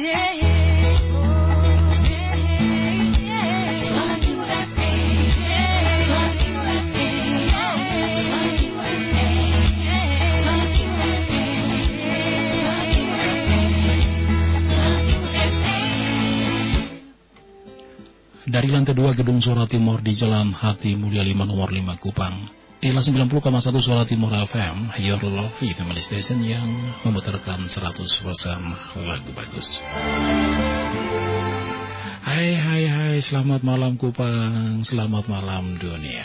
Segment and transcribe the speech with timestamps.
[0.00, 0.16] Dari
[18.72, 22.48] lantai 2 Gedung Suara Timur di Jalan Hati Mulia 5 nomor 5 Kupang.
[22.80, 26.64] Inilah 90,1 Suara Timur FM, Your Love Family Station yang
[27.04, 27.76] memutarkan 100%
[29.04, 29.84] lagu bagus.
[32.24, 36.24] Hai hai hai, selamat malam Kupang, selamat malam dunia.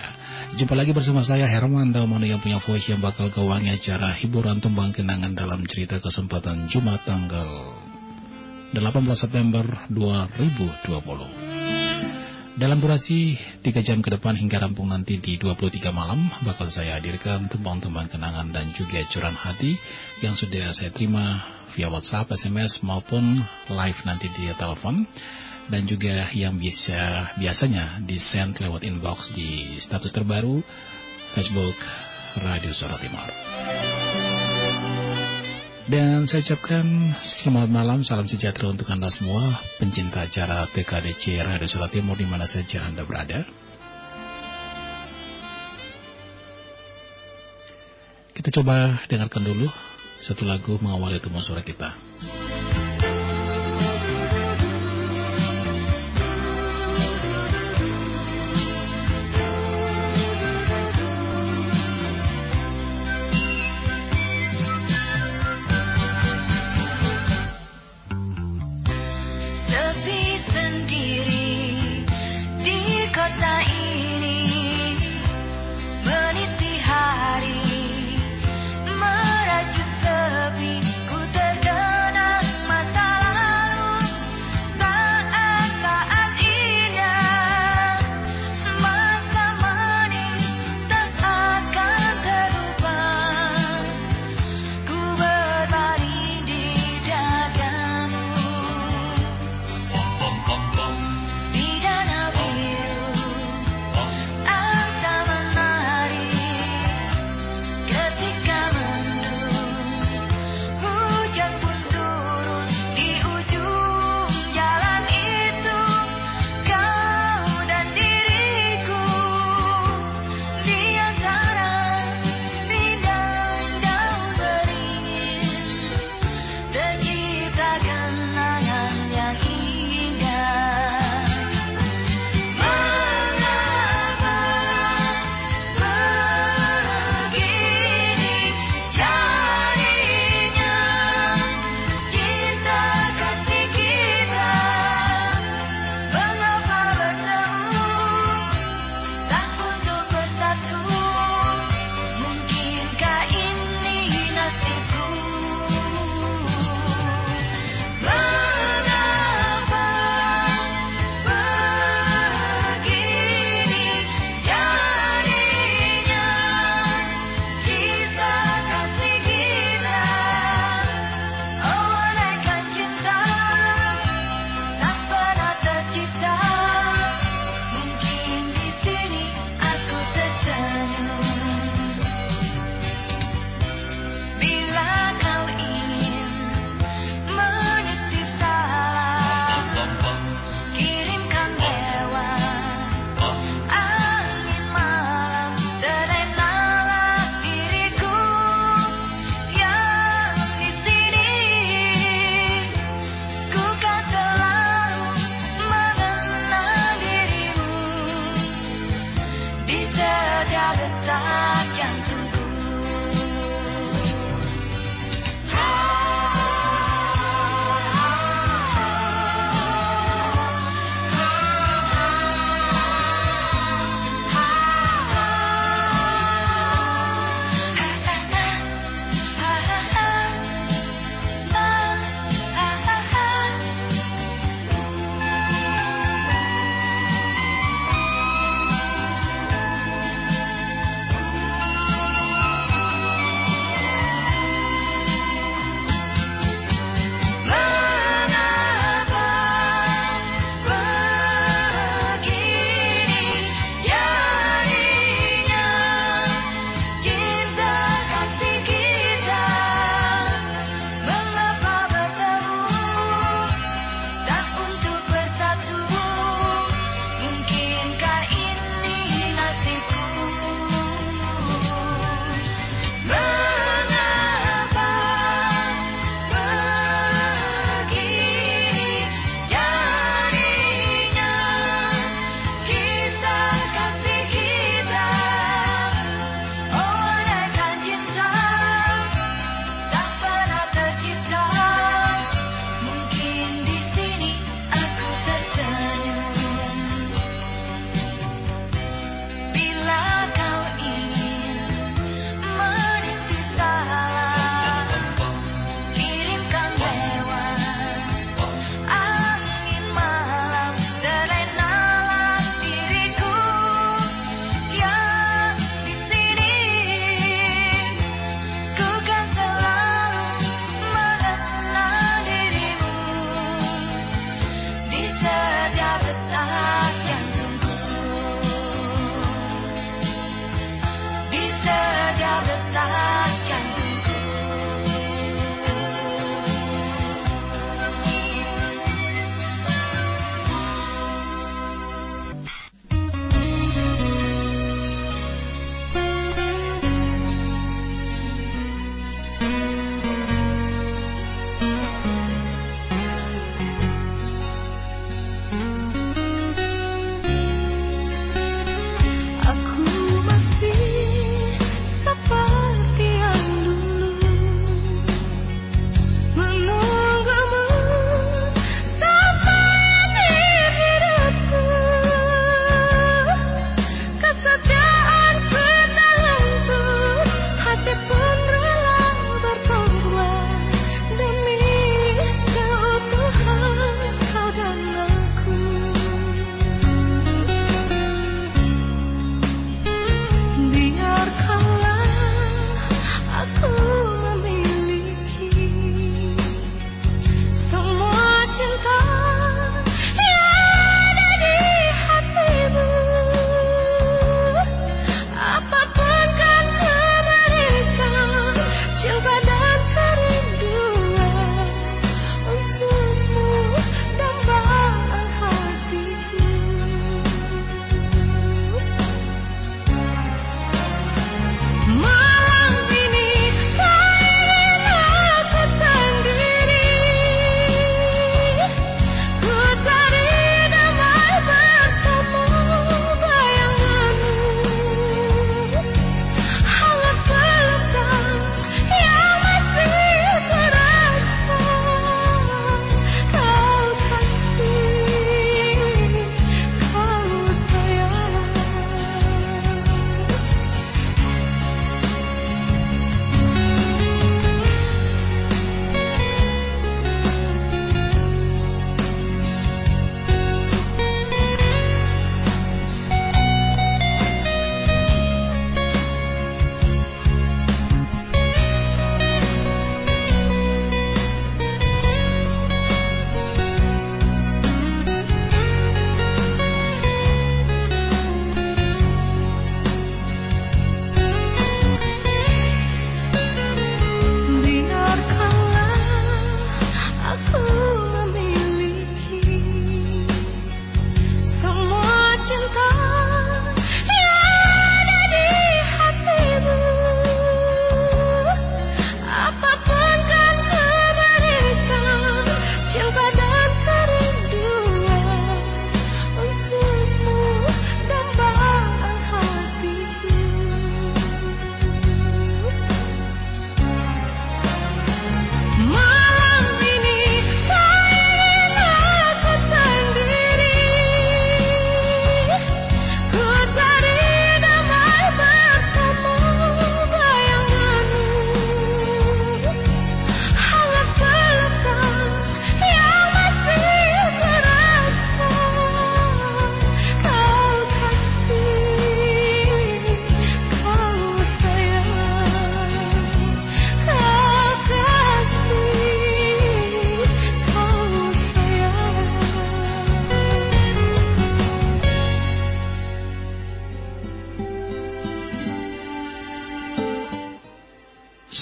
[0.55, 4.95] Jumpa lagi bersama saya Herman Daumono yang punya voice yang bakal kewangi acara hiburan tembang
[4.95, 7.75] kenangan dalam cerita kesempatan Jumat tanggal
[8.71, 8.79] 18
[9.19, 11.44] September 2020.
[12.55, 17.51] Dalam durasi 3 jam ke depan hingga rampung nanti di 23 malam bakal saya hadirkan
[17.51, 19.75] tembang-tembang kenangan dan juga curan hati
[20.23, 21.43] yang sudah saya terima
[21.75, 25.03] via WhatsApp, SMS maupun live nanti di telepon
[25.67, 30.63] dan juga yang bisa biasanya di send lewat inbox di status terbaru
[31.35, 31.75] Facebook
[32.39, 34.04] Radio Suara Timur.
[35.85, 41.93] Dan saya ucapkan selamat malam, salam sejahtera untuk Anda semua, pencinta acara TKDC Radio Sula
[41.93, 43.45] Timur di mana saja Anda berada.
[48.33, 49.69] Kita coba dengarkan dulu
[50.17, 51.93] satu lagu mengawali temu suara kita.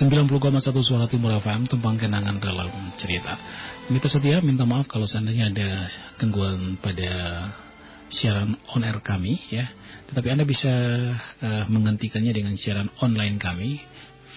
[0.03, 2.67] 90,1 Suara Timur FM Tumpang kenangan dalam
[2.99, 3.39] cerita.
[3.87, 5.87] Mita setia minta maaf kalau seandainya ada
[6.19, 7.47] gangguan pada
[8.11, 9.63] siaran on air kami ya.
[10.11, 10.67] Tetapi Anda bisa
[11.39, 13.79] uh, menghentikannya dengan siaran online kami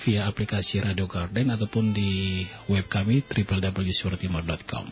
[0.07, 4.85] Via aplikasi Radio Garden ataupun di web kami www.suaratimur.com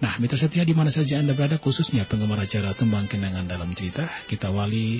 [0.02, 4.08] Nah, mitra setia di mana saja Anda berada khususnya penggemar acara Tembang Kenangan dalam cerita,
[4.26, 4.98] kita wali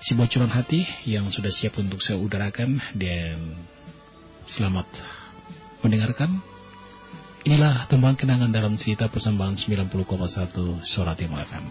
[0.00, 3.60] si bocoran hati yang sudah siap untuk saya udarakan dan
[4.48, 4.88] selamat
[5.84, 6.40] mendengarkan.
[7.44, 11.64] Inilah tembang kenangan dalam cerita persembahan 90,1 Suara Timur FM.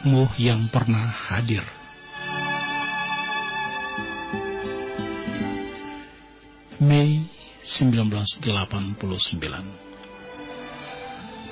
[0.00, 1.60] untukmu yang pernah hadir.
[6.80, 7.28] Mei
[7.60, 8.96] 1989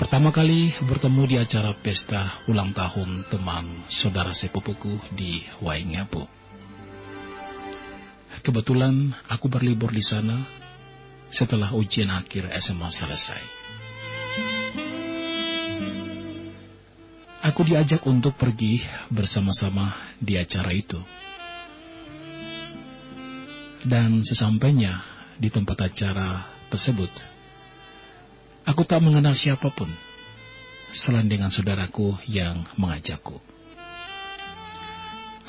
[0.01, 6.25] Pertama kali bertemu di acara pesta ulang tahun teman saudara sepupuku di Waingapu.
[8.41, 10.41] Kebetulan aku berlibur di sana
[11.29, 13.58] setelah ujian akhir SMA selesai.
[17.59, 18.79] Aku diajak untuk pergi
[19.11, 19.91] bersama-sama
[20.23, 21.03] di acara itu.
[23.83, 25.03] Dan sesampainya
[25.43, 27.11] di tempat acara tersebut,
[28.63, 29.91] Aku tak mengenal siapa pun
[30.95, 33.43] selain dengan saudaraku yang mengajakku.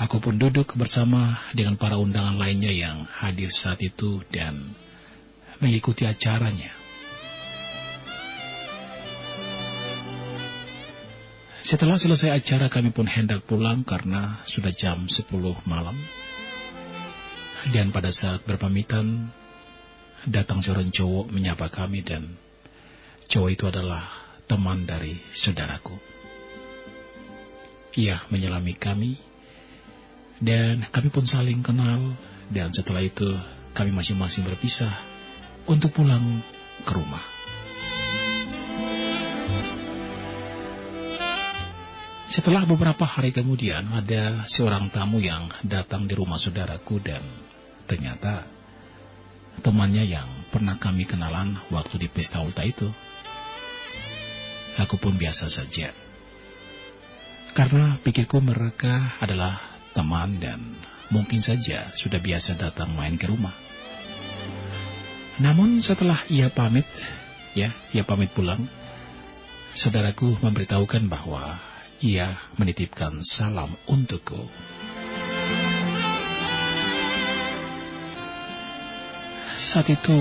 [0.01, 4.73] Aku pun duduk bersama dengan para undangan lainnya yang hadir saat itu dan
[5.61, 6.78] mengikuti acaranya.
[11.59, 15.27] Setelah selesai acara kami pun hendak pulang karena sudah jam 10
[15.67, 15.95] malam.
[17.75, 19.27] Dan pada saat berpamitan,
[20.23, 22.23] datang seorang cowok menyapa kami dan
[23.29, 24.01] Cowok itu adalah
[24.49, 25.93] teman dari saudaraku.
[28.01, 29.21] Ia menyelami kami,
[30.41, 32.17] dan kami pun saling kenal,
[32.49, 33.29] dan setelah itu
[33.77, 34.89] kami masing-masing berpisah
[35.69, 36.41] untuk pulang
[36.81, 37.38] ke rumah.
[42.29, 47.25] Setelah beberapa hari kemudian, ada seorang tamu yang datang di rumah saudaraku dan
[47.89, 48.45] ternyata
[49.65, 52.85] temannya yang pernah kami kenalan waktu di pesta ulta itu
[54.77, 55.89] aku pun biasa saja.
[57.57, 59.57] Karena pikirku mereka adalah
[59.97, 60.61] teman dan
[61.09, 63.57] mungkin saja sudah biasa datang main ke rumah.
[65.41, 66.85] Namun setelah ia pamit,
[67.57, 68.61] ya, ia pamit pulang,
[69.73, 71.57] saudaraku memberitahukan bahwa
[71.99, 74.39] ia menitipkan salam untukku.
[79.59, 80.19] Saat itu,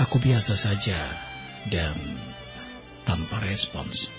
[0.00, 0.96] aku biasa saja
[1.68, 1.94] dan
[3.04, 4.17] tanpa respons.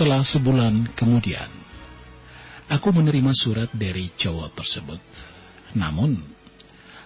[0.00, 1.52] Setelah sebulan kemudian,
[2.72, 4.96] aku menerima surat dari cowok tersebut.
[5.76, 6.16] Namun,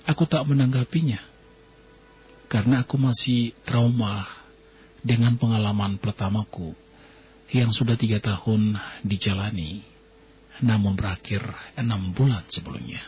[0.07, 1.19] aku tak menanggapinya.
[2.47, 4.23] Karena aku masih trauma
[5.03, 6.71] dengan pengalaman pertamaku
[7.51, 9.83] yang sudah tiga tahun dijalani,
[10.63, 11.43] namun berakhir
[11.75, 13.03] enam bulan sebelumnya.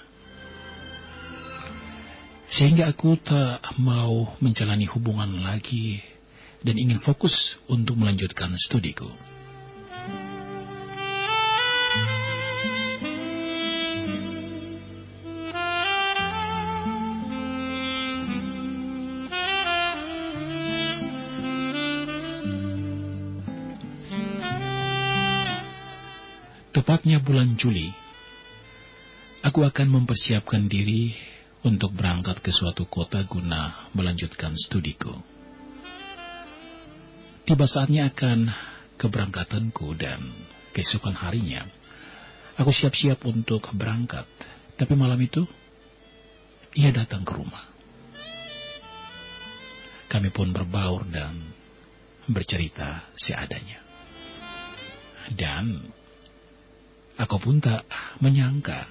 [2.51, 6.03] Sehingga aku tak mau menjalani hubungan lagi
[6.66, 9.36] dan ingin fokus untuk melanjutkan studiku.
[26.96, 27.92] Tepatnya bulan Juli,
[29.44, 31.12] aku akan mempersiapkan diri
[31.61, 35.12] untuk berangkat ke suatu kota guna melanjutkan studiku.
[37.44, 38.48] Tiba saatnya akan
[38.96, 40.24] keberangkatanku dan
[40.72, 41.68] keesokan harinya,
[42.56, 44.24] aku siap-siap untuk berangkat.
[44.80, 45.44] Tapi malam itu,
[46.80, 47.64] ia datang ke rumah.
[50.09, 51.44] Kami pun berbaur dan
[52.24, 53.85] bercerita seadanya.
[55.37, 55.92] Dan
[57.16, 57.88] Aku pun tak
[58.20, 58.85] menyangka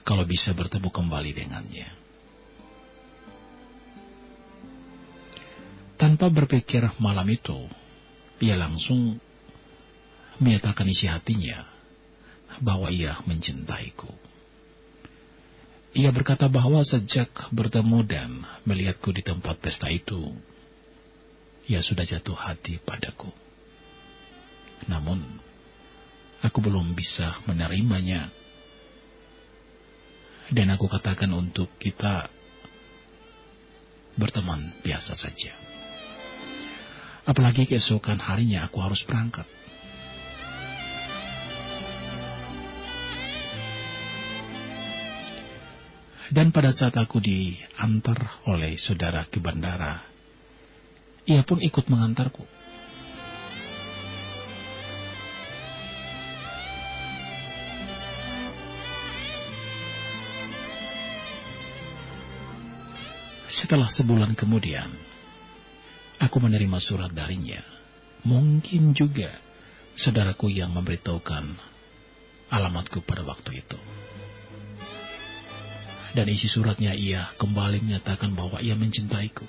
[0.00, 1.88] kalau bisa bertemu kembali dengannya.
[6.00, 7.68] Tanpa berpikir malam itu,
[8.40, 9.20] ia langsung
[10.40, 11.60] menyatakan isi hatinya
[12.64, 14.08] bahwa ia mencintaiku.
[15.92, 18.30] Ia berkata bahwa sejak bertemu dan
[18.64, 20.32] melihatku di tempat pesta itu,
[21.68, 23.28] ia sudah jatuh hati padaku.
[24.88, 25.20] Namun,
[26.40, 28.32] aku belum bisa menerimanya.
[30.50, 32.26] Dan aku katakan untuk kita
[34.18, 35.54] berteman biasa saja.
[37.22, 39.46] Apalagi keesokan harinya aku harus berangkat.
[46.30, 49.98] Dan pada saat aku diantar oleh saudara ke bandara,
[51.26, 52.59] ia pun ikut mengantarku.
[63.60, 64.88] Setelah sebulan kemudian,
[66.16, 67.60] aku menerima surat darinya.
[68.24, 69.28] Mungkin juga
[69.92, 71.44] saudaraku yang memberitahukan
[72.48, 73.76] alamatku pada waktu itu.
[76.16, 79.44] Dan isi suratnya ia kembali menyatakan bahwa ia mencintaiku.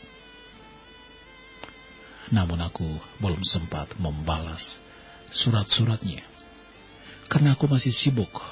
[2.36, 2.92] Namun aku
[3.24, 4.76] belum sempat membalas
[5.32, 6.28] surat-suratnya.
[7.32, 8.44] Karena aku masih sibuk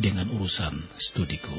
[0.00, 1.52] dengan urusan studiku.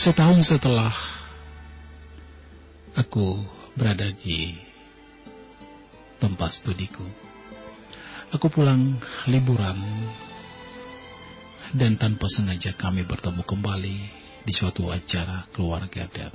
[0.00, 0.96] Setahun setelah
[2.96, 3.36] aku
[3.76, 4.56] berada di
[6.16, 7.04] tempat studiku,
[8.32, 8.96] aku pulang
[9.28, 9.76] liburan
[11.76, 13.96] dan tanpa sengaja kami bertemu kembali
[14.40, 16.32] di suatu acara keluarga dan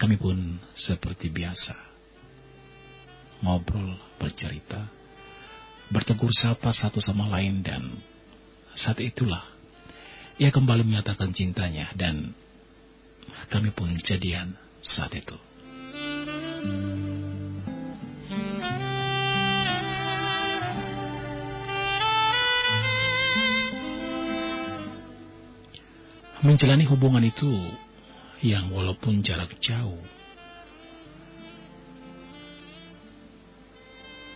[0.00, 1.76] kami pun seperti biasa
[3.44, 4.80] ngobrol, bercerita,
[5.92, 7.84] bertegur sapa satu sama lain dan
[8.72, 9.44] saat itulah
[10.40, 12.32] ia kembali menyatakan cintanya dan
[13.52, 15.36] kami pun jadian saat itu.
[26.40, 27.52] Menjalani hubungan itu
[28.40, 30.00] yang walaupun jarak jauh,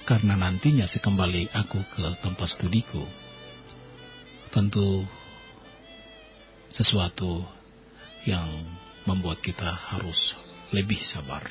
[0.05, 3.01] karena nantinya sekembali aku ke tempat studiku,
[4.53, 5.09] tentu
[6.75, 7.47] sesuatu
[8.27, 8.51] yang
[9.07, 10.35] membuat kita harus
[10.75, 11.47] lebih sabar.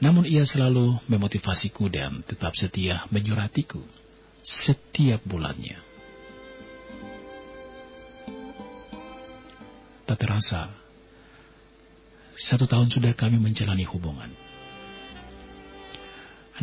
[0.00, 3.82] Namun ia selalu memotivasiku dan tetap setia menyuratiku
[4.40, 5.76] setiap bulannya.
[10.08, 10.72] Tak terasa,
[12.32, 14.32] satu tahun sudah kami menjalani hubungan.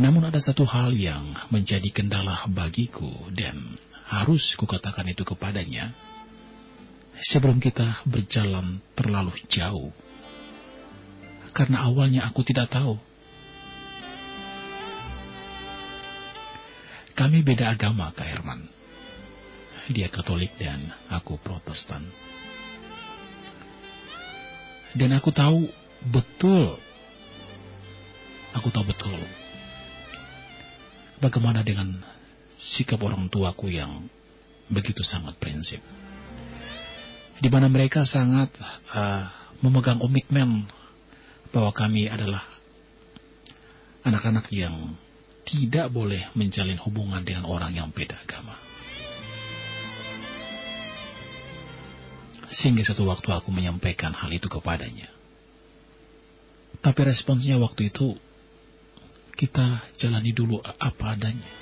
[0.02, 3.78] Namun ada satu hal yang menjadi kendala bagiku dan
[4.10, 5.92] harus kukatakan itu kepadanya
[7.22, 9.92] sebelum kita berjalan terlalu jauh.
[11.56, 13.00] Karena awalnya aku tidak tahu.
[17.16, 18.68] Kami beda agama, Kak Herman.
[19.88, 22.04] Dia Katolik dan aku Protestan.
[24.92, 25.72] Dan aku tahu
[26.04, 26.76] betul,
[28.52, 29.20] aku tahu betul
[31.20, 31.92] bagaimana dengan
[32.60, 34.08] sikap orang tuaku yang
[34.72, 35.80] begitu sangat prinsip
[37.40, 38.52] di mana mereka sangat
[38.96, 39.28] uh,
[39.60, 40.68] memegang komitmen
[41.52, 42.44] bahwa kami adalah
[44.06, 44.96] anak-anak yang
[45.46, 48.58] tidak boleh menjalin hubungan dengan orang yang beda agama.
[52.50, 55.12] Sehingga satu waktu aku menyampaikan hal itu kepadanya.
[56.80, 58.16] Tapi responsnya waktu itu,
[59.36, 61.54] kita jalani dulu apa adanya.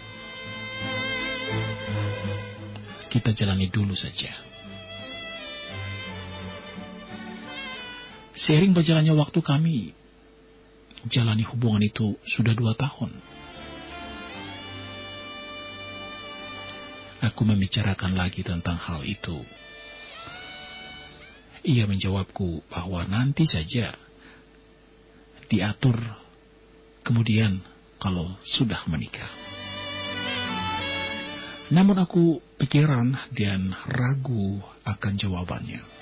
[3.10, 4.53] Kita jalani dulu saja.
[8.34, 9.94] Seiring berjalannya waktu kami
[11.06, 13.14] jalani hubungan itu sudah dua tahun.
[17.24, 19.38] Aku membicarakan lagi tentang hal itu.
[21.64, 23.96] Ia menjawabku bahwa nanti saja
[25.48, 25.96] diatur
[27.08, 27.64] kemudian
[28.02, 29.30] kalau sudah menikah.
[31.72, 35.93] Namun aku pikiran dan ragu akan jawabannya.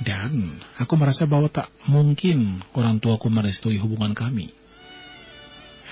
[0.00, 4.48] Dan aku merasa bahwa tak mungkin orang tuaku merestui hubungan kami.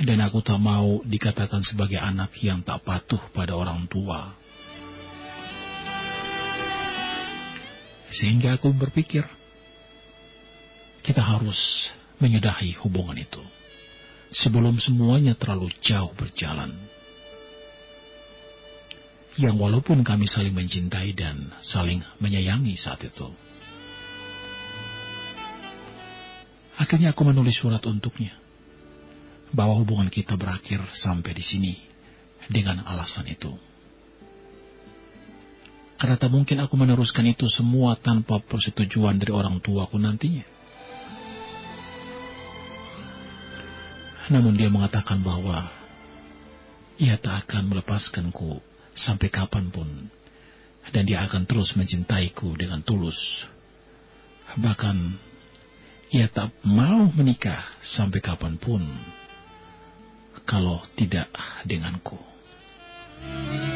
[0.01, 4.33] Dan aku tak mau dikatakan sebagai anak yang tak patuh pada orang tua.
[8.09, 9.27] Sehingga aku berpikir,
[11.05, 11.93] kita harus
[12.23, 13.43] menyudahi hubungan itu.
[14.33, 16.73] Sebelum semuanya terlalu jauh berjalan.
[19.37, 23.48] Yang walaupun kami saling mencintai dan saling menyayangi saat itu.
[26.79, 28.31] Akhirnya aku menulis surat untuknya.
[29.51, 31.75] Bahwa hubungan kita berakhir sampai di sini.
[32.47, 33.51] Dengan alasan itu.
[35.99, 40.47] Karena tak mungkin aku meneruskan itu semua tanpa persetujuan dari orang tuaku nantinya.
[44.31, 45.67] Namun dia mengatakan bahwa
[47.03, 48.63] ia tak akan melepaskanku
[48.95, 50.07] sampai kapan pun.
[50.89, 53.45] Dan dia akan terus mencintaiku dengan tulus.
[54.57, 54.97] Bahkan
[56.09, 58.81] ia tak mau menikah sampai kapan pun
[60.49, 61.29] kalau tidak
[61.69, 62.17] denganku.
[63.21, 63.68] Seluruh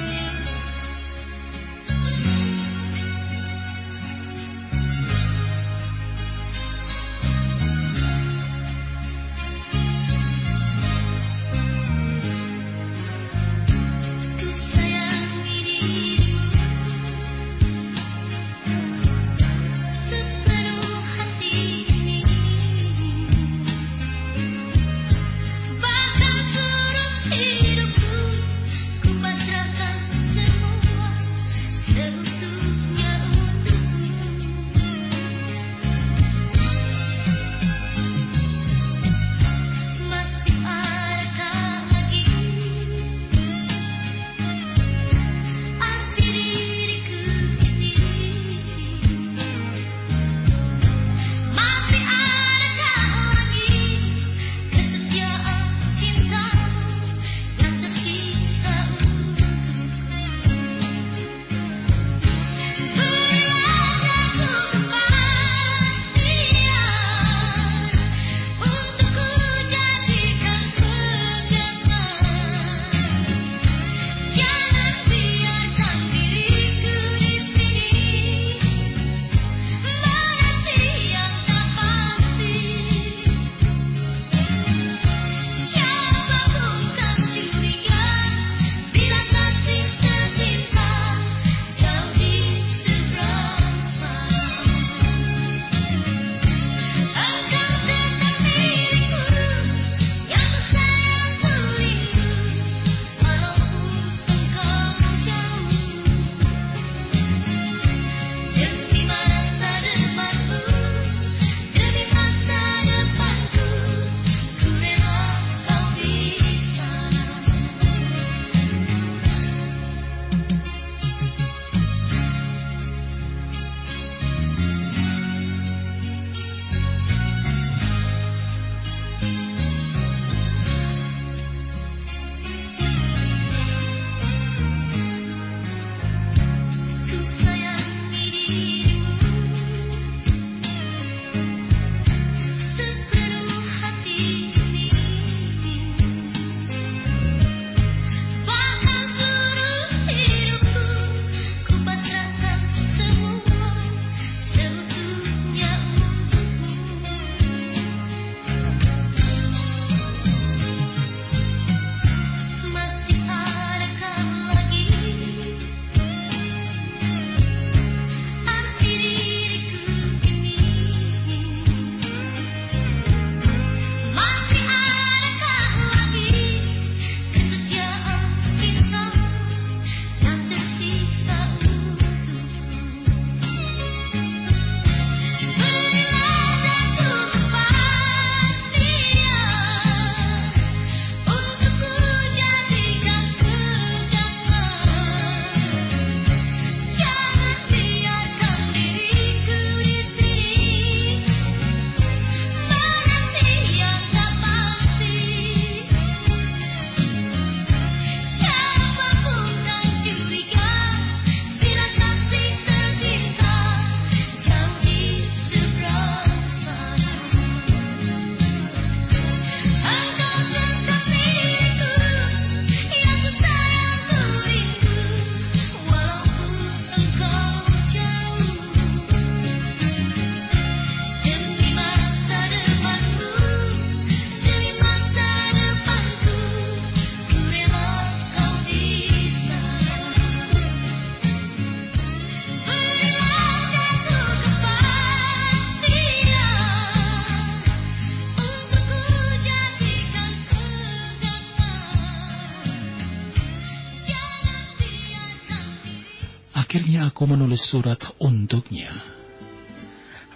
[257.72, 258.92] surat untuknya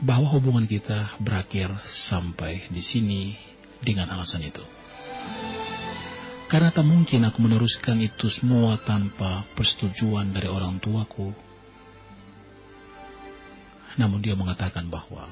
[0.01, 3.37] bahwa hubungan kita berakhir sampai di sini
[3.85, 4.65] dengan alasan itu.
[6.49, 11.37] Karena tak mungkin aku meneruskan itu semua tanpa persetujuan dari orang tuaku.
[14.01, 15.29] Namun dia mengatakan bahwa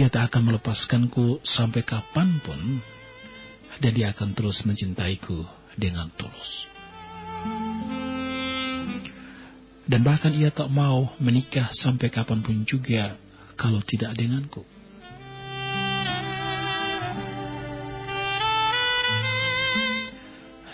[0.00, 2.80] ia tak akan melepaskanku sampai kapan pun
[3.84, 5.44] dan dia akan terus mencintaiku
[5.76, 6.73] dengan tulus.
[9.84, 13.20] Dan bahkan ia tak mau menikah sampai kapan pun juga
[13.52, 14.64] kalau tidak denganku.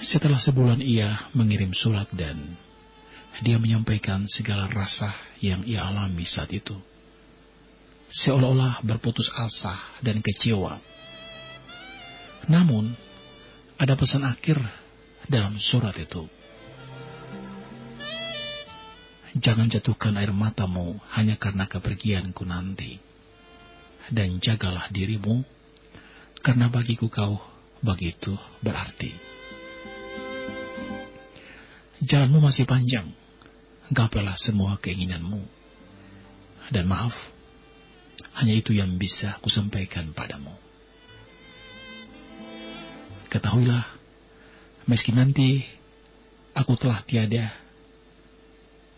[0.00, 2.56] Setelah sebulan ia mengirim surat dan
[3.44, 6.74] dia menyampaikan segala rasa yang ia alami saat itu.
[8.10, 10.82] Seolah-olah berputus asa dan kecewa.
[12.50, 12.90] Namun,
[13.78, 14.58] ada pesan akhir
[15.30, 16.39] dalam surat itu.
[19.40, 23.00] Jangan jatuhkan air matamu hanya karena kepergianku nanti.
[24.12, 25.40] Dan jagalah dirimu,
[26.44, 27.40] karena bagiku kau
[27.80, 29.16] begitu berarti.
[32.04, 33.08] Jalanmu masih panjang,
[33.88, 35.40] gapailah semua keinginanmu.
[36.68, 37.16] Dan maaf,
[38.40, 40.52] hanya itu yang bisa kusampaikan padamu.
[43.32, 43.84] Ketahuilah,
[44.84, 45.64] meski nanti
[46.52, 47.69] aku telah tiada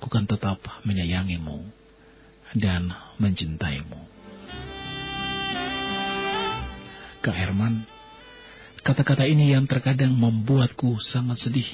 [0.02, 1.62] aku kan tetap menyayangimu
[2.58, 2.90] dan
[3.22, 4.02] mencintaimu.
[7.22, 7.86] Kak Herman,
[8.82, 11.70] kata-kata ini yang terkadang membuatku sangat sedih,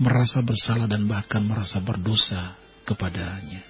[0.00, 2.56] merasa bersalah dan bahkan merasa berdosa
[2.88, 3.60] kepadanya.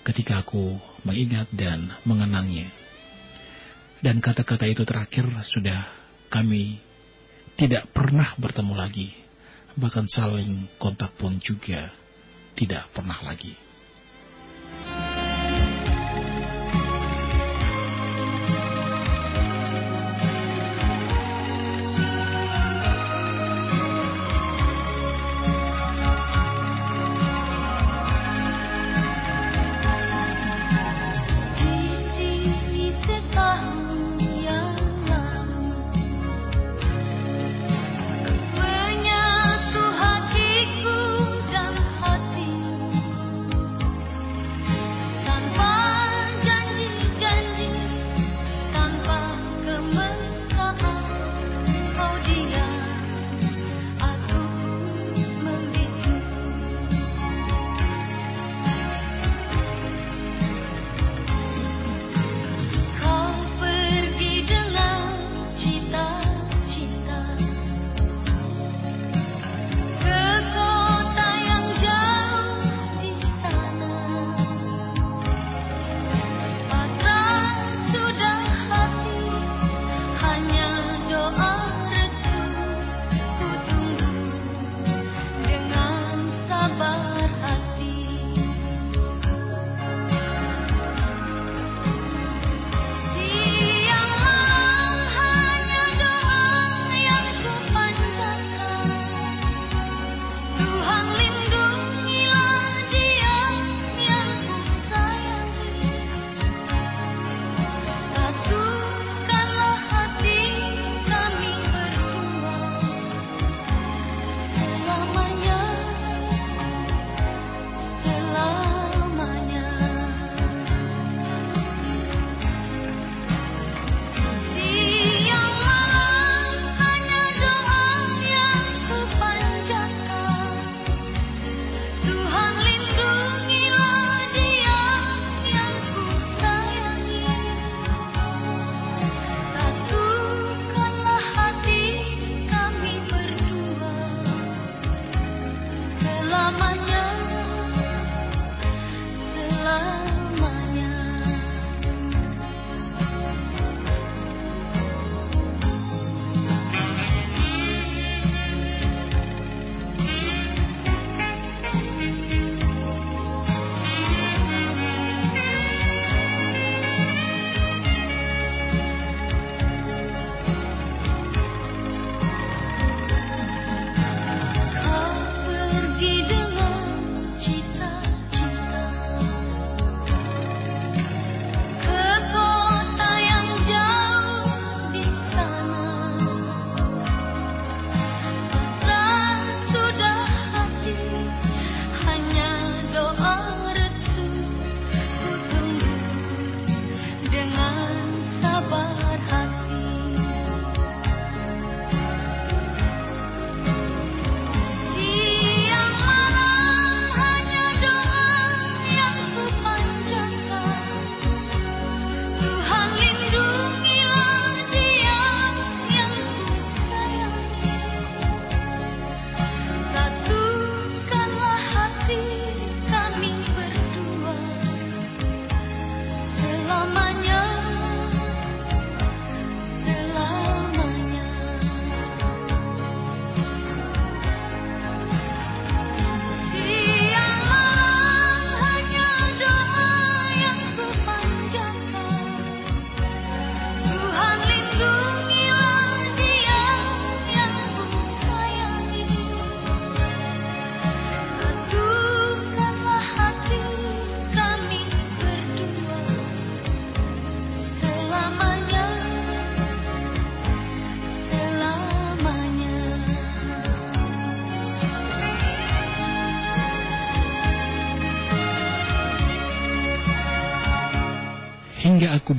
[0.00, 2.72] Ketika aku mengingat dan mengenangnya,
[4.00, 5.92] dan kata-kata itu terakhir sudah
[6.32, 6.80] kami
[7.60, 9.27] tidak pernah bertemu lagi
[9.78, 11.94] bahkan saling kontak pun juga
[12.58, 13.67] tidak pernah lagi.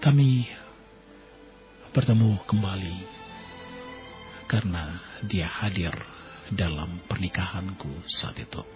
[0.00, 0.48] kami
[1.92, 3.19] bertemu kembali
[4.50, 5.94] karena dia hadir
[6.50, 8.66] dalam pernikahanku saat itu.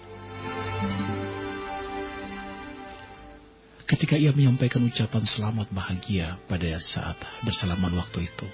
[3.84, 8.46] Ketika ia menyampaikan ucapan selamat bahagia pada saat bersalaman waktu itu,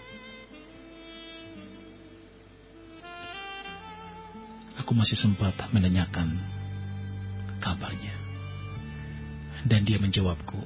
[4.80, 6.40] aku masih sempat menanyakan
[7.60, 8.16] kabarnya.
[9.60, 10.56] Dan dia menjawabku,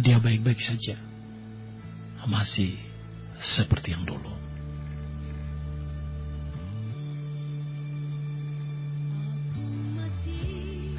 [0.00, 0.96] dia baik-baik saja.
[2.24, 2.72] Masih
[3.36, 4.39] seperti yang dulu.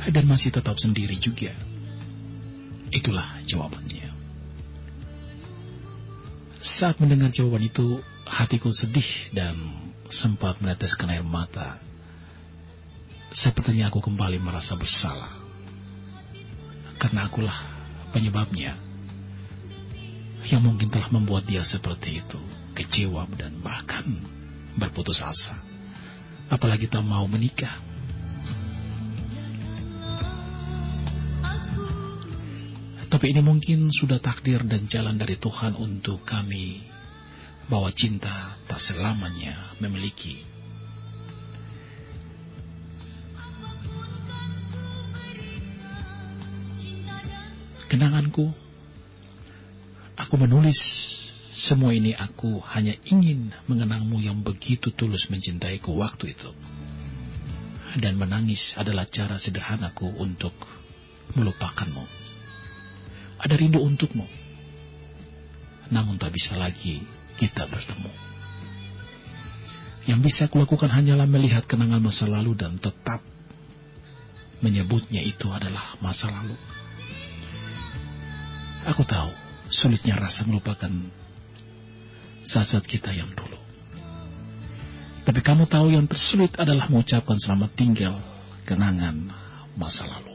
[0.09, 1.53] Dan masih tetap sendiri juga.
[2.89, 4.09] Itulah jawabannya.
[6.61, 9.57] Saat mendengar jawaban itu, hatiku sedih dan
[10.09, 11.81] sempat meneteskan air mata.
[13.33, 15.41] Sepertinya aku kembali merasa bersalah.
[17.01, 17.55] Karena akulah
[18.13, 18.77] penyebabnya
[20.45, 22.37] yang mungkin telah membuat dia seperti itu,
[22.77, 24.05] kecewa dan bahkan
[24.77, 25.57] berputus asa.
[26.51, 27.90] Apalagi tak mau menikah.
[33.21, 36.81] Tapi ini mungkin sudah takdir dan jalan dari Tuhan untuk kami
[37.69, 40.41] bahwa cinta tak selamanya memiliki.
[47.93, 48.49] Kenanganku
[50.17, 50.81] Aku menulis
[51.53, 56.49] semua ini aku hanya ingin mengenangmu yang begitu tulus mencintaiku waktu itu.
[58.01, 60.57] Dan menangis adalah cara sederhanaku untuk
[61.37, 62.20] melupakanmu.
[63.41, 64.29] Ada rindu untukmu.
[65.89, 67.01] Namun tak bisa lagi
[67.41, 68.13] kita bertemu.
[70.05, 73.21] Yang bisa kulakukan hanyalah melihat kenangan masa lalu dan tetap
[74.61, 76.57] menyebutnya itu adalah masa lalu.
[78.89, 79.29] Aku tahu
[79.69, 80.89] sulitnya rasa melupakan
[82.45, 83.57] saat-saat kita yang dulu.
[85.21, 88.15] Tapi kamu tahu yang tersulit adalah mengucapkan selamat tinggal
[88.65, 89.29] kenangan
[89.77, 90.30] masa lalu.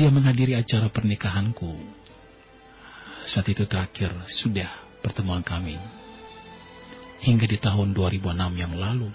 [0.00, 1.76] Dia menghadiri acara pernikahanku,
[3.28, 4.64] saat itu terakhir sudah
[5.04, 5.76] pertemuan kami.
[7.20, 9.12] Hingga di tahun 2006 yang lalu,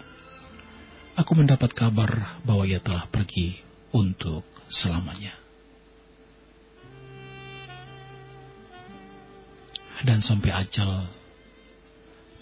[1.17, 3.57] aku mendapat kabar bahwa ia telah pergi
[3.97, 5.33] untuk selamanya.
[10.05, 11.01] Dan sampai ajal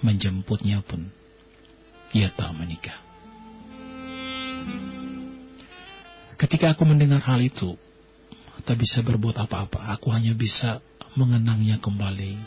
[0.04, 1.08] menjemputnya pun,
[2.12, 3.00] ia tak menikah.
[6.36, 7.80] Ketika aku mendengar hal itu,
[8.64, 9.92] tak bisa berbuat apa-apa.
[10.00, 10.80] Aku hanya bisa
[11.20, 12.40] mengenangnya kembali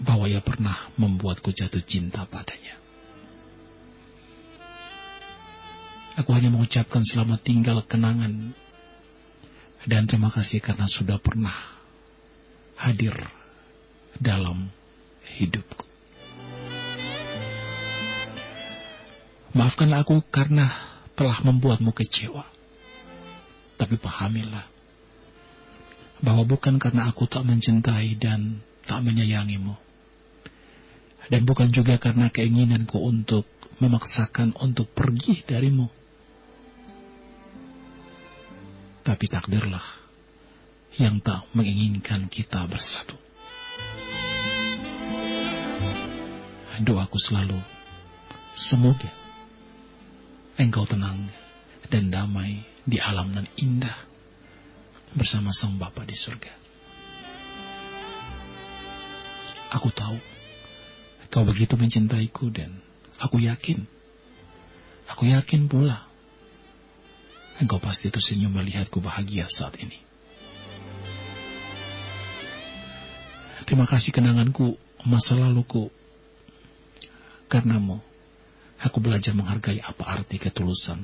[0.00, 2.80] bahwa ia pernah membuatku jatuh cinta padanya.
[6.20, 8.52] Aku hanya mengucapkan selamat tinggal kenangan
[9.88, 11.54] dan terima kasih karena sudah pernah
[12.76, 13.16] hadir
[14.20, 14.68] dalam
[15.40, 15.88] hidupku.
[19.56, 20.68] Maafkanlah aku karena
[21.16, 22.59] telah membuatmu kecewa.
[23.80, 24.68] Tapi pahamilah
[26.20, 29.72] bahwa bukan karena aku tak mencintai dan tak menyayangimu.
[31.32, 33.48] Dan bukan juga karena keinginanku untuk
[33.80, 35.88] memaksakan untuk pergi darimu.
[39.00, 39.84] Tapi takdirlah
[41.00, 43.16] yang tak menginginkan kita bersatu.
[46.80, 47.60] Doaku selalu,
[48.56, 49.12] semoga
[50.56, 51.28] engkau tenang
[51.92, 53.96] dan damai di alam nan indah
[55.14, 56.52] bersama Sang Bapa di surga.
[59.78, 60.18] Aku tahu
[61.30, 62.74] kau begitu mencintaiku dan
[63.22, 63.86] aku yakin,
[65.06, 66.10] aku yakin pula
[67.62, 69.98] engkau pasti tersenyum melihatku bahagia saat ini.
[73.62, 74.74] Terima kasih kenanganku,
[75.06, 75.94] masa laluku,
[77.46, 78.02] karenamu
[78.80, 80.98] aku belajar menghargai apa arti ketulusan,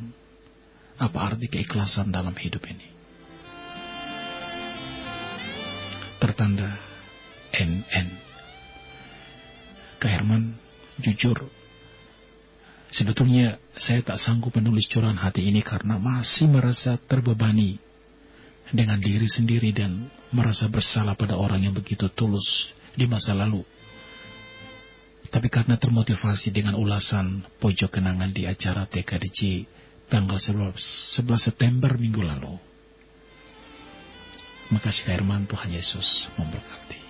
[0.96, 2.88] apa arti keikhlasan dalam hidup ini.
[6.16, 6.70] Tertanda
[7.52, 8.08] NN.
[9.96, 10.56] Kak Herman,
[11.00, 11.48] jujur,
[12.92, 17.80] sebetulnya saya tak sanggup menulis curahan hati ini karena masih merasa terbebani
[18.72, 23.62] dengan diri sendiri dan merasa bersalah pada orang yang begitu tulus di masa lalu.
[25.26, 29.68] Tapi karena termotivasi dengan ulasan pojok kenangan di acara TKDC
[30.06, 30.76] tanggal 11
[31.38, 32.54] September minggu lalu.
[34.74, 37.05] Makasih Herman Tuhan Yesus memberkati.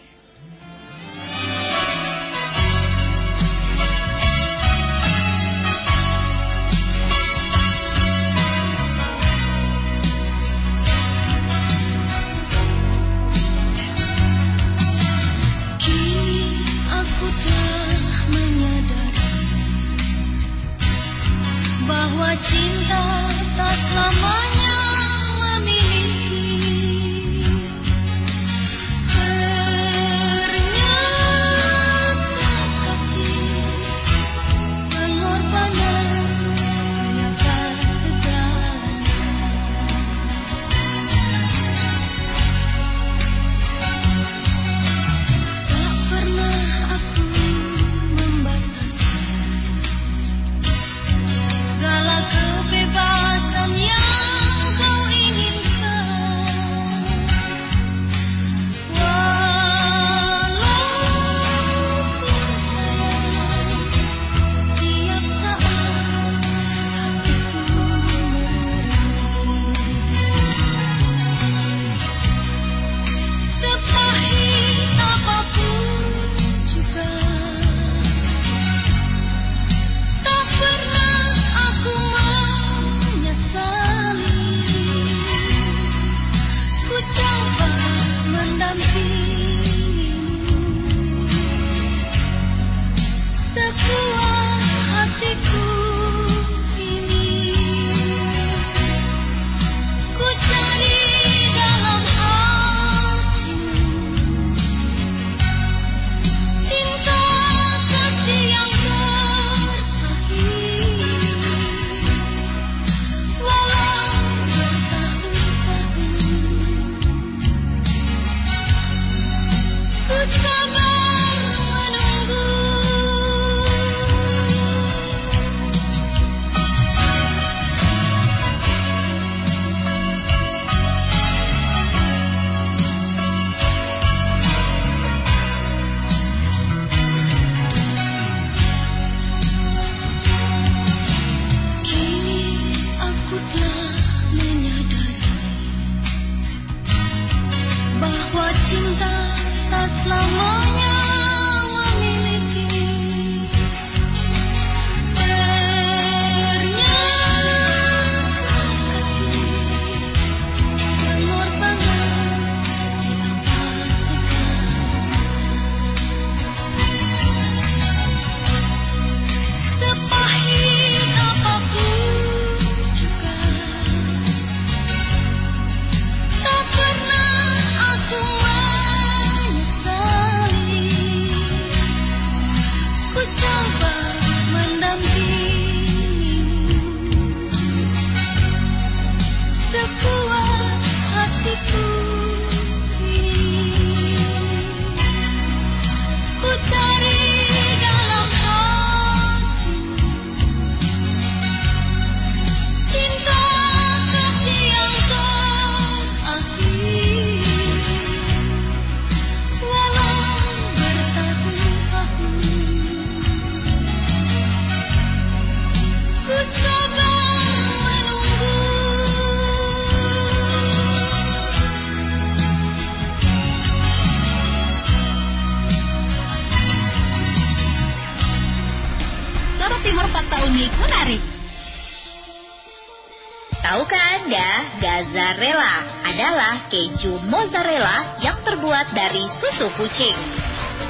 [237.26, 240.14] Mozzarella yang terbuat dari susu kucing.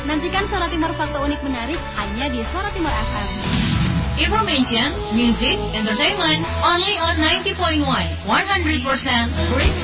[0.07, 3.29] Nantikan Suara Timur Fakta Unik Menarik hanya di Suara Timur FM.
[4.17, 7.85] Information, music, entertainment, only on 90.1,
[8.25, 9.77] 100% great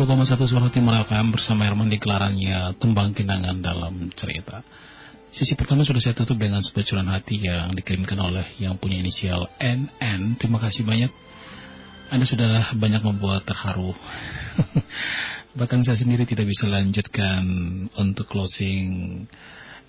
[0.00, 4.64] 90,1 Suara Timur FM bersama Herman di kelarannya Tembang Kenangan dalam cerita.
[5.28, 10.40] Sisi pertama sudah saya tutup dengan sebuah hati yang dikirimkan oleh yang punya inisial NN.
[10.40, 11.12] Terima kasih banyak.
[12.08, 13.92] Anda sudah banyak membuat terharu.
[15.60, 17.44] Bahkan saya sendiri tidak bisa lanjutkan
[17.92, 18.88] untuk closing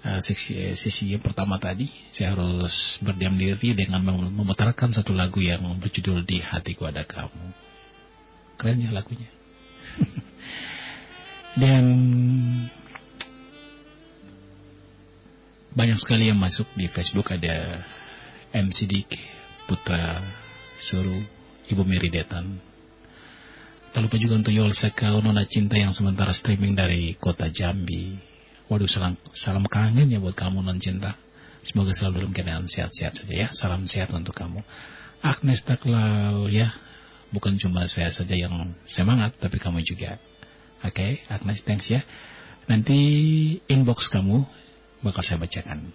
[0.03, 1.87] uh, sesi, sesi pertama tadi.
[2.11, 7.47] Saya harus berdiam diri dengan memutarkan satu lagu yang berjudul Di Hatiku Ada Kamu.
[8.59, 9.39] Keren ya lagunya.
[11.61, 11.85] Dan
[15.71, 17.83] banyak sekali yang masuk di Facebook ada
[18.51, 19.09] MC Dik
[19.67, 20.19] Putra
[20.79, 21.23] suruh
[21.71, 22.59] Ibu Mary Detan.
[23.91, 28.15] Tak lupa juga untuk Yol Sekau Nona Cinta yang sementara streaming dari kota Jambi.
[28.71, 31.19] Waduh salam, salam kangen ya buat kamu non cinta.
[31.61, 33.47] Semoga selalu dalam keadaan sehat-sehat saja ya.
[33.51, 34.63] Salam sehat untuk kamu.
[35.19, 36.71] Agnes Taklal ya.
[37.31, 40.19] Bukan cuma saya saja yang semangat, tapi kamu juga.
[40.83, 42.03] Oke, okay, Agnes, thanks ya.
[42.67, 42.99] Nanti
[43.71, 44.43] inbox kamu
[45.01, 45.91] bakal saya bacakan.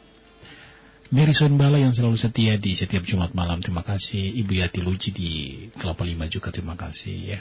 [1.07, 4.43] Mary Bala yang selalu setia di setiap Jumat malam, terima kasih.
[4.43, 5.30] Ibu Yati Luji di
[5.78, 7.41] Kelapa Lima juga, terima kasih ya.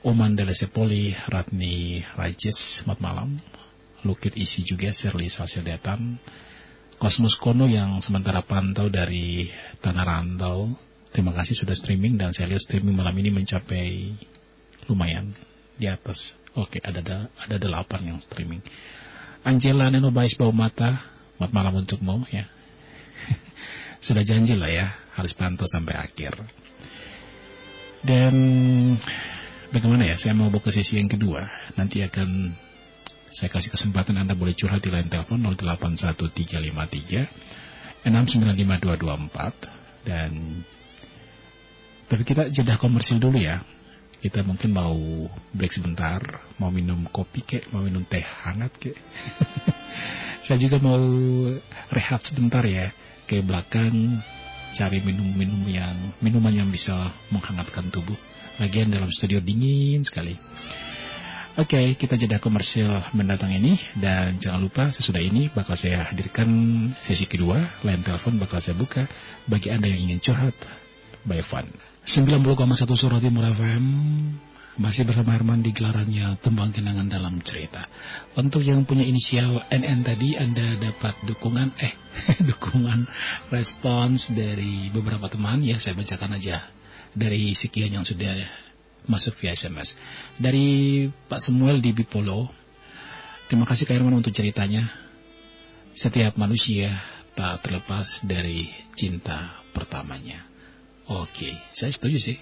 [0.00, 3.28] Oman Delesepoli, Ratni Rajes, selamat malam.
[4.00, 6.16] Lukit Isi juga, Serli Salsedetan.
[6.96, 9.52] Kosmos Kono yang sementara pantau dari
[9.84, 10.72] Tanah Rantau.
[11.18, 14.14] Terima kasih sudah streaming dan saya lihat streaming malam ini mencapai
[14.86, 15.34] lumayan
[15.74, 16.38] di atas.
[16.54, 18.62] Oke, ada ada, ada delapan yang streaming.
[19.42, 21.02] Angela Neno Bais Bau Mata,
[21.34, 22.46] Selamat malam untukmu ya.
[24.06, 26.38] Sudah janji lah ya, harus pantau sampai akhir.
[28.06, 28.34] Dan
[29.74, 31.42] bagaimana ya, saya mau buka sesi yang kedua.
[31.74, 32.54] Nanti akan
[33.34, 40.62] saya kasih kesempatan Anda boleh curhat di line telepon 081353 695224 dan
[42.08, 43.60] tapi kita jeda komersil dulu ya.
[44.18, 44.98] Kita mungkin mau
[45.54, 46.18] break sebentar,
[46.58, 48.96] mau minum kopi kek, mau minum teh hangat kek.
[50.44, 50.98] Saya juga mau
[51.94, 52.90] rehat sebentar ya
[53.30, 54.18] ke belakang
[54.74, 58.16] cari minum-minum yang minuman yang bisa menghangatkan tubuh.
[58.58, 60.34] Lagian dalam studio dingin sekali.
[61.58, 66.46] Oke, okay, kita jeda komersil mendatang ini dan jangan lupa sesudah ini bakal saya hadirkan
[67.02, 69.10] sesi kedua, line telepon bakal saya buka
[69.46, 70.54] bagi Anda yang ingin curhat
[71.26, 71.66] by fun.
[72.08, 72.56] 90,1
[72.96, 73.84] Surat Timur FM
[74.80, 77.84] masih bersama Herman di gelarannya Tembang Kenangan dalam Cerita.
[78.32, 81.92] Untuk yang punya inisial NN tadi Anda dapat dukungan, eh
[82.48, 83.04] dukungan
[83.52, 86.64] respons dari beberapa teman ya saya bacakan aja
[87.12, 88.40] dari sekian yang sudah
[89.04, 89.92] masuk via SMS.
[90.40, 92.48] Dari Pak Samuel di Bipolo,
[93.52, 94.88] terima kasih Kak Herman untuk ceritanya.
[95.92, 96.88] Setiap manusia
[97.36, 98.64] tak terlepas dari
[98.96, 100.47] cinta pertamanya.
[101.08, 102.36] Oke, saya setuju sih.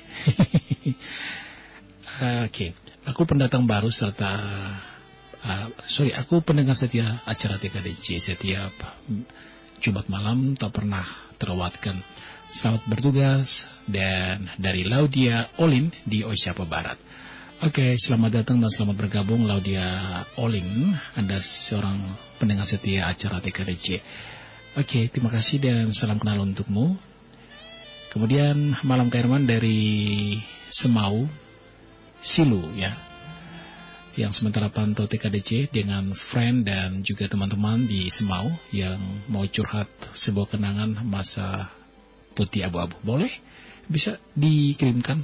[2.47, 2.75] Oke,
[3.07, 4.31] aku pendatang baru serta
[5.47, 8.75] uh, sorry, aku pendengar setia acara TKDC setiap
[9.79, 11.07] Jumat malam tak pernah
[11.39, 12.01] terlewatkan.
[12.51, 16.99] Selamat bertugas dan dari Laudia Olin di Osyapa Barat.
[17.63, 20.95] Oke, selamat datang dan selamat bergabung Laudia Olin.
[21.15, 22.03] Anda seorang
[22.43, 24.03] pendengar setia acara TKDC.
[24.77, 27.16] Oke, terima kasih dan salam kenal untukmu.
[28.11, 30.37] Kemudian Malam Kairman dari
[30.71, 31.27] Semau,
[32.23, 33.07] Silu ya
[34.17, 38.97] yang sementara pantau TKDC dengan friend dan juga teman-teman di Semau yang
[39.29, 41.69] mau curhat sebuah kenangan masa
[42.33, 42.97] putih abu-abu.
[43.05, 43.29] Boleh?
[43.87, 45.21] Bisa dikirimkan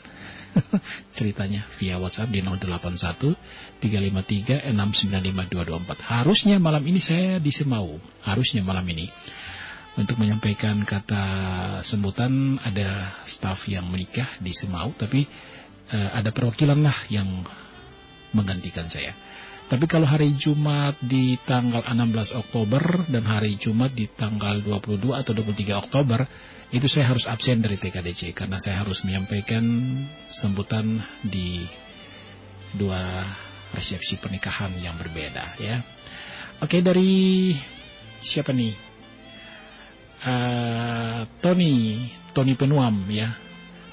[1.17, 7.97] ceritanya via WhatsApp di 081 353 695 Harusnya malam ini saya di Semau.
[8.21, 9.09] Harusnya malam ini.
[9.93, 11.25] Untuk menyampaikan kata
[11.85, 15.29] sebutan ada staf yang menikah di Semau tapi
[15.93, 17.45] uh, ada perwakilan lah yang
[18.33, 19.13] menggantikan saya.
[19.69, 25.33] Tapi kalau hari Jumat di tanggal 16 Oktober dan hari Jumat di tanggal 22 atau
[25.33, 26.21] 23 Oktober
[26.73, 29.65] itu saya harus absen dari TKDC karena saya harus menyampaikan
[30.33, 31.65] sambutan di
[32.73, 33.25] dua
[33.73, 35.81] resepsi pernikahan yang berbeda ya.
[36.61, 37.53] Oke dari
[38.21, 38.92] siapa nih?
[40.23, 43.35] Uh, Tony Tony Penuam ya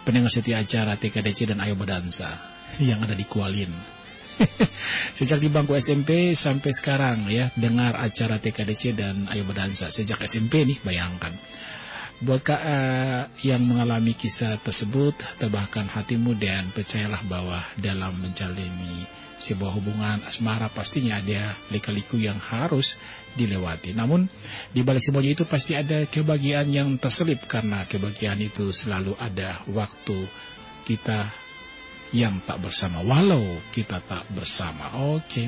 [0.06, 2.38] pendengar setia acara TKDC dan Ayo Berdansa
[2.78, 3.70] yang ada di Kualin.
[5.18, 10.64] Sejak di bangku SMP sampai sekarang ya dengar acara TKDC dan Ayo Berdansa sejak SMP
[10.64, 11.34] nih bayangkan.
[12.20, 19.08] Buat kak uh, yang mengalami kisah tersebut, tebahkan hatimu dan percayalah bahwa dalam menjalani
[19.40, 23.00] sebuah hubungan asmara pastinya ada lika-liku yang harus
[23.34, 23.96] dilewati.
[23.96, 24.28] Namun
[24.76, 30.28] di balik semuanya itu pasti ada kebahagiaan yang terselip karena kebahagiaan itu selalu ada waktu
[30.84, 31.32] kita
[32.12, 35.16] yang tak bersama walau kita tak bersama.
[35.16, 35.24] Oke.
[35.26, 35.48] Okay.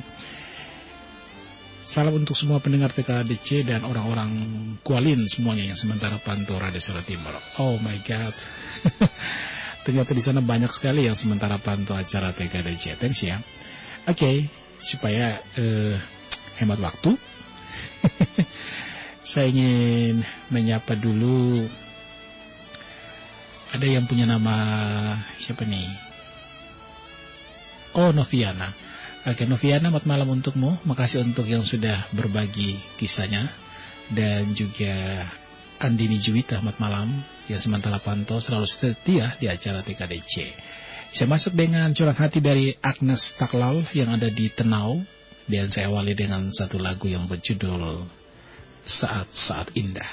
[1.81, 4.29] Salam untuk semua pendengar TKDC dan orang-orang
[4.85, 7.33] Kualin semuanya yang sementara pantau Radio Surat Timur.
[7.57, 8.37] Oh my God.
[9.89, 13.01] Ternyata di sana banyak sekali yang sementara pantau acara TKDC.
[13.01, 13.41] Thanks ya.
[14.01, 14.37] Oke, okay,
[14.81, 15.93] supaya uh,
[16.57, 17.13] hemat waktu,
[19.29, 21.69] saya ingin menyapa dulu.
[23.69, 24.57] Ada yang punya nama
[25.37, 25.85] siapa nih?
[27.93, 28.73] Oh, Noviana.
[29.29, 30.81] Oke, Noviana, selamat malam untukmu.
[30.81, 33.53] Makasih untuk yang sudah berbagi kisahnya.
[34.09, 35.29] Dan juga
[35.77, 37.21] Andini Juwita, selamat malam.
[37.45, 40.33] yang sementara pantau selalu setia di acara TKDC.
[41.11, 45.03] Saya masuk dengan curang hati dari Agnes Taklal yang ada di Tenau.
[45.43, 48.07] Dan saya awali dengan satu lagu yang berjudul
[48.87, 50.07] Saat-Saat Indah.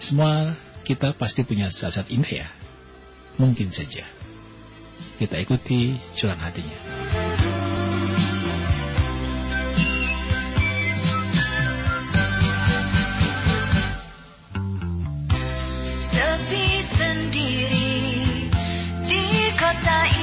[0.00, 0.56] Semua
[0.88, 2.48] kita pasti punya saat-saat indah ya.
[3.36, 4.06] Mungkin saja.
[5.20, 7.37] Kita ikuti curang hatinya.
[19.72, 20.17] った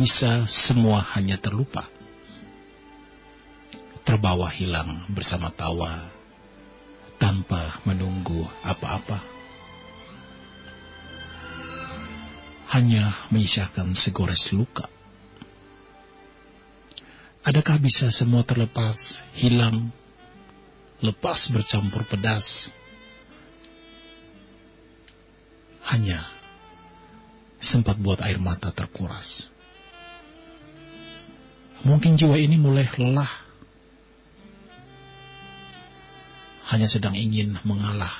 [0.00, 1.84] bisa semua hanya terlupa?
[4.00, 6.08] Terbawa hilang bersama tawa
[7.20, 9.20] tanpa menunggu apa-apa?
[12.72, 14.88] Hanya menyisakan segores luka.
[17.44, 19.92] Adakah bisa semua terlepas, hilang,
[21.04, 22.72] lepas bercampur pedas?
[25.92, 26.24] Hanya
[27.60, 29.59] sempat buat air mata terkuras.
[31.80, 33.32] Mungkin jiwa ini mulai lelah.
[36.70, 38.12] Hanya sedang ingin mengalah,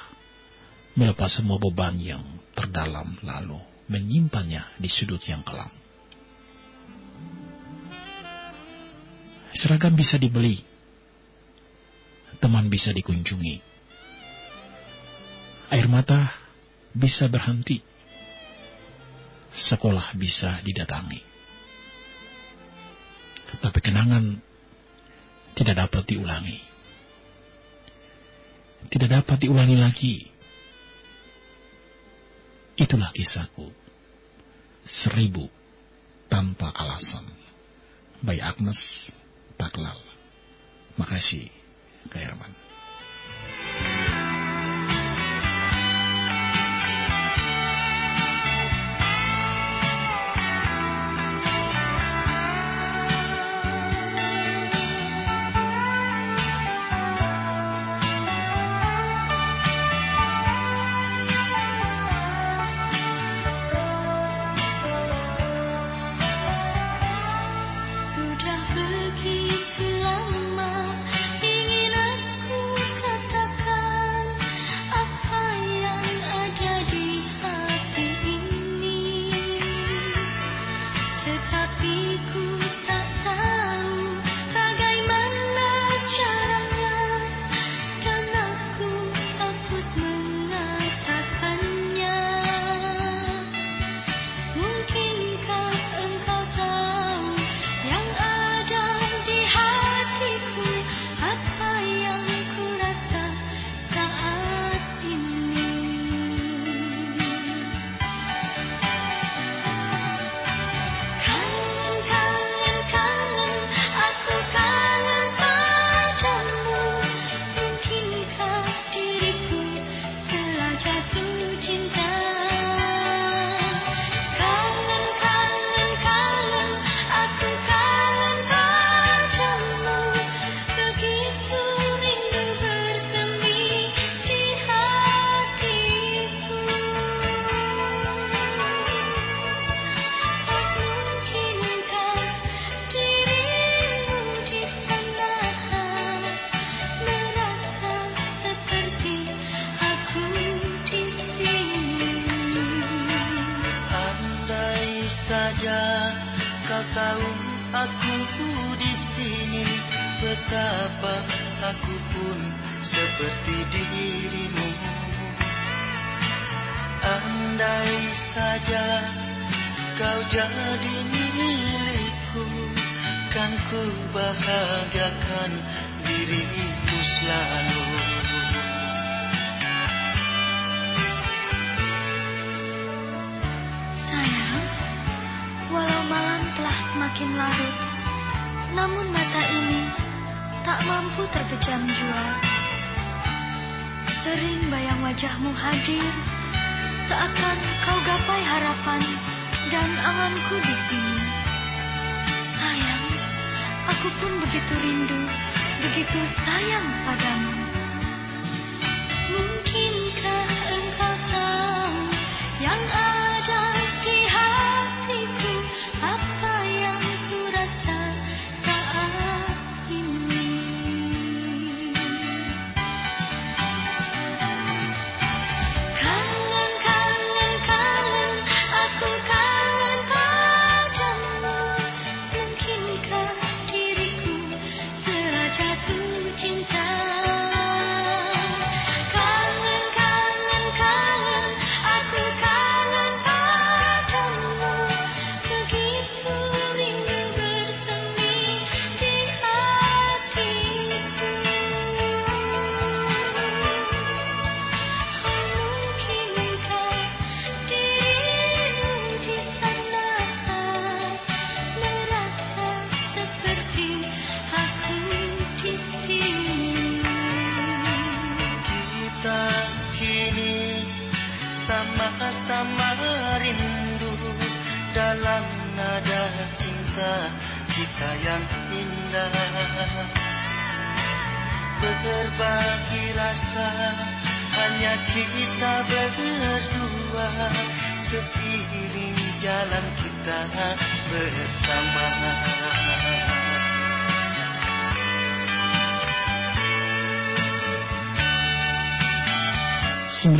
[0.98, 2.24] melepas semua beban yang
[2.56, 5.70] terdalam lalu menyimpannya di sudut yang kelam.
[9.54, 10.62] Seragam bisa dibeli,
[12.38, 13.58] teman bisa dikunjungi,
[15.74, 16.30] air mata
[16.94, 17.82] bisa berhenti,
[19.54, 21.30] sekolah bisa didatangi.
[23.59, 24.39] Tapi kenangan
[25.59, 26.59] tidak dapat diulangi.
[28.86, 30.16] Tidak dapat diulangi lagi.
[32.78, 33.66] Itulah kisahku.
[34.86, 35.51] Seribu
[36.31, 37.27] tanpa alasan.
[38.22, 39.10] By Agnes
[39.59, 39.98] Taklal.
[40.97, 41.48] Makasih,
[42.09, 42.69] Kak Herman.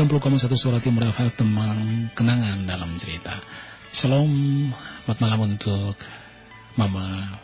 [0.01, 3.37] 90,1 suara Timur FM teman kenangan dalam cerita.
[3.93, 4.33] Shalom,
[5.05, 5.93] selamat malam untuk
[6.81, 7.37] Mama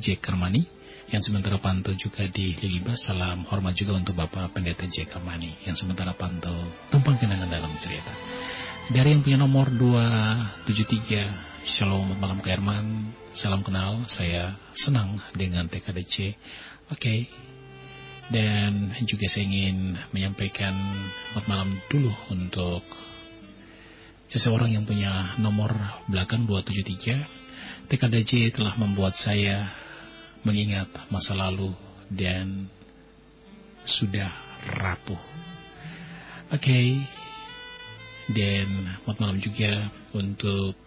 [0.00, 0.64] Jack Kermani
[1.12, 2.96] yang sementara pantau juga di Liliba.
[2.96, 6.56] Salam hormat juga untuk Bapak Pendeta Jack Kermani yang sementara pantau
[6.88, 8.16] tumpang kenangan dalam cerita.
[8.88, 13.12] Dari yang punya nomor 273, Shalom, malam ke Herman.
[13.36, 16.32] Salam kenal, saya senang dengan TKDC.
[16.88, 17.18] Oke, okay,
[18.30, 20.72] dan juga saya ingin menyampaikan
[21.34, 22.86] selamat malam dulu untuk
[24.30, 25.74] seseorang yang punya nomor
[26.06, 27.90] belakang 273.
[27.90, 29.66] TKDJ telah membuat saya
[30.46, 31.74] mengingat masa lalu
[32.06, 32.70] dan
[33.82, 34.30] sudah
[34.78, 35.18] rapuh.
[36.54, 36.88] Oke, okay.
[38.30, 40.78] dan selamat malam juga untuk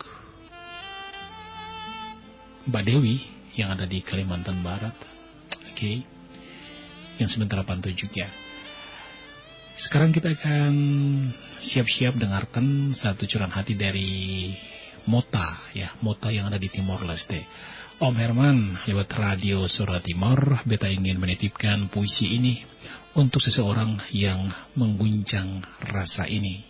[2.72, 3.20] Mbak Dewi
[3.60, 4.96] yang ada di Kalimantan Barat.
[5.68, 5.76] Oke.
[5.76, 6.13] Okay
[7.18, 8.30] yang sementara pantau juga.
[9.74, 10.74] Sekarang kita akan
[11.58, 14.54] siap-siap dengarkan satu curahan hati dari
[15.10, 17.42] Mota, ya, Mota yang ada di Timor Leste.
[17.98, 22.62] Om Herman, lewat radio Surat Timor, beta ingin menitipkan puisi ini
[23.18, 26.62] untuk seseorang yang mengguncang rasa ini.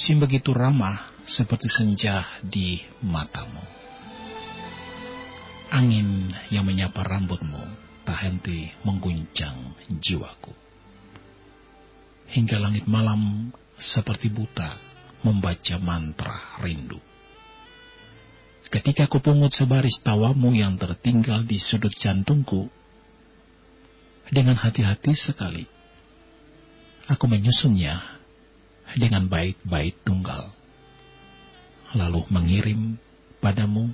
[0.08, 3.60] Musim begitu ramah seperti senja di matamu.
[5.68, 7.60] Angin yang menyapa rambutmu
[8.08, 10.56] tak henti mengguncang jiwaku.
[12.24, 14.80] Hingga langit malam seperti buta
[15.28, 16.96] membaca mantra rindu.
[18.72, 22.72] Ketika ku pungut sebaris tawamu yang tertinggal di sudut jantungku,
[24.32, 25.68] dengan hati-hati sekali,
[27.12, 28.17] aku menyusunnya
[28.96, 30.48] dengan bait-bait tunggal,
[31.92, 32.96] lalu mengirim
[33.42, 33.92] padamu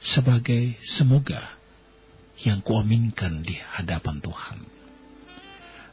[0.00, 1.40] sebagai semoga
[2.44, 4.58] yang kuaminkan di hadapan Tuhan,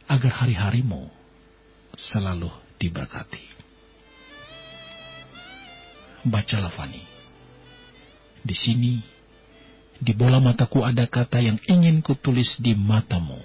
[0.08, 1.08] agar hari-harimu
[1.96, 3.44] selalu diberkati.
[6.22, 7.02] Bacalah Fani.
[8.42, 8.98] Di sini,
[10.02, 13.38] di bola mataku ada kata yang ingin kutulis di matamu.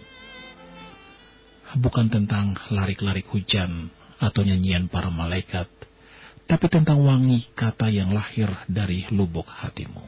[1.77, 5.69] Bukan tentang larik-larik hujan atau nyanyian para malaikat,
[6.49, 10.01] tapi tentang wangi kata yang lahir dari lubuk hatimu.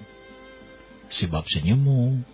[1.14, 2.26] Sebab senyummu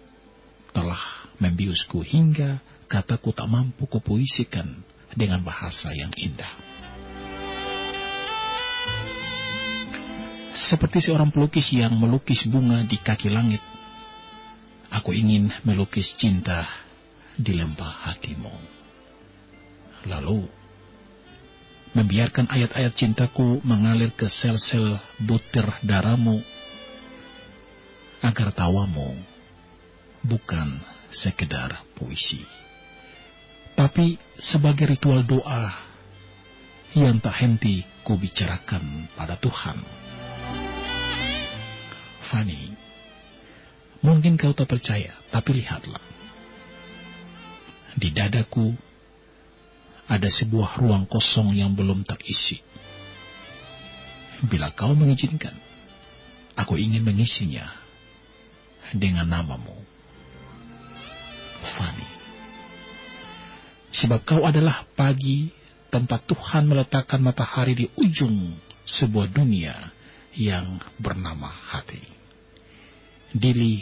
[0.71, 0.99] telah
[1.43, 6.51] membiusku hingga kataku tak mampu kupuisikan dengan bahasa yang indah.
[10.55, 13.59] Seperti seorang pelukis yang melukis bunga di kaki langit.
[14.95, 16.63] Aku ingin melukis cinta
[17.35, 18.74] di lembah hatimu.
[20.06, 20.45] Lalu,
[21.98, 26.44] membiarkan ayat-ayat cintaku mengalir ke sel-sel butir darahmu,
[28.22, 29.18] agar tawamu
[30.26, 32.41] bukan sekedar puisi,
[33.73, 35.73] tapi sebagai ritual doa
[36.98, 39.77] yang tak henti kubicarakan pada Tuhan.
[42.26, 42.73] Fanny,
[44.02, 46.02] mungkin kau tak percaya, tapi lihatlah.
[47.95, 48.73] Di dadaku
[50.06, 52.61] ada sebuah ruang kosong yang belum terisi.
[54.45, 55.56] Bila kau mengizinkan,
[56.53, 57.65] aku ingin mengisinya
[58.94, 59.73] dengan namamu.
[61.65, 62.10] Fanny.
[63.95, 65.49] Sebab kau adalah pagi
[65.90, 68.53] tempat Tuhan meletakkan matahari di ujung
[68.86, 69.73] sebuah dunia
[70.36, 72.03] yang bernama hati.
[73.32, 73.82] Dili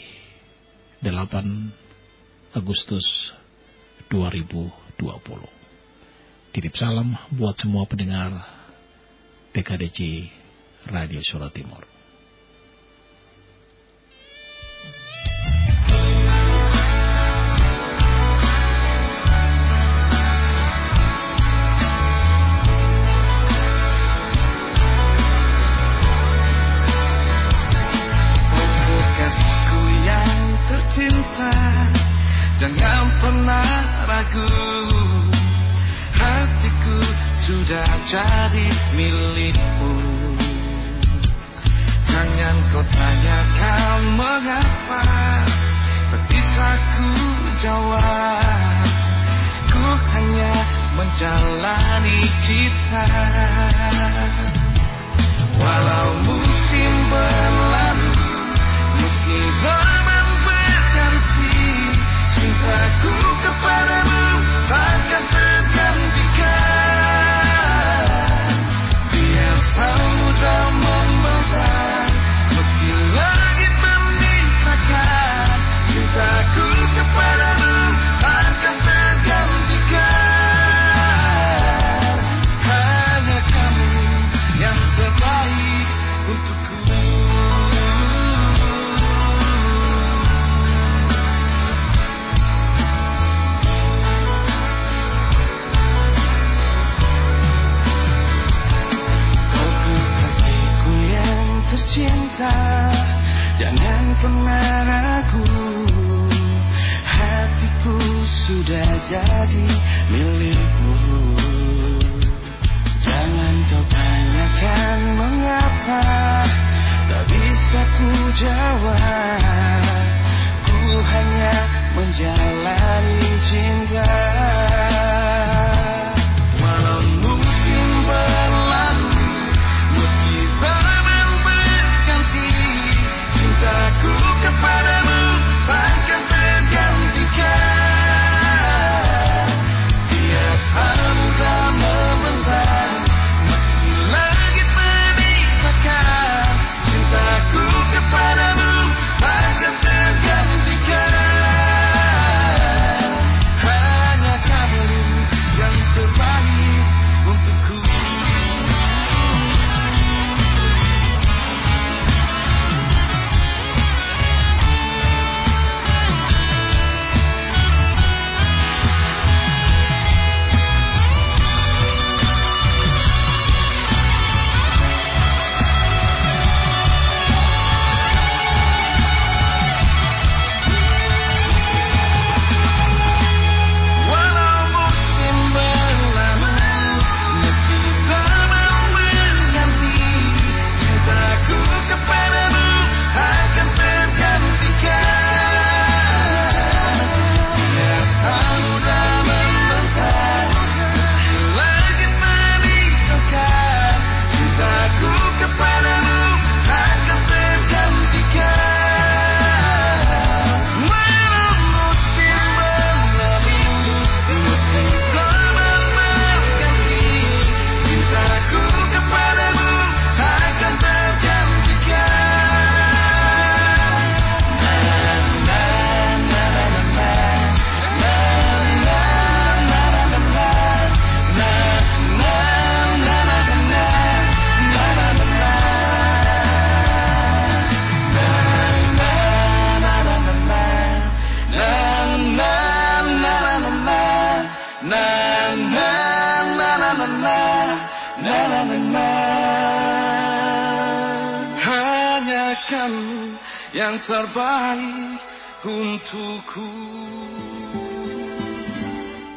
[1.01, 3.33] 8 Agustus
[4.07, 5.62] 2020.
[6.53, 8.29] Titip salam buat semua pendengar
[9.57, 10.29] TKDC
[10.93, 11.92] Radio Solo Timur.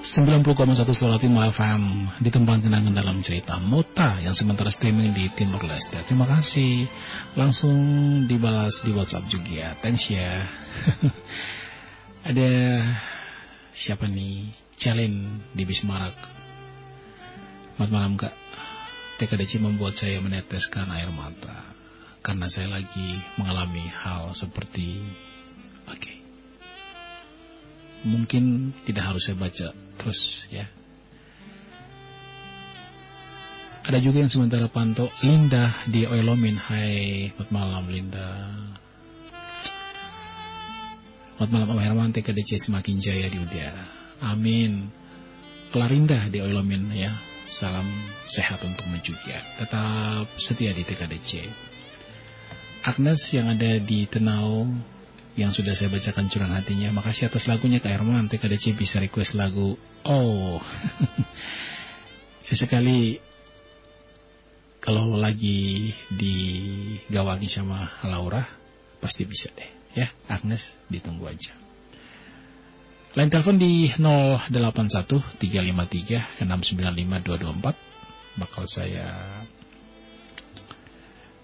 [0.07, 1.83] 90,1 Suara Timur FM
[2.23, 5.99] di tempat kenangan dalam cerita Mota yang sementara streaming di Timur Leste.
[6.07, 6.87] Terima kasih.
[7.35, 7.75] Langsung
[8.31, 9.75] dibalas di WhatsApp juga.
[9.83, 10.47] Thanks ya.
[12.31, 12.51] Ada
[13.75, 14.55] siapa nih?
[14.79, 16.15] Chalin di Bismarak.
[17.75, 18.35] Selamat malam kak.
[19.19, 21.67] TKDC membuat saya meneteskan air mata
[22.23, 25.03] karena saya lagi mengalami hal seperti.
[28.07, 30.63] Mungkin tidak harus saya baca terus ya.
[33.87, 36.59] Ada juga yang sementara pantau Linda di Oilomin.
[36.59, 38.31] Hai, selamat malam Linda.
[41.39, 43.87] Selamat malam Om Herman TKDC semakin jaya di udara.
[44.27, 44.91] Amin.
[45.71, 47.15] Klarinda di Oilomin ya.
[47.47, 47.87] Salam
[48.27, 49.39] sehat untuk menjuga.
[49.55, 51.47] Tetap setia di TKDC.
[52.87, 54.67] Agnes yang ada di Tenau
[55.37, 56.89] yang sudah saya bacakan curang hatinya.
[56.97, 58.27] Makasih atas lagunya Kak Herman.
[58.33, 60.59] TKDC bisa request lagu Oh.
[62.47, 63.21] Sesekali
[64.81, 68.41] kalau lagi digawangi sama Laura
[69.03, 70.09] pasti bisa deh ya.
[70.31, 71.53] Agnes ditunggu aja.
[73.17, 77.97] Lain telepon di 081 353 695 224
[78.37, 79.09] bakal saya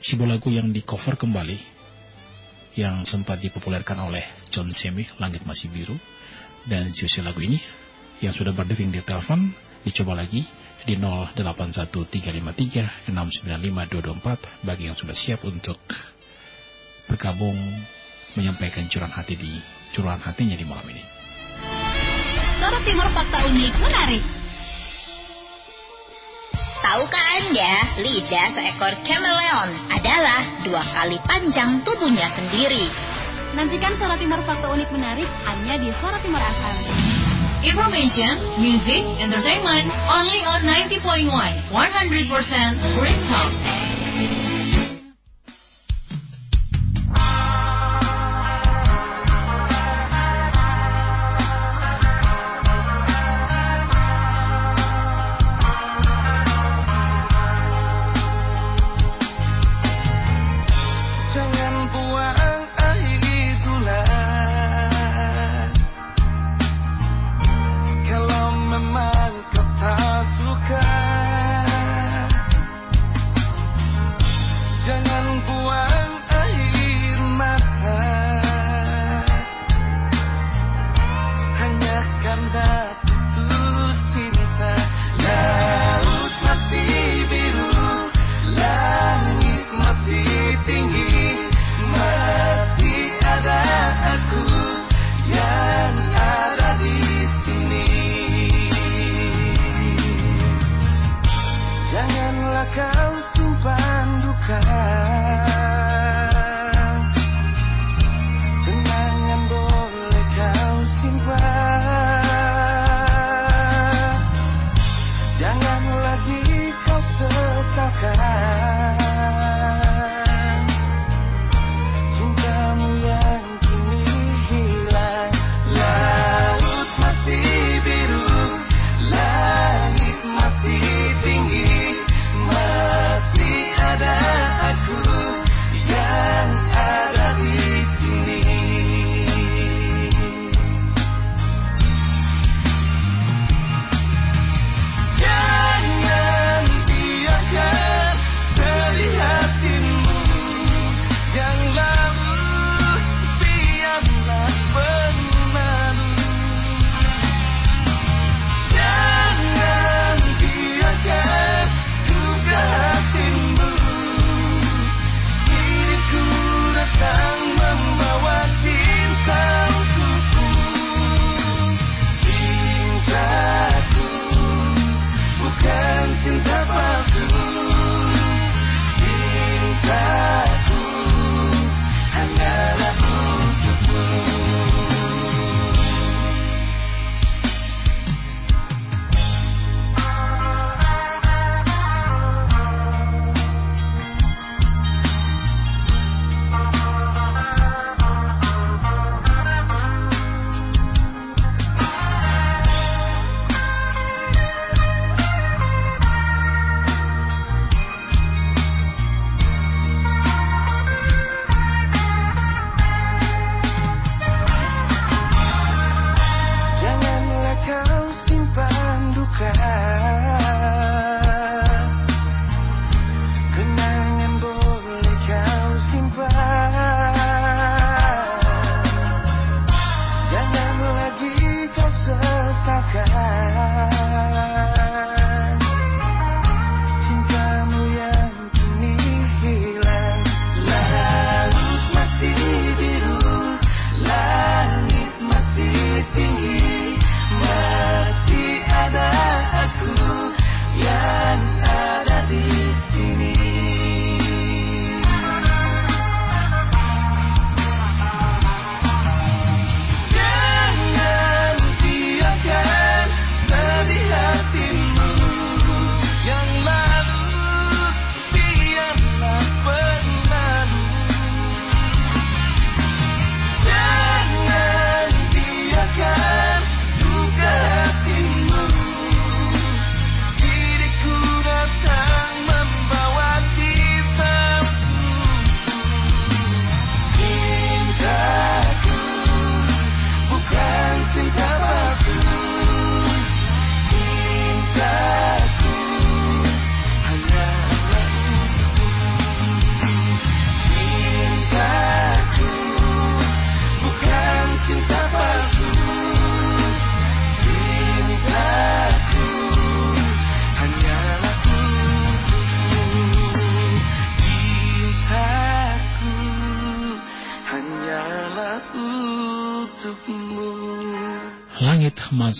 [0.00, 1.60] sebuah lagu yang di cover kembali
[2.80, 5.92] yang sempat dipopulerkan oleh John Semi, Langit Masih Biru
[6.64, 7.60] dan sisi lagu ini
[8.24, 9.52] yang sudah berdering di telepon
[9.84, 10.44] dicoba lagi
[10.88, 10.96] di
[13.12, 15.76] 081353695224 bagi yang sudah siap untuk
[17.04, 17.56] bergabung
[18.32, 19.52] menyampaikan curahan hati di
[19.92, 21.04] curahan hatinya di malam ini.
[22.60, 24.39] Sorot Timur Fakta Unik menarik.
[26.80, 32.88] Tahukah Anda, lidah seekor kameleon adalah dua kali panjang tubuhnya sendiri.
[33.52, 36.76] Nantikan Suara Timur Fakta Unik menarik hanya di Suara Timur FM.
[37.68, 43.52] Information, music, entertainment, only on 90.1, 100% great song.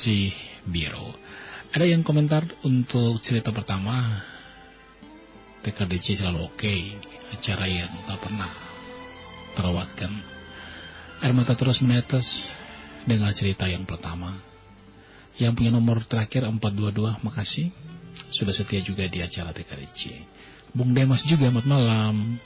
[0.01, 0.33] Masih
[0.65, 1.13] biru.
[1.77, 4.25] Ada yang komentar untuk cerita pertama
[5.61, 6.75] TKDC selalu oke,
[7.37, 8.49] acara yang tak pernah
[9.61, 10.09] terlewatkan.
[11.21, 12.49] Air mata terus menetes
[13.05, 14.41] dengan cerita yang pertama.
[15.37, 17.69] Yang punya nomor terakhir 422, makasih.
[18.33, 20.17] Sudah setia juga di acara TKDC.
[20.73, 22.41] Bung Demas juga, selamat malam.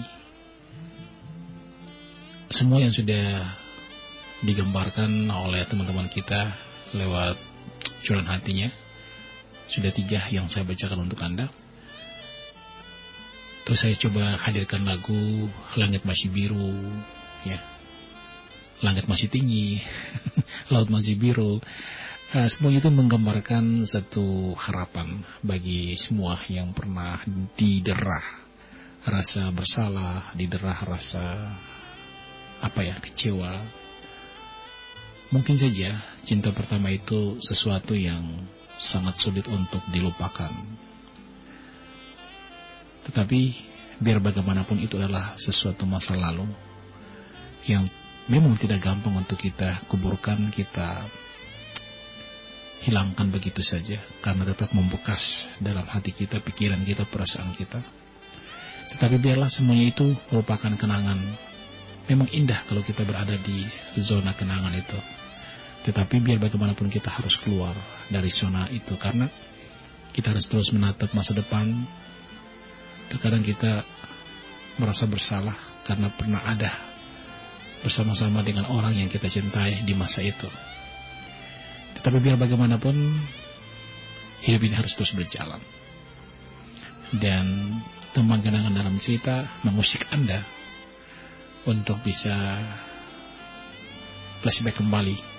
[2.52, 3.44] semua yang sudah
[4.44, 6.52] digambarkan oleh teman-teman kita
[6.96, 7.36] lewat
[8.04, 8.68] curahan hatinya
[9.72, 11.48] sudah tiga yang saya bacakan untuk Anda.
[13.64, 15.48] Terus saya coba hadirkan lagu
[15.80, 16.76] Langit Masih Biru
[17.48, 17.56] ya.
[18.84, 19.80] Langit Masih Tinggi
[20.72, 21.62] Laut Masih Biru.
[22.32, 27.20] Nah, semuanya itu menggambarkan satu harapan bagi semua yang pernah
[27.56, 28.24] diderah
[29.04, 31.52] rasa bersalah, diderah rasa
[32.64, 33.52] apa ya, kecewa.
[35.28, 35.92] Mungkin saja
[36.24, 38.24] cinta pertama itu sesuatu yang
[38.82, 40.50] sangat sulit untuk dilupakan.
[43.06, 43.40] Tetapi
[44.02, 46.46] biar bagaimanapun itu adalah sesuatu masa lalu
[47.70, 47.86] yang
[48.26, 51.06] memang tidak gampang untuk kita kuburkan, kita
[52.82, 57.78] hilangkan begitu saja karena tetap membekas dalam hati kita, pikiran kita, perasaan kita.
[58.94, 61.18] Tetapi biarlah semuanya itu merupakan kenangan.
[62.10, 63.62] Memang indah kalau kita berada di
[64.02, 65.21] zona kenangan itu.
[65.82, 67.74] Tetapi biar bagaimanapun kita harus keluar
[68.06, 69.26] dari zona itu karena
[70.14, 71.74] kita harus terus menatap masa depan.
[73.10, 73.82] Terkadang kita
[74.78, 76.70] merasa bersalah karena pernah ada
[77.82, 80.46] bersama-sama dengan orang yang kita cintai di masa itu.
[81.98, 82.94] Tapi biar bagaimanapun
[84.46, 85.58] hidup ini harus terus berjalan.
[87.12, 87.78] Dan
[88.14, 90.46] teman kenangan dalam cerita mengusik Anda
[91.66, 92.34] untuk bisa
[94.42, 95.31] flashback kembali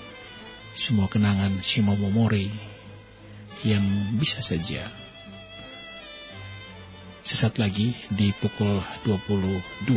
[0.74, 2.50] semua kenangan, semua memori
[3.62, 3.86] yang
[4.18, 4.90] bisa saja
[7.24, 9.96] sesaat lagi di pukul 22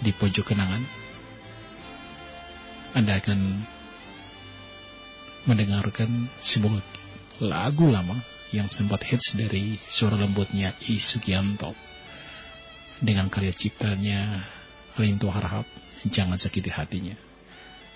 [0.00, 0.80] di pojok kenangan
[2.96, 3.40] Anda akan
[5.44, 6.80] mendengarkan sebuah
[7.44, 8.16] lagu lama
[8.54, 11.76] yang sempat hits dari suara lembutnya I Sugianto
[13.02, 14.40] dengan karya ciptanya
[14.94, 15.66] Rinto Harahap
[16.06, 17.14] Jangan Sakiti Hatinya.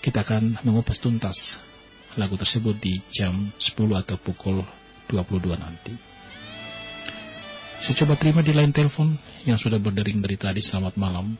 [0.00, 1.58] Kita akan mengupas tuntas
[2.16, 4.64] lagu tersebut di jam 10 atau pukul
[5.08, 5.94] 22 nanti.
[7.76, 10.64] Saya coba terima di line telepon yang sudah berdering dari tadi.
[10.64, 11.36] Selamat malam.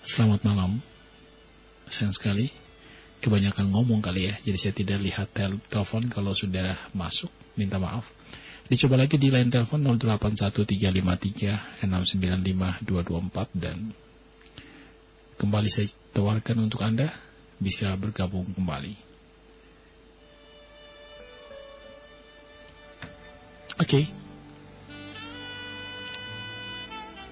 [0.00, 0.80] Selamat malam.
[1.92, 2.48] Sayang sekali
[3.20, 8.08] kebanyakan ngomong kali ya, jadi saya tidak lihat tel telepon kalau sudah masuk, minta maaf.
[8.70, 9.84] Dicoba lagi di line telepon
[11.84, 13.92] 081353695224 dan
[15.36, 17.12] kembali saya tawarkan untuk Anda
[17.60, 18.96] bisa bergabung kembali.
[23.78, 23.84] Oke.
[23.86, 24.04] Okay.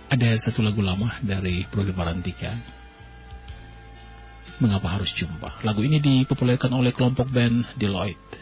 [0.08, 2.78] Ada satu lagu lama dari Brody Marantika
[4.58, 5.62] Mengapa harus jumpa?
[5.62, 8.34] Lagu ini dipopulerkan oleh kelompok band Deloitte.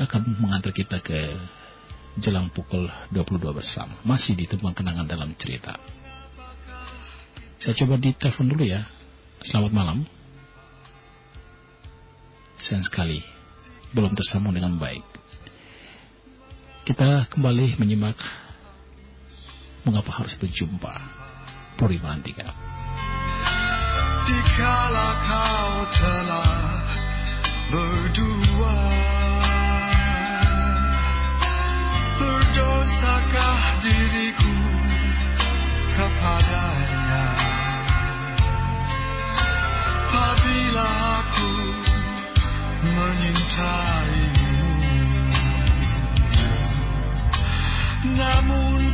[0.00, 1.28] Akan mengantar kita ke
[2.16, 4.00] jelang pukul 22 bersama.
[4.00, 5.76] Masih di tempat kenangan dalam cerita.
[7.60, 8.80] Saya coba di telepon dulu ya.
[9.44, 9.98] Selamat malam.
[12.58, 13.20] Sayang sekali,
[13.94, 15.02] belum tersambung dengan baik.
[16.84, 18.18] Kita kembali menyimak
[19.88, 20.92] mengapa harus berjumpa.
[21.74, 22.54] Puri Malantika.
[24.24, 26.52] Dikala kau telah
[27.68, 29.03] berdua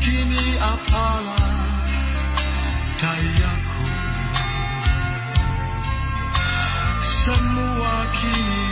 [0.00, 1.52] kini apalah
[2.96, 3.86] dayaku?
[7.04, 8.64] Semua kini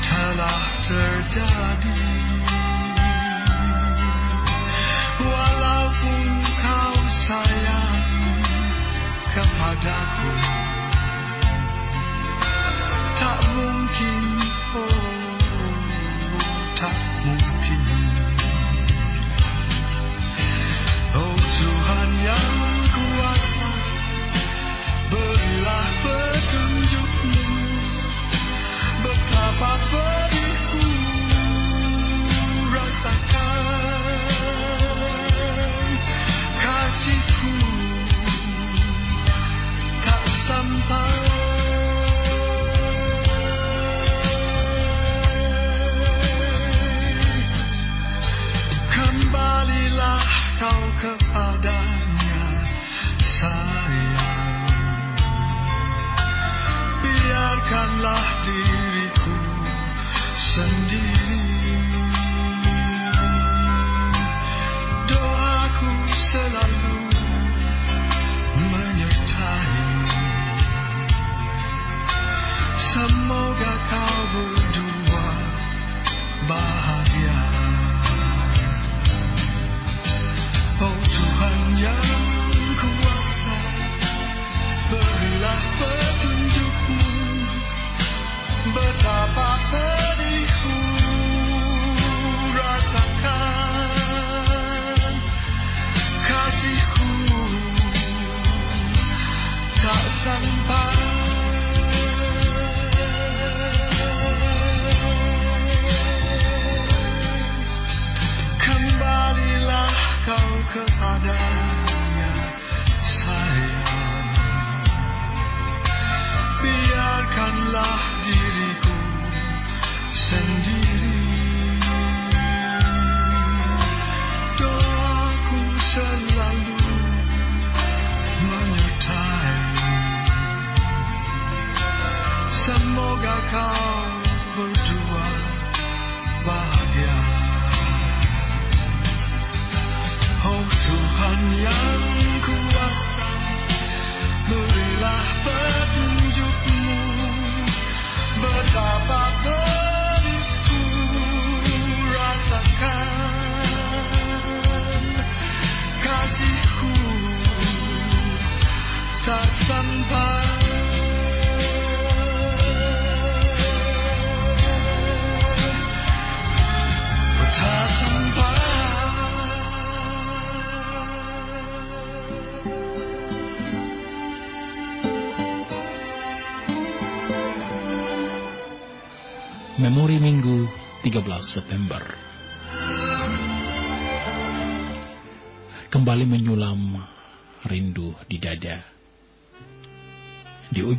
[0.00, 2.00] telah terjadi.
[5.16, 6.26] Walaupun
[6.60, 7.96] kau sayang
[9.32, 10.32] kepadaku
[13.16, 14.35] Tak mungkin,
[57.66, 59.34] Lupakanlah diriku
[60.38, 60.75] sendiri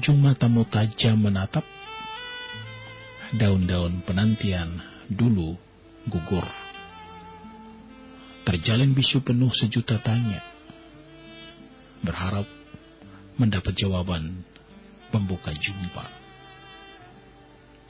[0.07, 1.67] ujung matamu tajam menatap
[3.35, 4.79] Daun-daun penantian
[5.11, 5.59] dulu
[6.07, 6.47] gugur
[8.47, 10.39] Terjalin bisu penuh sejuta tanya
[12.07, 12.47] Berharap
[13.35, 14.47] mendapat jawaban
[15.11, 16.07] pembuka jumpa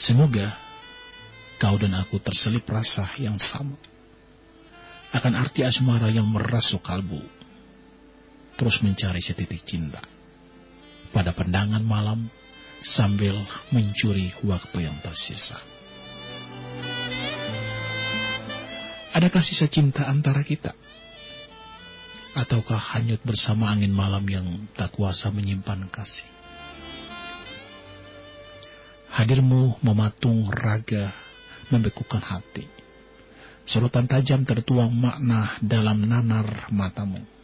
[0.01, 0.57] Semoga
[1.61, 3.77] kau dan aku terselip rasa yang sama.
[5.13, 7.17] Akan arti asmara yang merasuk kalbu.
[8.57, 10.16] Terus mencari setitik cinta.
[11.11, 12.29] Pada pandangan malam
[12.81, 13.33] sambil
[13.73, 15.57] mencuri waktu yang tersisa.
[19.17, 20.77] Adakah sisa cinta antara kita?
[22.37, 24.45] Ataukah hanyut bersama angin malam yang
[24.77, 26.29] tak kuasa menyimpan kasih?
[29.09, 31.09] Hadirmu mematung raga,
[31.73, 32.69] membekukan hati.
[33.65, 37.36] Sorotan tajam tertuang makna dalam nanar matamu.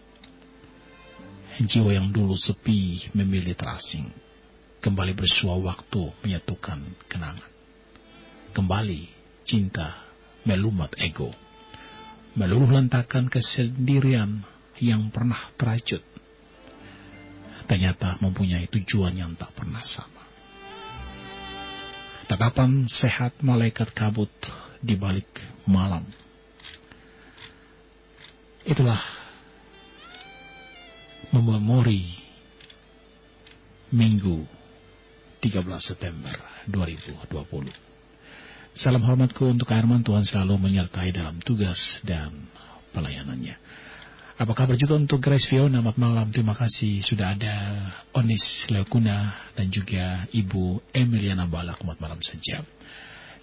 [1.62, 4.10] Jiwa yang dulu sepi memilih terasing.
[4.82, 7.52] Kembali bersua waktu menyatukan kenangan.
[8.58, 9.06] Kembali
[9.46, 9.94] cinta
[10.50, 11.30] melumat ego.
[12.34, 14.42] Meluluh lantakan kesendirian
[14.82, 16.02] yang pernah teracut.
[17.70, 20.26] Ternyata mempunyai tujuan yang tak pernah sama.
[22.26, 24.34] Tatapan sehat malaikat kabut
[24.82, 25.30] di balik
[25.70, 26.02] malam.
[28.66, 29.23] Itulah
[31.42, 32.06] memori
[33.90, 34.46] Minggu
[35.42, 36.34] 13 September
[36.70, 37.34] 2020.
[38.74, 42.34] Salam hormatku untuk Arman Tuhan selalu menyertai dalam tugas dan
[42.90, 43.54] pelayanannya.
[44.34, 46.26] Apa kabar juga untuk Grace Fiona, selamat malam.
[46.34, 47.54] Terima kasih sudah ada
[48.18, 52.66] Onis Leokuna dan juga Ibu Emiliana Balak, selamat malam saja.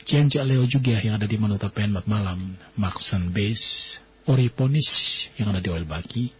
[0.03, 2.59] Cianca Leo juga yang ada di Manutapen, selamat malam.
[2.75, 4.91] Maxon Base, Ori Ponis
[5.39, 6.40] yang ada di Oil Baki.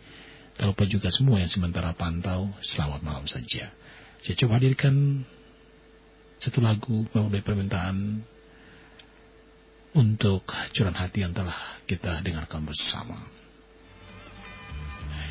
[0.61, 3.73] Tak lupa juga semua yang sementara pantau, selamat malam saja.
[4.21, 5.25] Saya coba hadirkan
[6.37, 8.21] satu lagu memenuhi permintaan
[9.97, 10.45] untuk
[10.77, 11.57] curahan hati yang telah
[11.89, 13.17] kita dengarkan bersama.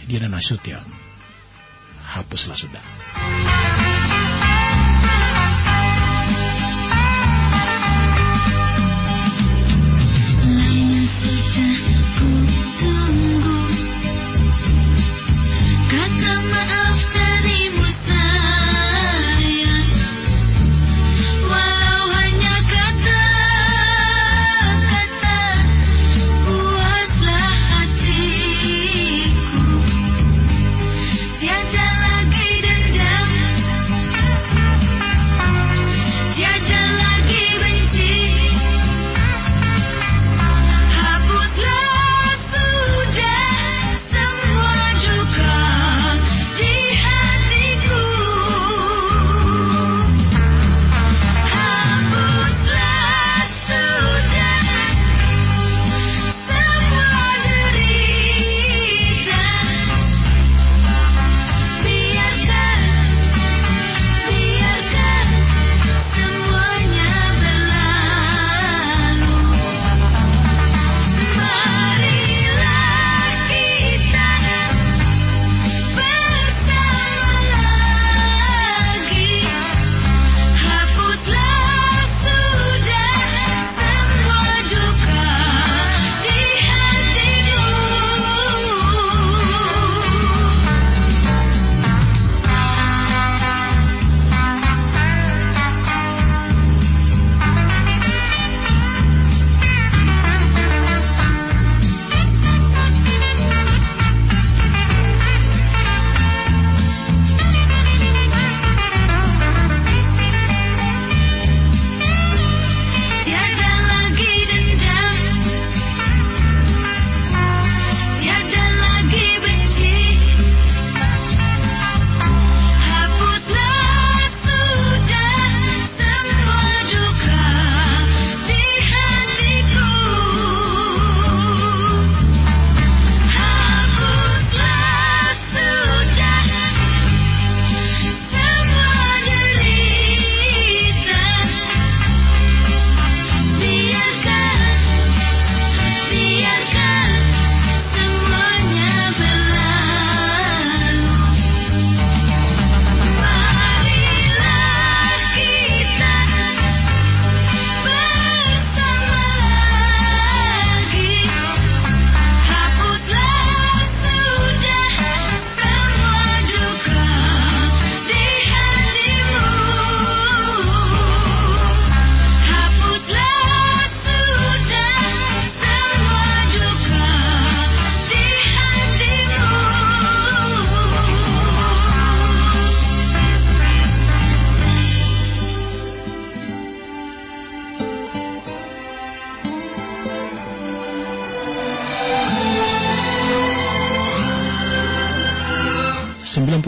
[0.09, 0.89] Diana Nasution.
[2.09, 2.81] Hapuslah sudah.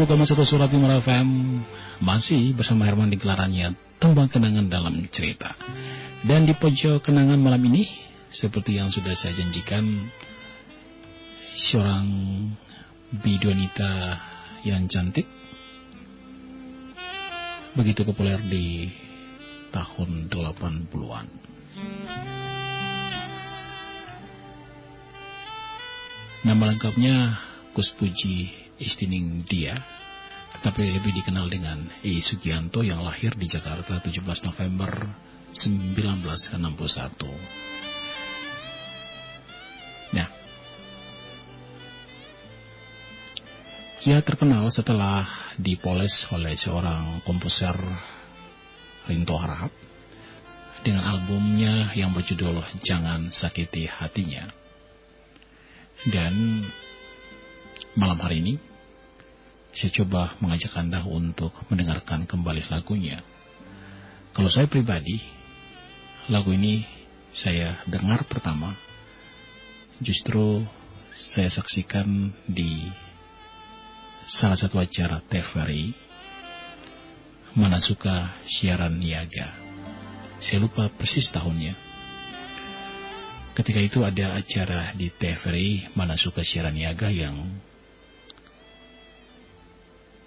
[0.01, 1.61] Surat Timur FM
[2.01, 5.53] Masih bersama Herman di gelarannya Tembang Kenangan dalam Cerita.
[6.25, 7.85] Dan di pojok kenangan malam ini
[8.33, 9.85] Seperti yang sudah saya janjikan
[11.53, 12.09] Seorang
[13.13, 14.17] bidonita
[14.65, 15.29] yang cantik
[17.77, 18.89] Begitu populer di
[19.69, 21.27] tahun 80-an
[26.41, 27.37] Nama lengkapnya
[27.77, 29.77] Kus Puji Istining Dia,
[30.65, 32.17] tapi lebih dikenal dengan E.
[32.19, 34.91] Sugianto yang lahir di Jakarta 17 November
[35.53, 37.29] 1961.
[40.11, 40.27] Nah,
[44.01, 45.29] ia terkenal setelah
[45.61, 47.77] dipoles oleh seorang komposer
[49.05, 49.69] Rinto Harahap
[50.81, 54.49] dengan albumnya yang berjudul Jangan Sakiti Hatinya.
[56.01, 56.65] Dan
[57.93, 58.70] malam hari ini
[59.71, 63.23] saya coba mengajak Anda untuk mendengarkan kembali lagunya.
[64.35, 65.19] Kalau saya pribadi,
[66.27, 66.83] lagu ini
[67.31, 68.75] saya dengar pertama,
[70.03, 70.63] justru
[71.15, 72.91] saya saksikan di
[74.27, 75.95] salah satu acara TVRI,
[77.55, 79.55] mana suka siaran niaga.
[80.43, 81.75] Saya lupa persis tahunnya.
[83.51, 87.35] Ketika itu ada acara di TVRI, mana suka siaran niaga yang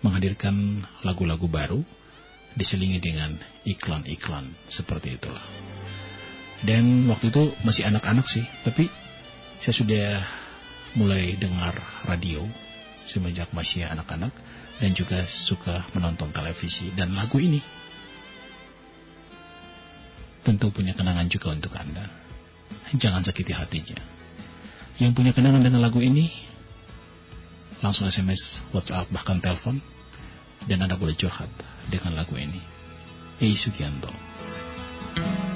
[0.05, 1.81] menghadirkan lagu-lagu baru
[2.55, 5.43] diselingi dengan iklan-iklan seperti itulah.
[6.63, 8.89] Dan waktu itu masih anak-anak sih, tapi
[9.59, 10.07] saya sudah
[10.95, 11.75] mulai dengar
[12.07, 12.45] radio
[13.09, 14.31] semenjak masih anak-anak
[14.79, 17.61] dan juga suka menonton televisi dan lagu ini
[20.45, 22.05] tentu punya kenangan juga untuk Anda.
[22.95, 23.97] Jangan sakiti hatinya.
[25.01, 26.31] Yang punya kenangan dengan lagu ini
[27.81, 29.81] langsung SMS, WhatsApp, bahkan telepon
[30.69, 31.51] dan Anda boleh curhat
[31.89, 32.61] dengan lagu ini.
[33.41, 34.11] Ei Sugianto.
[35.15, 35.54] Kau beri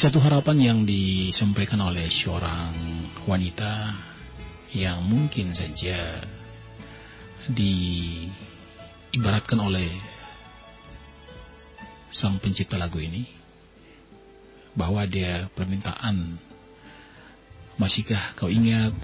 [0.00, 2.72] satu harapan yang disampaikan oleh seorang
[3.28, 3.92] wanita
[4.72, 6.24] yang mungkin saja
[7.52, 9.92] diibaratkan oleh
[12.08, 13.28] sang pencipta lagu ini
[14.72, 16.40] bahwa dia permintaan
[17.76, 18.96] masihkah kau ingat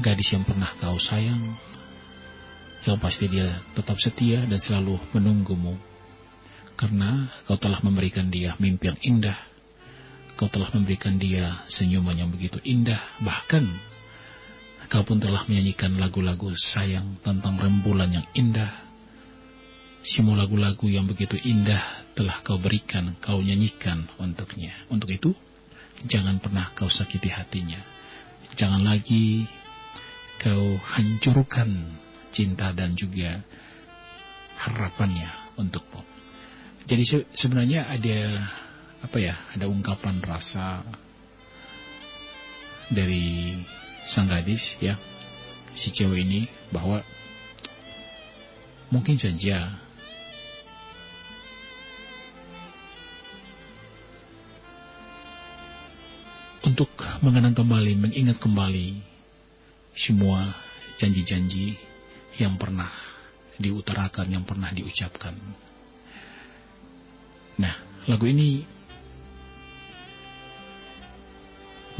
[0.00, 1.52] gadis yang pernah kau sayang?
[2.88, 5.89] Yang pasti dia tetap setia dan selalu menunggumu
[6.80, 9.36] karena kau telah memberikan dia mimpi yang indah.
[10.40, 12.96] Kau telah memberikan dia senyuman yang begitu indah.
[13.20, 13.68] Bahkan
[14.88, 18.72] kau pun telah menyanyikan lagu-lagu sayang tentang rembulan yang indah.
[20.00, 21.84] Semua lagu-lagu yang begitu indah
[22.16, 24.72] telah kau berikan, kau nyanyikan untuknya.
[24.88, 25.36] Untuk itu,
[26.08, 27.76] jangan pernah kau sakiti hatinya.
[28.56, 29.44] Jangan lagi
[30.40, 32.00] kau hancurkan
[32.32, 33.44] cinta dan juga
[34.56, 35.28] harapannya
[35.60, 36.09] untukmu.
[36.88, 38.18] Jadi se sebenarnya ada
[39.04, 39.34] apa ya?
[39.56, 40.84] Ada ungkapan rasa
[42.90, 43.56] dari
[44.04, 44.98] sang gadis ya,
[45.76, 46.40] si cewek ini
[46.74, 47.04] bahwa
[48.90, 49.70] mungkin saja
[56.66, 56.90] untuk
[57.22, 58.98] mengenang kembali, mengingat kembali
[59.94, 60.50] semua
[60.98, 61.78] janji-janji
[62.38, 62.88] yang pernah
[63.60, 65.36] diutarakan, yang pernah diucapkan.
[67.60, 67.74] Nah,
[68.08, 68.64] lagu ini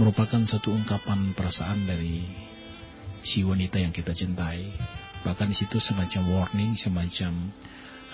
[0.00, 2.24] merupakan satu ungkapan perasaan dari
[3.20, 4.72] si wanita yang kita cintai.
[5.20, 7.52] Bahkan di situ semacam warning, semacam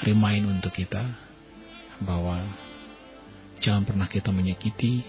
[0.03, 1.07] remind untuk kita
[2.03, 2.43] bahwa
[3.63, 5.07] jangan pernah kita menyakiti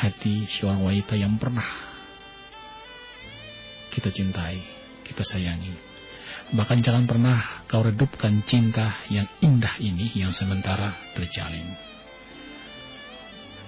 [0.00, 1.68] hati seorang wanita yang pernah
[3.92, 4.56] kita cintai,
[5.04, 5.87] kita sayangi.
[6.48, 7.36] Bahkan jangan pernah
[7.68, 11.68] kau redupkan cinta yang indah ini yang sementara terjalin.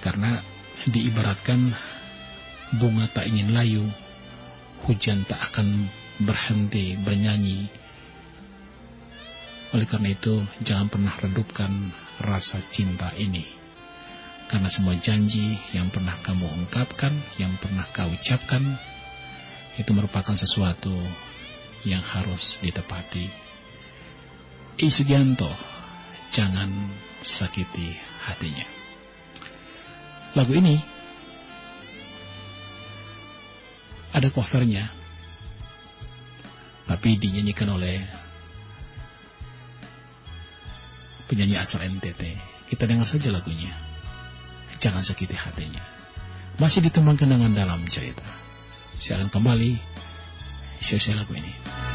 [0.01, 0.41] Karena
[0.89, 1.77] diibaratkan
[2.81, 3.85] bunga tak ingin layu,
[4.89, 5.93] hujan tak akan
[6.25, 7.69] berhenti bernyanyi.
[9.77, 11.93] Oleh karena itu, jangan pernah redupkan
[12.25, 13.45] rasa cinta ini.
[14.49, 18.65] Karena semua janji yang pernah kamu ungkapkan, yang pernah kau ucapkan,
[19.79, 20.91] itu merupakan sesuatu
[21.85, 23.27] yang harus ditepati.
[24.81, 25.49] I Sugianto,
[26.33, 26.69] jangan
[27.21, 28.67] sakiti hatinya.
[30.37, 30.79] Lagu ini
[34.15, 34.89] ada covernya,
[36.89, 37.99] tapi dinyanyikan oleh
[41.31, 42.23] penyanyi asal NTT.
[42.71, 43.71] Kita dengar saja lagunya.
[44.79, 45.83] Jangan sakiti hatinya.
[46.59, 48.27] Masih ditemang kenangan dalam cerita.
[48.99, 49.90] Saya akan kembali
[50.81, 51.53] Selesai lagu ini.
[51.61, 51.90] Sayang, cintanya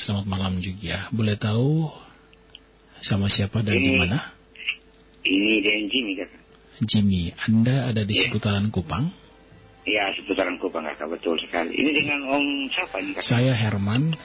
[0.00, 1.06] selamat malam juga.
[1.12, 1.92] Boleh tahu
[3.00, 4.32] sama siapa dan di mana?
[5.20, 6.40] Ini Dan Jimmy kakak.
[6.80, 8.32] Jimmy, Anda ada di Iya.
[8.32, 9.12] seputaran Kupang.
[9.84, 11.76] Ya, seputaran Kupang kakak, betul sekali.
[11.76, 13.28] Ini dengan Om siapa nih kakak?
[13.28, 14.16] Saya Herman.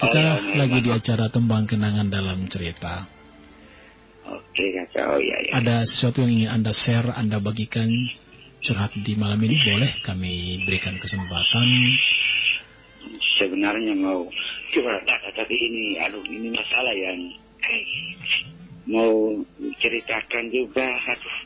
[0.00, 0.86] Kita Oh, ya, lagi Herman.
[0.88, 3.04] di acara Tembang Kenangan dalam cerita.
[4.24, 5.52] Oke kakak, oh iya iya.
[5.60, 7.92] Ada sesuatu yang ingin Anda share, Anda bagikan
[8.60, 11.68] curhat di malam ini, boleh kami berikan kesempatan.
[13.36, 14.28] Sebenarnya mau
[14.70, 17.18] curhat kakak, tapi ini, aduh, ini masalah yang
[17.60, 17.84] eh,
[18.86, 19.36] mau
[19.76, 21.36] ceritakan juga, aduh,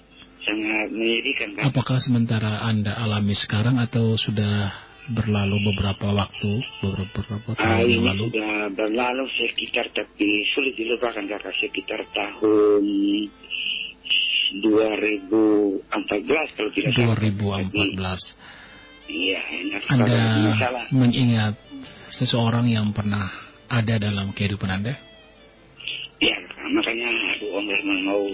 [0.40, 1.68] sangat menyedihkan kakak.
[1.72, 4.70] Apakah sementara Anda alami sekarang atau sudah
[5.04, 8.24] berlalu beberapa waktu, beberapa, beberapa Ah, tahun yang ini lalu?
[8.30, 12.82] sudah berlalu sekitar tapi sulit dilupakan kakak sekitar tahun
[14.54, 17.16] 2014 kalau tidak salah.
[17.18, 18.36] 2014.
[19.04, 19.40] Iya,
[19.92, 20.16] Anda
[20.48, 20.84] masalah.
[20.88, 21.54] mengingat
[22.10, 23.28] seseorang yang pernah
[23.68, 24.94] ada dalam kehidupan Anda?
[26.22, 26.36] Ya,
[26.72, 27.68] makanya aduh Om
[28.06, 28.24] mau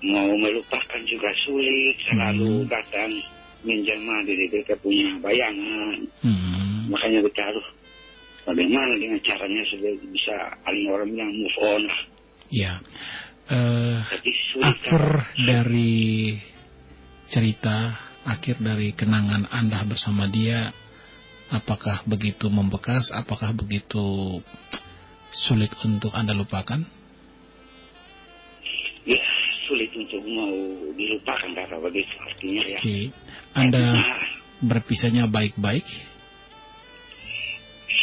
[0.00, 2.70] mau melupakan juga sulit, selalu Hmm.
[2.72, 3.12] datang
[3.60, 5.98] menjelma diri kita punya bayangan.
[6.24, 6.88] Hmm.
[6.88, 7.66] Makanya kita harus
[8.48, 12.00] bagaimana dengan caranya supaya bisa paling orang bilang move on lah.
[12.48, 12.72] Ya.
[14.50, 15.26] Sulit akhir Kakak.
[15.42, 16.38] dari
[17.26, 20.72] cerita, akhir dari kenangan Anda bersama dia,
[21.50, 23.10] apakah begitu membekas?
[23.10, 24.38] Apakah begitu
[25.30, 26.82] sulit untuk Anda lupakan?
[29.04, 29.22] Ya,
[29.66, 30.54] sulit untuk mau
[30.94, 32.78] dilupakan kakak begitu artinya ya.
[32.78, 32.98] Oke.
[33.54, 33.84] Anda
[34.62, 36.10] berpisahnya baik-baik?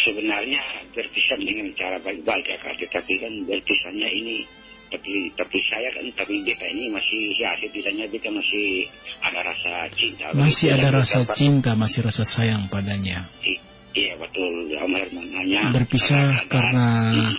[0.07, 0.61] sebenarnya
[0.95, 2.79] berpisah dengan cara baik-baik ya Kak.
[2.79, 4.47] Tetapi kan berpisahnya ini
[4.87, 8.87] tapi tapi saya kan tapi beta ini masih ya setidaknya beta masih
[9.19, 10.25] ada rasa cinta.
[10.31, 13.27] Masih ada rasa cinta, masih rasa sayang padanya.
[13.43, 13.63] I-
[13.97, 16.87] Iya betul Om Herman hanya Berpisah karena
[17.17, 17.33] Hmm.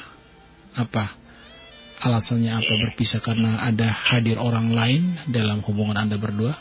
[0.75, 1.15] apa?
[1.99, 6.59] Alasannya apa berpisah karena ada hadir orang lain dalam hubungan Anda berdua?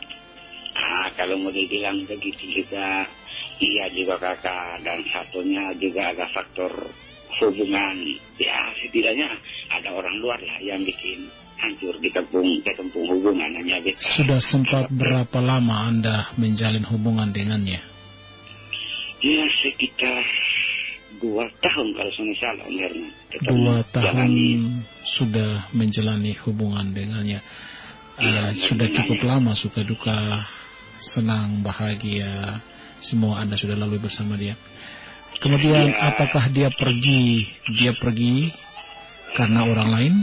[0.74, 3.10] Ah, kalau mau dibilang begitu juga
[3.58, 6.70] iya juga kakak dan satunya juga ada faktor
[7.42, 7.96] hubungan
[8.38, 9.28] ya setidaknya
[9.70, 11.28] ada orang luar lah yang bikin
[11.58, 17.34] hancur di kampung di kampung hubungan hanya beta Sudah sempat berapa lama Anda menjalin hubungan
[17.34, 17.82] dengannya?
[19.18, 20.22] Ya sekitar
[21.18, 23.12] dua tahun kalau saya salah Om Herman.
[23.42, 24.86] Dua tahun menjalani.
[25.02, 27.42] sudah menjalani hubungan dengannya.
[28.18, 29.26] Iya, Eh, sudah cukup ya.
[29.34, 30.42] lama suka duka,
[31.02, 32.62] senang, bahagia,
[33.02, 34.54] semua Anda sudah lalui bersama dia.
[35.38, 36.00] Kemudian Iya.
[36.10, 37.46] apakah dia pergi?
[37.72, 38.50] Dia pergi
[39.34, 40.14] karena orang lain?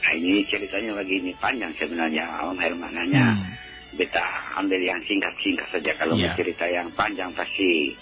[0.00, 3.50] Nah, ini ceritanya begini panjang sebenarnya Om Herman hanya Hmm.
[3.94, 4.22] beta
[4.54, 6.30] ambil yang singkat-singkat saja kalau Iya.
[6.30, 7.96] mau cerita yang panjang pasti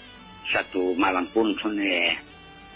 [0.49, 2.19] satu malam pun sone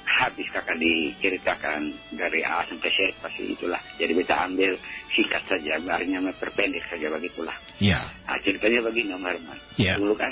[0.08, 4.80] habis kakak diceritakan dari A sampai Z pasti itulah jadi beta ambil
[5.12, 10.00] singkat saja biarnya memperpendek saja begitulah Ya, nah, ceritanya begini Om Herman ya.
[10.00, 10.32] dulu kan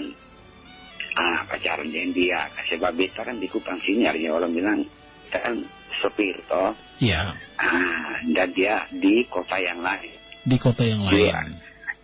[1.15, 2.41] ah, pacaran dengan dia.
[2.69, 4.79] Sebab beta kan di Kupang sini artinya orang bilang.
[5.25, 5.55] Kita kan
[5.99, 6.71] sopir toh.
[7.01, 10.13] Ya, ah, dan dia di kota yang lain.
[10.45, 11.33] Di kota yang Iya.
[11.43, 11.55] lain.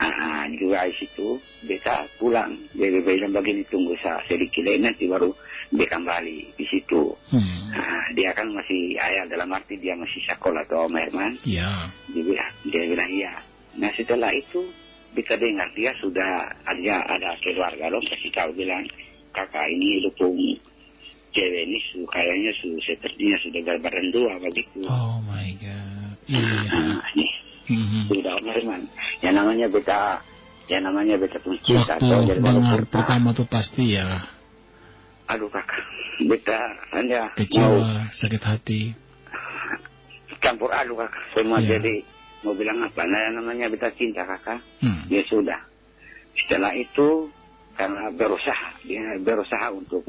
[0.01, 2.57] ah, juga di situ beta pulang.
[2.73, 5.29] Dia bilang begini tunggu saya sedikit lagi nanti baru
[5.69, 7.13] dia kembali di situ.
[7.29, 7.69] Hmm.
[7.77, 11.37] ah, dia kan masih ayah dalam arti dia masih sekolah toh Om Herman.
[11.45, 13.33] Ya, dia bilang, dia bilang iya.
[13.77, 14.67] Nah setelah itu
[15.11, 16.31] kita dengar dia sudah
[16.63, 18.83] ada ada keluarga dong kasih tahu bilang
[19.31, 20.35] kakak ini dukung
[21.31, 24.83] cewek ini su, kayaknya su, sepertinya sudah berbadan dua begitu.
[24.83, 26.15] oh my god.
[26.27, 26.59] Iya.
[26.67, 27.31] Nah, nih
[27.71, 28.01] Mhm.
[28.11, 28.81] sudah Herman.
[29.23, 30.01] Yang namanya beta
[30.67, 34.27] yang namanya beta pun cinta Waktu dengar pertama tuh pasti ya
[35.31, 35.79] Aduh kakak,
[36.27, 36.59] beta
[36.91, 38.81] mau kecewa, sakit hati.
[40.41, 41.23] campur aduk kakak.
[41.31, 41.79] Semua Iya.
[41.79, 41.93] jadi
[42.41, 43.01] mau bilang apa?
[43.03, 44.59] Nah namanya beta cinta kakak.
[44.79, 45.05] Hmm.
[45.07, 45.59] ya sudah.
[46.37, 47.27] Setelah itu
[47.71, 50.03] karena berusaha, dia berusaha untuk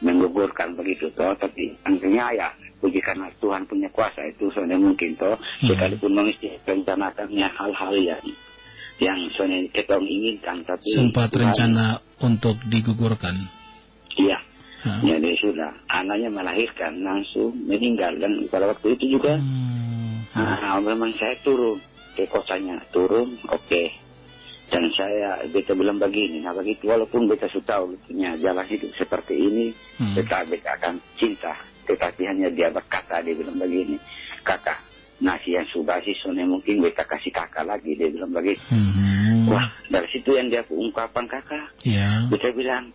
[0.00, 2.48] menggugurkan begitu toh, tapi tentunya ya
[2.78, 5.68] puji karena Tuhan punya kuasa itu soalnya mungkin toh, Hmm.
[5.68, 8.24] sekalipun mesti rencanakannya hal-hal yang
[8.98, 11.86] yang soalnya kita inginkan, tapi Sempat Tuhan- rencana
[12.20, 13.32] untuk digugurkan.
[14.16, 14.36] Iya,
[14.82, 15.00] Hah?
[15.00, 15.72] jadi sudah.
[15.88, 20.09] Anaknya melahirkan langsung meninggal dan pada waktu itu juga Hmm.
[20.34, 21.80] Ah, memang saya turun
[22.16, 23.84] ke kotanya, turun, oke.
[24.70, 29.34] Dan saya, beta bilang begini, nah begitu, walaupun beta sudah tahu punya jalan hidup seperti
[29.34, 29.66] ini,
[29.98, 30.14] Hmm.
[30.14, 31.58] beta, beta akan cinta.
[31.90, 33.98] Tetapi hanya dia berkata, dia bilang begini,
[34.46, 34.78] kakak,
[35.18, 38.62] nasi yang sudah sih, soalnya mungkin beta kasih kakak lagi, dia bilang begitu.
[38.70, 39.50] Hmm.
[39.50, 41.66] Wah, dari situ yang dia ungkapan kakak.
[41.82, 42.30] Ya.
[42.30, 42.94] Kita bilang,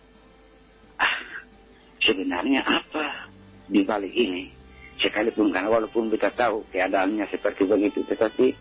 [0.96, 1.16] ah,
[2.00, 3.28] sebenarnya apa
[3.68, 4.55] di balik ini?
[4.96, 8.56] Sekalipun karena walaupun kita tahu keadaannya seperti begitu, tetapi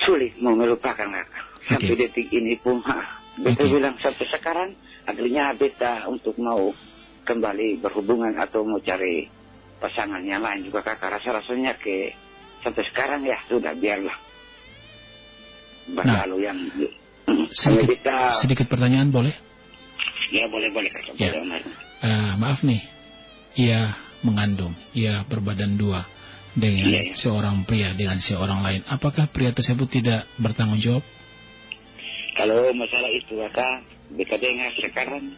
[0.00, 1.44] sulit mau melupakan kakak.
[1.62, 3.70] Sampai detik ini pun, ah, beta Oke.
[3.70, 4.70] bilang sampai sekarang
[5.04, 6.72] akhirnya beta untuk mau
[7.22, 9.30] kembali berhubungan atau mau cari
[9.78, 12.10] pasangan yang lain juga kakak rasa-rasanya ke
[12.62, 14.14] sampai sekarang ya sudah biarlah
[15.90, 16.90] berlalu yang hanya
[17.54, 19.34] Sedikit, kita sedikit pertanyaan boleh?
[20.32, 21.34] ya boleh boleh kakak Ya.
[21.36, 21.62] boleh.
[22.02, 22.82] Eh, maaf nih,
[23.54, 26.06] ia mengandung, ia berbadan dua
[26.52, 27.14] dengan Iya, iya.
[27.16, 28.80] seorang pria dengan seorang lain.
[28.88, 31.04] Apakah pria tersebut tidak bertanggung jawab?
[32.32, 33.36] Kalau masalah itu
[34.12, 35.36] kita dengar sekarang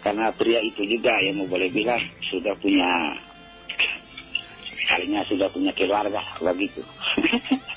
[0.00, 2.00] karena pria itu juga yang mau boleh bilang
[2.30, 3.16] sudah punya
[4.86, 6.80] kalinya sudah punya keluarga begitu.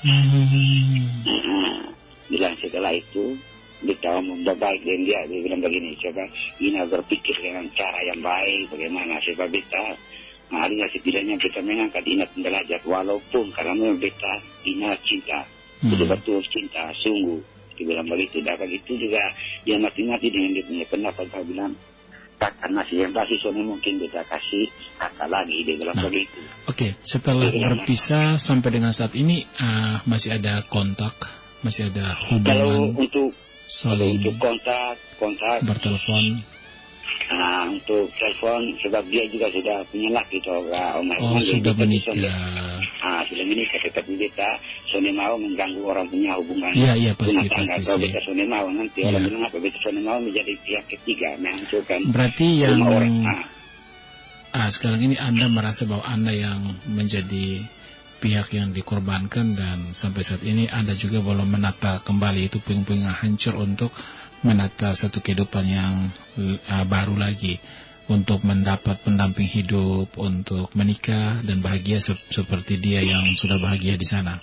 [0.00, 1.10] Hmm.
[1.26, 1.80] Nah,
[2.30, 3.34] bilang setelah itu
[3.80, 6.28] kita ngomong baik dan dia dia bilang begini coba
[6.60, 9.96] Ina berpikir dengan cara yang baik bagaimana sebab kita
[10.50, 14.32] Marinya setidaknya kita mengangkat Ina penderajat walaupun karena kita
[14.66, 15.46] Ina cinta
[15.80, 15.96] Hmm.
[15.96, 17.40] betul-betul cinta sungguh
[17.72, 19.32] dia bilang begitu dan begitu juga
[19.64, 21.72] dia mati-mati dengan dia punya pendapat dia bilang
[22.36, 24.68] kakak nasi yang kasih soalnya mungkin kita kasih
[25.00, 26.04] kakak lagi dia bilang Nah.
[26.04, 31.16] begitu Oke, setelah berpisah sampai dengan saat ini eh, masih ada kontak,
[31.64, 36.44] masih ada kalau hubungan untuk kalau saling untuk kontak kontak bertelepon.
[37.30, 42.14] Nah, untuk telepon sebab dia juga sudah punya laki toh Kak Om Oh, sudah menikah.
[43.00, 44.58] Ah, sudah menikah tetapi kita
[44.90, 47.74] Sony mau mengganggu orang punya hubungan Iya, iya, pasti, rumah tangga.
[47.78, 49.08] pasti Kalau kita Sony mau nanti Iya.
[49.14, 53.14] orang bilang apa kita Sony mau menjadi pihak ketiga menghancurkan Berarti yang orang.
[53.24, 53.42] Ah,
[54.66, 56.60] ah, sekarang ini Anda merasa bahwa Anda yang
[56.90, 57.62] menjadi
[58.20, 63.56] pihak yang dikorbankan dan sampai saat ini Anda juga belum menata kembali itu puing-puing hancur
[63.56, 63.88] untuk
[64.40, 65.92] menata satu kehidupan yang
[66.40, 67.60] eh, baru lagi
[68.10, 74.08] untuk mendapat pendamping hidup, untuk menikah dan bahagia sep- seperti dia yang sudah bahagia di
[74.08, 74.42] sana.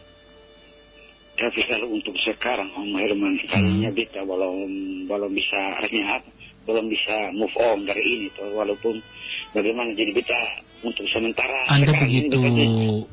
[1.38, 6.37] tapi kalau untuk sekarang Om Herman kayaknya kita belum belum bisa artinya apa?
[6.68, 9.00] Belum bisa move on dari ini toh walaupun
[9.56, 12.38] bagaimana jadi kita untuk sementara Anda begitu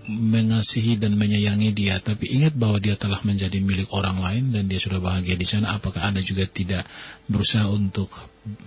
[0.05, 4.76] mengasihi dan menyayangi dia, tapi ingat bahwa dia telah menjadi milik orang lain dan dia
[4.76, 5.81] sudah bahagia di sana.
[5.81, 6.85] Apakah Anda juga tidak
[7.24, 8.12] berusaha untuk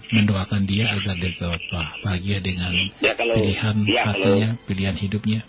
[0.10, 1.62] mendoakan dia agar dia tetap
[2.02, 5.42] bahagia dengan ya kalau pilihan ya kalau hatinya, pilihan hidupnya?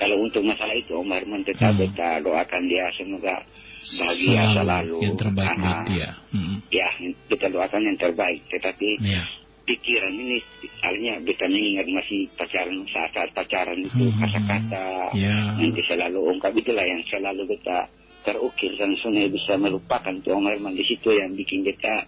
[0.00, 1.84] Kalau untuk masalah itu Om Herman tetap Hmm.
[1.84, 3.36] kita doakan dia semoga
[3.80, 4.96] bahagia selalu.
[5.00, 6.08] yang terbaik buat Ah, dia.
[6.36, 6.56] Mm-mm.
[6.68, 6.88] Ya,
[7.28, 8.40] kita doakan yang terbaik.
[8.48, 9.22] Tetapi Ya.
[9.64, 10.36] pikiran ini
[10.80, 14.18] artinya kita mengingat masih pacaran saat-saat pacaran itu Hmm.
[14.18, 15.54] kata-kata Ya.
[15.56, 17.86] nanti selalu ungkap itulah yang selalu kita
[18.20, 22.02] terukir dan sungai bisa melupakan tuh Om Herman di situ yang bikin kita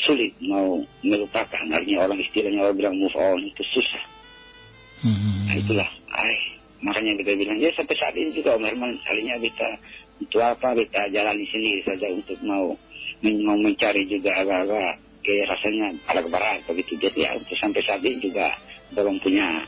[0.00, 4.04] sulit mau melupakan artinya orang istilahnya orang bilang move on itu susah
[5.02, 5.50] Mhm.
[5.50, 6.34] Nah, itulah, ay,
[6.78, 9.68] makanya kita bilang ya sampai saat ini juga Om Herman kalinya kita
[10.22, 12.74] untuk apa kita jalani sendiri saja untuk mau
[13.22, 18.18] mau mencari juga agak-agak kayak rasanya ada kebarat begitu jadi ya untuk sampai saat ini
[18.18, 18.50] juga
[18.92, 19.64] belum punya.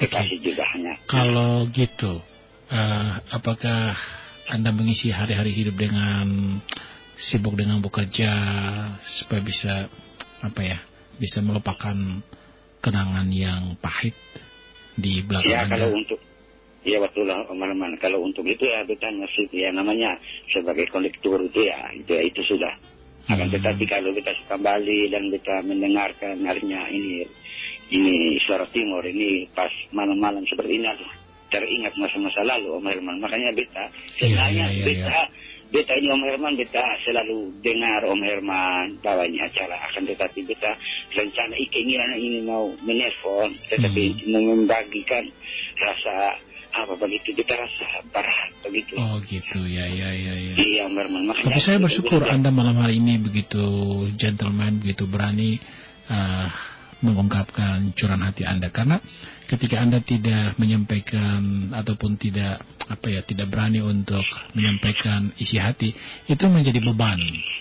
[0.00, 0.96] Kekasih juga hanya.
[1.04, 2.24] Kalau gitu,
[2.72, 3.92] eh, apakah
[4.48, 6.56] Anda mengisi hari-hari hidup dengan
[7.20, 8.32] sibuk dengan bekerja
[9.04, 9.92] supaya bisa
[10.40, 10.78] apa ya,
[11.20, 11.92] bisa melupakan
[12.80, 14.16] kenangan yang pahit
[14.96, 15.76] di belakang ya Anda?
[15.76, 16.20] kalau untuk
[16.84, 20.16] ya betul lah Om Herman kalau untuk itu ya kita masih ya namanya
[20.48, 22.72] sebagai kolektor itu ya itu ya itu sudah.
[23.28, 23.54] Akan Hmm.
[23.60, 27.22] tetapi kalau kita kembali dan kita mendengarkan artinya ini
[27.92, 31.10] ini suara timur ini pas malam-malam seperti ini aduh
[31.50, 33.16] teringat masa-masa lalu Om Herman.
[33.20, 33.84] Makanya beta
[34.16, 35.20] sebenarnya iya, iya, beta
[35.70, 39.76] beta ini Om Herman beta selalu dengar Om Herman bawanya acara.
[39.90, 40.72] Akan tetapi beta
[41.12, 44.42] rencana keinginan ini mau menelpon tetapi Hmm.
[44.64, 45.28] membagikan
[45.76, 46.38] rasa
[46.70, 48.94] apa begitu kita rasa berat begitu.
[48.96, 50.54] Oh gitu, ya ya ya ya.
[50.54, 51.22] iya Om Herman.
[51.26, 53.62] Makanya Tapi saya bersyukur bilang, Anda malam hari ini begitu
[54.14, 55.58] gentleman, begitu berani
[56.06, 56.46] uh,
[57.02, 58.70] mengungkapkan curahan hati Anda.
[58.70, 59.02] Karena
[59.50, 64.22] ketika Anda tidak menyampaikan ataupun tidak apa ya tidak berani untuk
[64.54, 65.94] menyampaikan isi hati
[66.26, 67.18] itu menjadi beban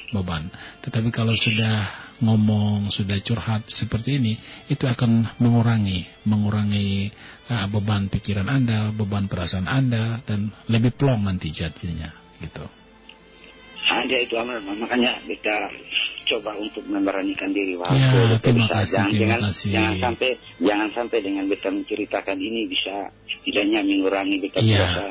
[0.09, 0.49] beban.
[0.81, 4.33] Tetapi kalau sudah ngomong sudah curhat seperti ini
[4.67, 7.07] itu akan mengurangi mengurangi
[7.49, 12.65] uh, beban pikiran Anda beban perasaan Anda dan lebih plong nanti jadinya gitu
[13.89, 15.55] ada itu Herman makanya kita
[16.29, 18.75] coba untuk memberanikan diri Ya, waktu terima bisa.
[18.85, 19.69] kasih, jangan, terima jangan, kasih.
[19.73, 20.29] jangan sampai
[20.61, 22.95] jangan sampai dengan kita menceritakan ini bisa
[23.25, 25.05] setidaknya mengurangi kita merasa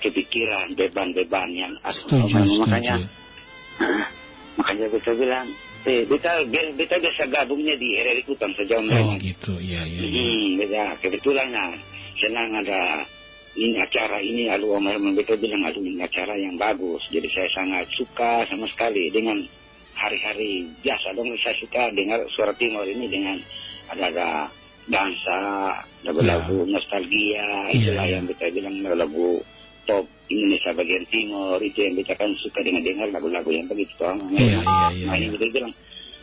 [0.00, 3.16] kepikiran beban-beban yang aku Setuju, makanya setuju.
[3.78, 4.10] Nah,
[4.58, 5.46] makanya beta bilang
[5.86, 6.42] eh beta
[6.74, 10.00] beta biasa gabungnya di RRI Kutam sejauh Oh gitu, iya iya.
[10.02, 10.22] iya.
[10.26, 10.84] Hmm, beda.
[10.98, 11.70] Kebetulan nah,
[12.18, 13.06] senang ada
[13.54, 17.02] ini acara ini lalu Om Herman beta bilang aduh ini acara yang bagus.
[17.10, 19.38] Jadi saya sangat suka sama sekali dengan
[19.94, 23.36] hari-hari biasa dong saya suka dengar suara timur ini dengan
[23.90, 24.28] ada ada
[24.88, 25.40] dansa,
[26.06, 26.38] ada Ya.
[26.38, 28.14] lagu nostalgia, Iya, itulah iya.
[28.18, 29.42] yang beta bilang lagu
[29.88, 34.12] top Indonesia bagian timur itu yang beta kan suka dengan dengar lagu-lagu yang begitu toh.
[34.36, 35.32] Iya, iya, iya, Nah, iya.
[35.32, 35.72] beta bilang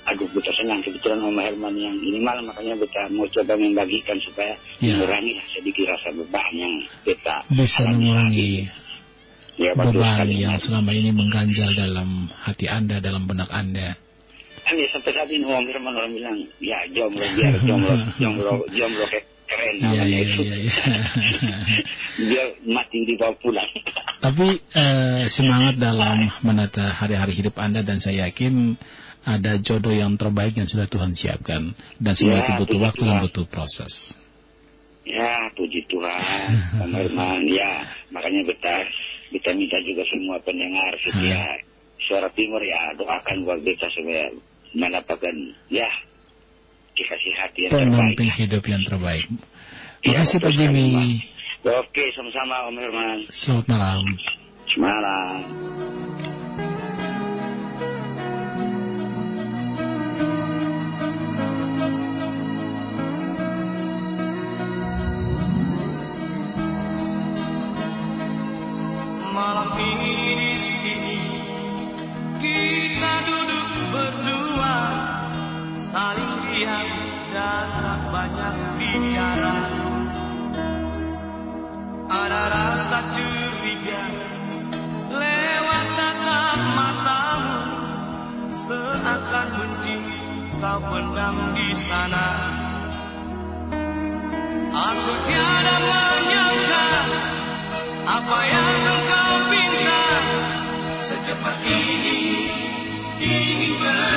[0.05, 4.53] aduh beta senang kebetulan Om Herman yang ini malam makanya beta mau coba membagikan supaya
[4.77, 4.93] Ya.
[5.01, 8.69] mengurangi sedikit rasa beban yang beta Bisa mengurangi
[9.57, 13.97] ya, beban yang selama ini mengganjal dalam hati Anda, dalam benak Anda.
[14.65, 19.25] Ya, sampai saat ini Om Herman orang bilang ya jomblo biar jomblo jomblo jomblo kayak
[19.45, 20.73] keren Iya, namanya iya, itu iya, iya.
[22.29, 23.69] biar mati dibawa pulang
[24.19, 28.73] Tapi eh, semangat dalam menata hari-hari hidup Anda dan saya yakin
[29.25, 33.09] ada jodoh yang terbaik yang sudah Tuhan siapkan dan semua Ya, itu butuh waktu dan
[33.09, 33.23] Tuhan.
[33.25, 33.93] butuh proses.
[35.01, 36.21] Ya, puji Tuhan,
[36.81, 37.41] Om Herman.
[37.45, 38.81] Ya, makanya beta,
[39.29, 41.41] beta minta juga semua pendengar setia
[42.05, 44.29] suara timur ya doakan buat beta supaya
[44.73, 45.35] mendapatkan
[45.69, 45.89] ya
[46.95, 47.91] dikasih hati yang terbaik.
[47.91, 49.25] Pendamping hidup yang terbaik.
[50.05, 51.01] Ya, Makasih Pak betul sekali, Jimmy.
[51.65, 53.19] Oke, sama-sama Om Herman.
[53.33, 54.03] Selamat malam.
[54.69, 55.37] Semalam.
[55.41, 55.74] Malam
[82.85, 84.01] rasa curiga
[85.09, 87.57] lewat tatap matamu
[88.45, 89.97] seakan benci
[90.61, 92.27] kau pendam di sana.
[94.69, 96.85] Aku tiada menyangka
[98.05, 100.05] apa yang engkau pinta
[101.09, 101.97] secepat ini
[103.17, 104.14] ingin berpisah.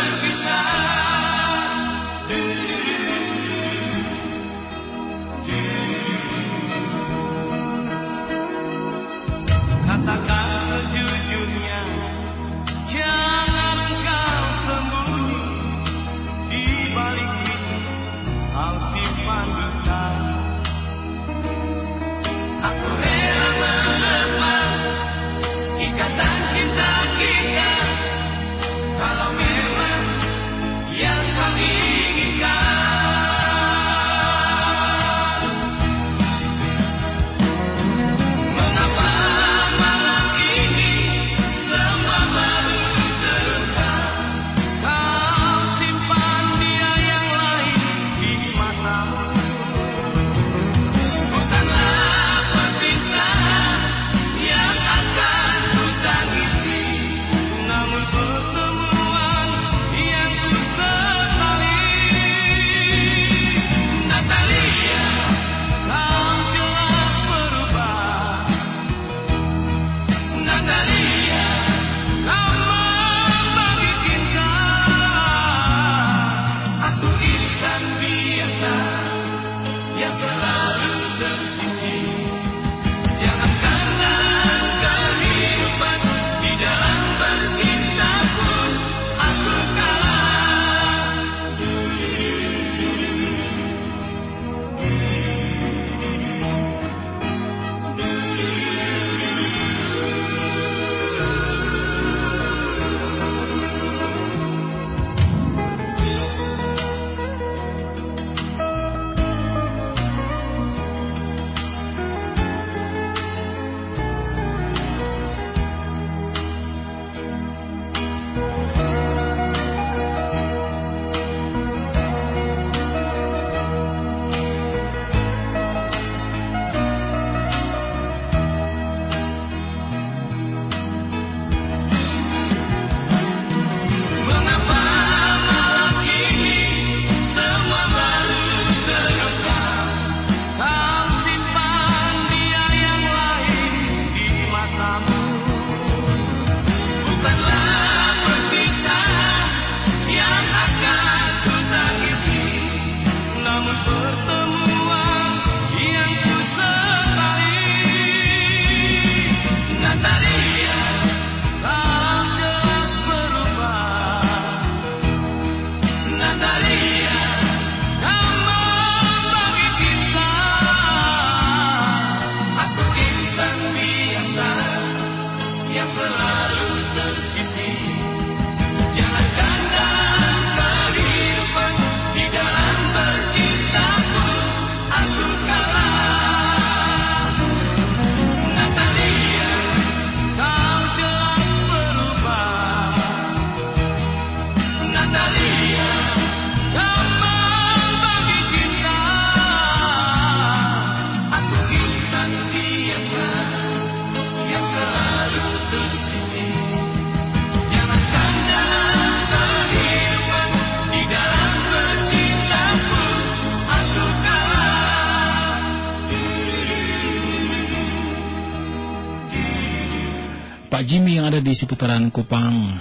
[221.58, 222.78] Seputaran Kupang.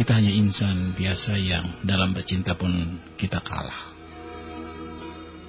[0.00, 2.72] Kita hanya insan biasa yang dalam bercinta pun
[3.20, 3.92] kita kalah.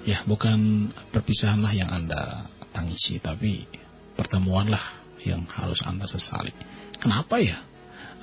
[0.04, 3.64] Ya, bukan perpisahanlah yang Anda tangisi, tapi
[4.20, 4.84] pertemuanlah
[5.24, 6.52] yang harus Anda sesali.
[7.00, 7.64] Kenapa ya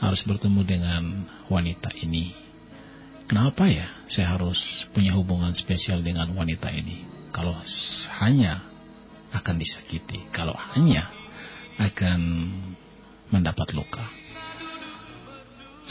[0.05, 1.03] harus bertemu dengan
[1.49, 2.37] wanita ini?
[3.25, 7.09] Kenapa ya saya harus punya hubungan spesial dengan wanita ini?
[7.33, 7.57] Kalau
[8.21, 8.69] hanya
[9.33, 11.09] akan disakiti, kalau hanya
[11.81, 12.21] akan
[13.33, 14.05] mendapat luka.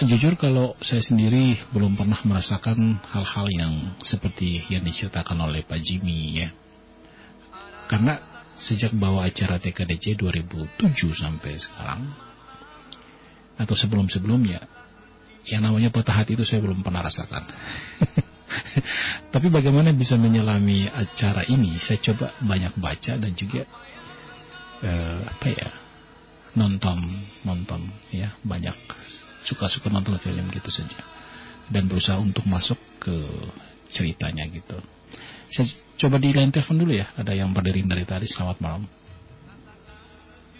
[0.02, 6.42] Jujur kalau saya sendiri belum pernah merasakan hal-hal yang seperti yang diceritakan oleh Pak Jimmy
[6.42, 6.50] ya.
[7.92, 8.18] Karena
[8.56, 10.80] sejak bawa acara TKDC 2007
[11.12, 12.02] sampai sekarang
[13.60, 14.64] atau sebelum-sebelumnya
[15.50, 17.44] yang namanya patah hati itu saya belum pernah rasakan.
[19.34, 21.78] Tapi bagaimana bisa menyelami acara ini?
[21.82, 23.66] Saya coba banyak baca dan juga
[24.86, 25.81] uh, apa ya
[26.58, 27.00] nonton
[27.44, 28.76] nonton ya banyak.
[29.42, 31.02] Suka-suka nonton film gitu saja.
[31.72, 33.16] Dan berusaha untuk masuk ke
[33.92, 34.78] ceritanya gitu.
[35.52, 35.68] Saya
[36.00, 38.28] coba di line telepon dulu ya ada yang berdiri dari tadi.
[38.28, 38.84] Selamat malam.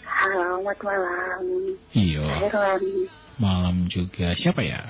[0.04, 1.42] Selamat malam.
[1.92, 2.28] Iya.
[3.40, 4.36] Malam juga.
[4.36, 4.80] Siapa ya?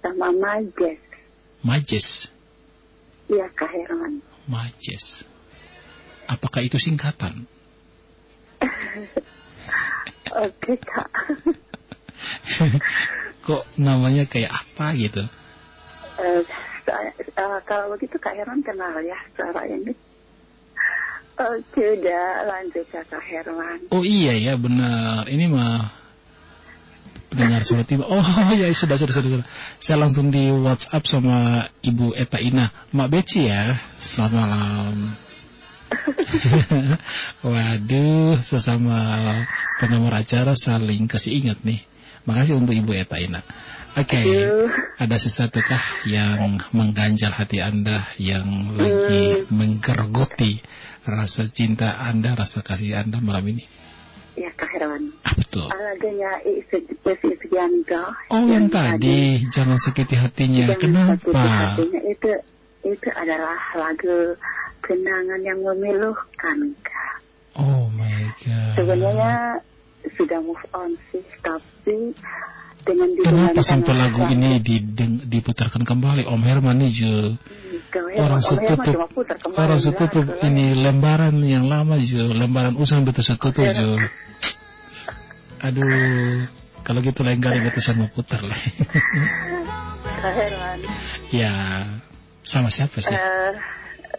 [0.00, 1.00] Sama Majes.
[1.60, 2.32] Majes.
[3.30, 4.18] Iya Kak Herwan
[4.50, 5.22] Majes.
[6.26, 7.46] Apakah itu singkatan
[10.30, 11.10] Oke kak.
[13.46, 15.22] Kok namanya kayak apa gitu?
[16.20, 16.44] Uh,
[17.40, 19.96] uh, kalau begitu Kak Herman kenal ya suara ini.
[21.40, 23.88] Oke udah lanjut ya Kak Herman.
[23.90, 25.24] Oh iya ya benar.
[25.26, 25.88] Ini mah
[27.32, 28.04] pendengar suara tiba.
[28.04, 28.20] Oh
[28.60, 29.48] ya sudah, sudah sudah sudah.
[29.80, 32.92] Saya langsung di WhatsApp sama Ibu Eta Ina.
[32.92, 33.72] Mak Beci ya.
[33.98, 35.29] Selamat malam.
[37.46, 38.98] Waduh, sesama
[39.82, 41.82] pennomor acara saling kasih ingat nih.
[42.28, 43.40] Makasih untuk Ibu Eta Ina.
[43.98, 44.30] Oke, okay.
[45.02, 49.50] ada sesuatukah yang mengganjal hati Anda yang lagi hmm.
[49.50, 50.62] menggerogoti
[51.02, 53.66] rasa cinta Anda, rasa kasih Anda malam ini?
[54.38, 55.10] Ya, Kak Herwan.
[55.26, 55.66] Ah, betul.
[55.74, 58.14] Alaganya Isgianto.
[58.30, 60.70] Oh, yang, yang tadi, tadi, jangan sakiti hatinya.
[60.70, 61.18] Jangan Kenapa?
[61.18, 62.30] Sakiti hatinya itu
[62.80, 64.38] itu adalah lagu
[64.84, 67.16] kenangan yang memiluhkan kak.
[67.56, 68.74] Oh my god.
[68.78, 69.60] Sebenarnya
[70.16, 72.16] sudah move on sih, tapi
[72.84, 74.56] dengan Kenapa sampai lagu ini
[75.28, 77.14] diputarkan kembali Om Herman nih Jo?
[77.36, 78.94] Hmm, orang setutup,
[79.58, 84.00] orang setutup ini lembaran yang lama Jo, lembaran usang betul setutup Jo.
[85.60, 86.48] Aduh,
[86.80, 88.60] kalau gitu lain kali betul sama putar lah.
[90.20, 90.78] Herman.
[91.32, 91.52] ya,
[92.44, 93.12] sama siapa sih?
[93.12, 93.52] Uh,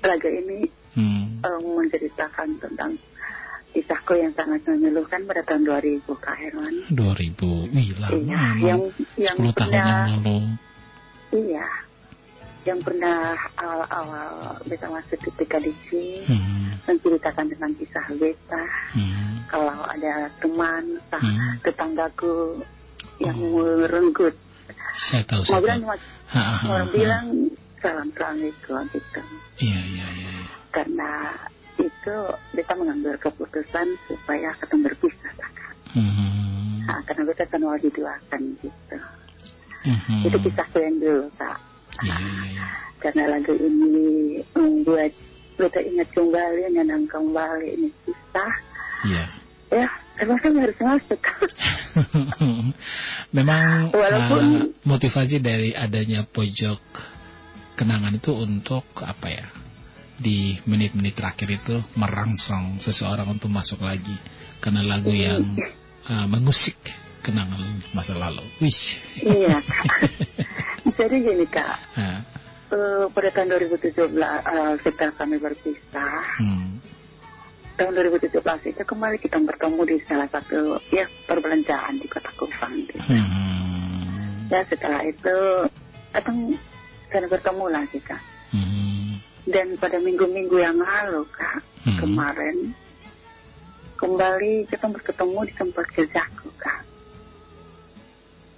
[0.02, 0.60] lagu ini
[0.98, 1.46] hmm.
[1.46, 2.98] um, menceritakan tentang
[3.72, 8.80] kisahku yang sangat memilukan pada tahun 2000 Kak Herman 2000 wih lama iya, yang,
[9.16, 10.38] yang 10 tahun pernah, yang lalu
[11.32, 11.68] iya
[12.62, 15.88] yang pernah awal-awal beta masuk ke TKDC
[16.30, 16.86] hmm.
[16.86, 19.50] menceritakan tentang kisah beta hmm.
[19.50, 21.64] kalau ada teman hmm.
[21.66, 22.62] tetanggaku
[23.18, 23.82] yang oh.
[23.82, 24.36] merenggut
[24.94, 25.82] saya tahu mau bilang
[26.68, 27.26] mau bilang
[27.82, 29.22] salam assalamualaikum gitu
[29.60, 30.32] iya iya iya
[30.72, 31.36] karena
[31.82, 32.18] itu
[32.56, 35.52] kita mengambil keputusan supaya ketemu berpisah kan.
[35.92, 36.86] Hmm.
[36.86, 38.98] Nah, karena kita kan mau diduakan gitu.
[39.82, 40.22] Hmm.
[40.26, 41.58] Itu kisahku yang dulu kak.
[42.02, 42.66] Iya, iya, iya.
[43.02, 45.12] Karena lagu ini membuat
[45.58, 48.54] kita ingat kembali, mengenang kembali ini kisah.
[49.06, 49.26] Iya.
[49.72, 49.88] Ya,
[50.20, 51.22] termasuk harus masuk.
[53.36, 57.11] Memang Walaupun, uh, motivasi dari adanya pojok
[57.82, 59.48] kenangan itu untuk apa ya?
[60.22, 64.14] di menit-menit terakhir itu merangsang seseorang untuk masuk lagi
[64.62, 65.42] karena lagu yang
[66.06, 66.78] uh, mengusik
[67.26, 68.46] kenangan masa lalu.
[68.62, 68.82] Wih.
[69.26, 69.58] Iya.
[71.02, 76.70] Jadi gini kak, uh, pada tahun 2017 uh, setelah kami berpisah, hmm.
[77.82, 82.78] tahun 2017 itu kembali kita bertemu di salah satu ya perbelanjaan di kota Kupang.
[82.86, 83.02] Gitu.
[83.10, 84.54] Hmm.
[84.54, 85.38] Ya setelah itu,
[86.14, 86.54] datang
[87.12, 88.24] saya bertemu lagi kak.
[88.56, 89.20] Hmm.
[89.44, 92.00] Dan pada minggu-minggu yang lalu kak, hmm.
[92.00, 92.58] kemarin
[94.00, 96.82] kembali kita bertemu di tempat kerjaku kak.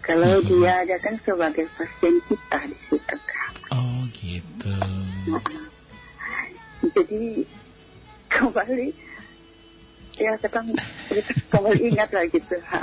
[0.05, 0.47] Kalau hmm.
[0.47, 3.51] dia datang sebagai pasien kita di situ kak.
[3.73, 4.73] Oh gitu.
[5.27, 6.45] Nah,
[6.93, 7.21] jadi
[8.29, 8.87] kembali
[10.21, 10.59] ya kita,
[11.09, 12.55] kita kembali ingat lah gitu.
[12.69, 12.79] Ha.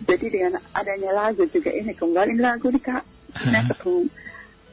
[0.00, 3.04] Jadi dengan adanya lagu juga ini kembali lagu nih kak.
[3.52, 4.08] Nah ketemu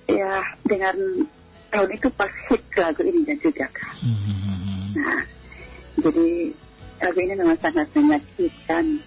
[0.08, 0.34] ya
[0.64, 0.96] dengan
[1.68, 3.96] tahun itu pas hit lagu ini juga kak.
[4.00, 4.96] Hmm.
[4.96, 5.22] Nah
[6.00, 6.28] jadi
[7.04, 9.04] lagu ini memang sangat menyakitkan.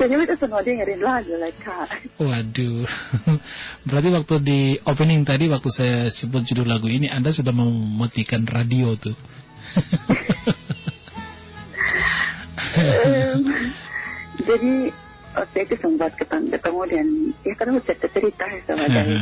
[0.00, 1.88] Jadi itu semua dengerin lagu lah kak.
[2.16, 2.88] Waduh,
[3.88, 8.96] berarti waktu di opening tadi waktu saya sebut judul lagu ini Anda sudah mematikan radio
[8.96, 9.12] tuh.
[12.80, 13.44] um,
[14.42, 14.72] jadi
[15.30, 17.06] waktu itu sempat ketemu, dan
[17.46, 19.16] ya kan cerita cerita ya sama dari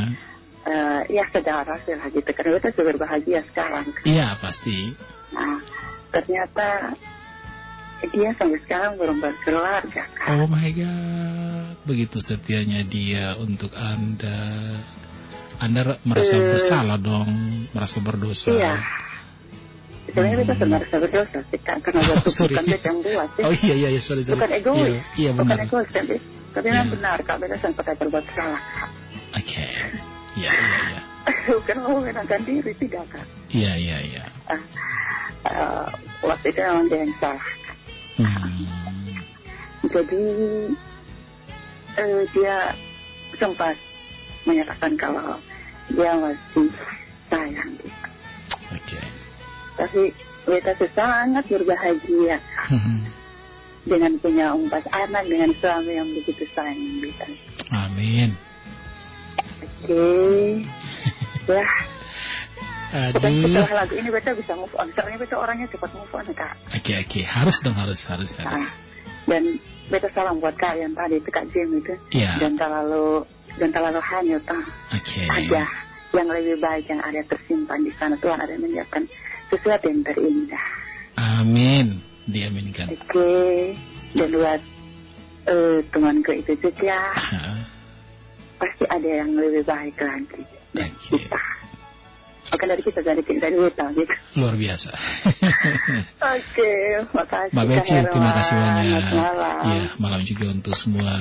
[0.64, 3.86] uh, ya saudara lah gitu karena kita sudah berbahagia sekarang.
[4.04, 4.96] Iya pasti.
[5.34, 5.60] Nah
[6.08, 6.96] ternyata
[8.14, 10.38] dia sampai sekarang belum berkeluarga kan.
[10.38, 14.74] Oh my god, begitu setianya dia untuk anda.
[15.58, 17.30] Anda merasa uh, bersalah dong,
[17.74, 18.54] merasa berdosa.
[18.54, 18.78] Iya.
[20.08, 20.70] Sebenarnya kita hmm.
[20.72, 21.38] merasa berdosa
[21.68, 23.42] kan, karena oh, waktu bukan kita yang buat sih.
[23.44, 24.40] Oh iya iya, iya sorry sorry.
[24.40, 24.80] Bukan egois.
[24.80, 25.44] Iya, iya benar.
[25.44, 26.16] Bukan egois tapi,
[26.56, 26.74] tapi yeah.
[26.80, 28.62] memang benar kak, beda sempat berbuat salah.
[29.36, 29.70] Oke, okay.
[30.40, 31.02] iya iya iya.
[31.60, 33.26] Bukan mau menangkan diri tidak kak.
[33.52, 34.24] Iya iya iya.
[34.48, 34.62] Uh,
[35.44, 35.86] uh,
[36.24, 37.48] waktu itu memang dia yang salah.
[38.16, 38.64] Hmm.
[39.92, 40.22] Jadi
[42.00, 42.56] uh, dia
[43.36, 43.76] sempat
[44.48, 45.36] menyatakan kalau
[45.92, 46.72] dia masih
[47.28, 47.92] sayang gitu.
[48.72, 48.96] Oke.
[48.96, 49.17] Okay.
[49.78, 50.10] Tapi
[50.48, 53.00] kita sangat berbahagia hmm.
[53.86, 57.26] dengan punya empat anak dengan suami yang begitu sayang kita.
[57.70, 58.34] Amin.
[59.62, 60.02] Oke.
[61.48, 61.64] Okay.
[61.64, 61.64] ya.
[62.88, 63.20] Aduh.
[63.24, 64.88] setelah lagu ini beta bisa move on.
[64.92, 66.56] Soalnya beta orangnya cepat move on kak.
[66.72, 67.24] Oke okay, oke, okay.
[67.24, 68.48] harus dong harus harus harus.
[68.48, 68.68] Nah,
[69.28, 69.56] dan
[69.88, 71.96] beta salam buat kalian tadi itu kak Jim itu.
[72.16, 72.36] Iya.
[72.36, 73.24] Dan terlalu
[73.56, 74.44] dan terlalu hanyut.
[74.44, 74.64] Oke.
[75.04, 75.24] Okay.
[75.28, 75.64] Ada
[76.16, 79.04] yang lebih baik yang ada tersimpan di sana Tuhan ada menyiapkan
[79.50, 80.68] sesuatu yang terindah.
[81.18, 82.00] Amin.
[82.28, 82.92] Diaminkan.
[82.92, 83.08] Oke.
[83.08, 83.54] Okay.
[84.16, 84.60] Dan buat
[85.48, 87.00] uh, temanku itu juga.
[87.16, 87.60] Uh.
[88.58, 90.42] Pasti ada yang lebih baik lagi.
[90.74, 91.16] Dan okay.
[91.16, 91.40] kita
[92.48, 94.14] bukan dari kita dari dari kita gitu.
[94.40, 94.90] Luar biasa.
[96.36, 96.72] Oke,
[97.12, 97.54] makasih.
[97.54, 99.04] Mbak Beci, terima kasih banyak.
[99.12, 99.62] Malam.
[99.62, 101.12] Ya, malam juga untuk semua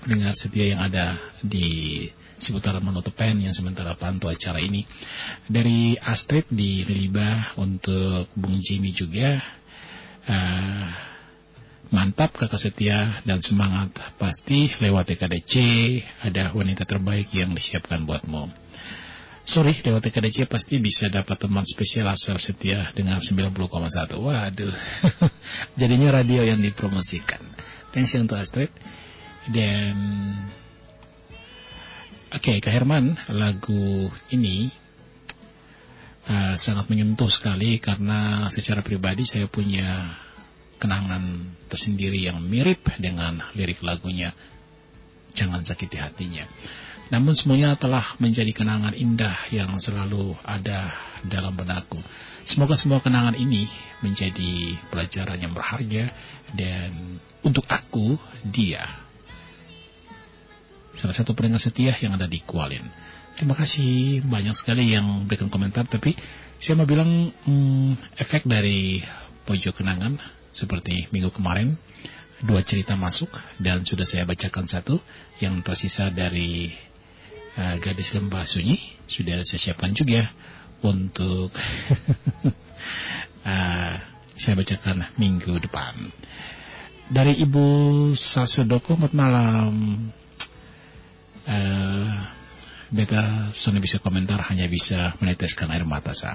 [0.00, 1.68] pendengar setia yang ada di
[2.38, 4.84] seputaran Monotopen yang sementara pantau acara ini.
[5.48, 9.40] Dari Astrid di Liliba untuk Bung Jimmy juga.
[10.26, 10.86] Uh,
[11.86, 15.54] mantap kakak setia dan semangat pasti lewat TKDC
[16.26, 18.50] ada wanita terbaik yang disiapkan buatmu.
[19.46, 23.62] Sorry, lewat TKDC pasti bisa dapat teman spesial asal setia dengan 90,1.
[24.18, 24.74] Waduh,
[25.80, 27.38] jadinya radio yang dipromosikan.
[27.94, 28.74] Thanks ya untuk Astrid.
[29.46, 29.94] Dan,
[32.36, 34.68] oke, okay, Kak Herman, lagu ini
[36.28, 40.20] uh, sangat menyentuh sekali karena secara pribadi saya punya
[40.76, 44.36] kenangan tersendiri yang mirip dengan lirik lagunya.
[45.32, 46.44] Jangan sakiti hatinya.
[47.08, 50.92] Namun semuanya telah menjadi kenangan indah yang selalu ada
[51.24, 52.00] dalam benakku.
[52.44, 53.64] Semoga semua kenangan ini
[54.04, 56.12] menjadi pelajaran yang berharga
[56.52, 59.05] dan untuk aku, dia.
[60.96, 62.88] Salah satu pendengar setia yang ada di Kualin.
[63.36, 66.16] Terima kasih banyak sekali yang berikan komentar, tapi
[66.56, 69.04] saya mau bilang hmm, efek dari
[69.44, 70.16] pojok kenangan
[70.48, 71.76] seperti minggu kemarin
[72.40, 73.28] dua cerita masuk
[73.60, 74.96] dan sudah saya bacakan satu
[75.40, 76.72] yang tersisa dari
[77.60, 80.24] uh, gadis lembah sunyi sudah saya siapkan juga
[80.80, 81.52] untuk
[83.44, 83.94] uh,
[84.40, 86.08] saya bacakan minggu depan.
[87.06, 89.74] Dari Ibu Sasudoko, selamat malam.
[91.46, 92.10] Uh,
[92.90, 96.34] beta Sony bisa komentar hanya bisa meneteskan air mata sa.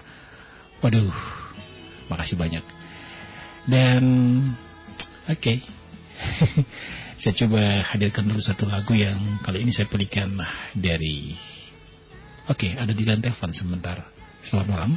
[0.80, 1.12] Waduh,
[2.08, 2.64] makasih banyak.
[3.68, 4.04] Dan
[5.28, 5.38] oke.
[5.38, 5.58] Okay.
[7.22, 9.14] Saya coba hadirkan dulu satu lagu yang
[9.46, 10.42] kali ini saya pilihkan
[10.74, 11.38] dari...
[12.50, 14.10] Oke, okay, ada di lantai telepon sebentar.
[14.42, 14.92] Selamat malam.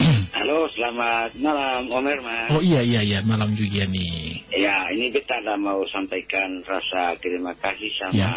[0.40, 2.56] Halo, selamat malam Om Herman.
[2.56, 4.48] Oh iya, iya, iya, malam juga nih.
[4.48, 8.16] Ya, ini kita ada mau sampaikan rasa terima kasih sama...
[8.16, 8.32] Ya.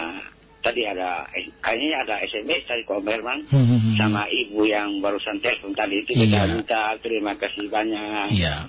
[0.65, 3.39] Tadi ada, eh, kayaknya ada SMS tadi Om Herman.
[3.53, 3.93] Hmm, hmm.
[4.01, 8.33] Sama ibu yang barusan telepon tadi itu kita minta terima kasih banyak.
[8.33, 8.65] Iya.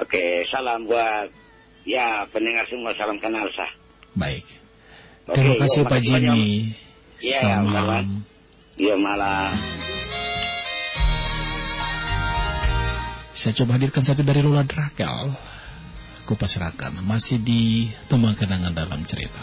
[0.00, 1.32] Oke, salam buat
[1.88, 3.72] Ya, pendengar semua salam kenal sah.
[4.12, 4.44] Baik.
[5.24, 6.76] Oke, Terima kasih Pak Jimmy.
[7.20, 8.06] Ya, Selamat malam.
[8.76, 9.52] Iya malam.
[13.36, 15.32] Saya coba hadirkan satu dari Lula Drakel.
[16.28, 19.42] Kupasrahkan masih di teman kenangan dalam cerita.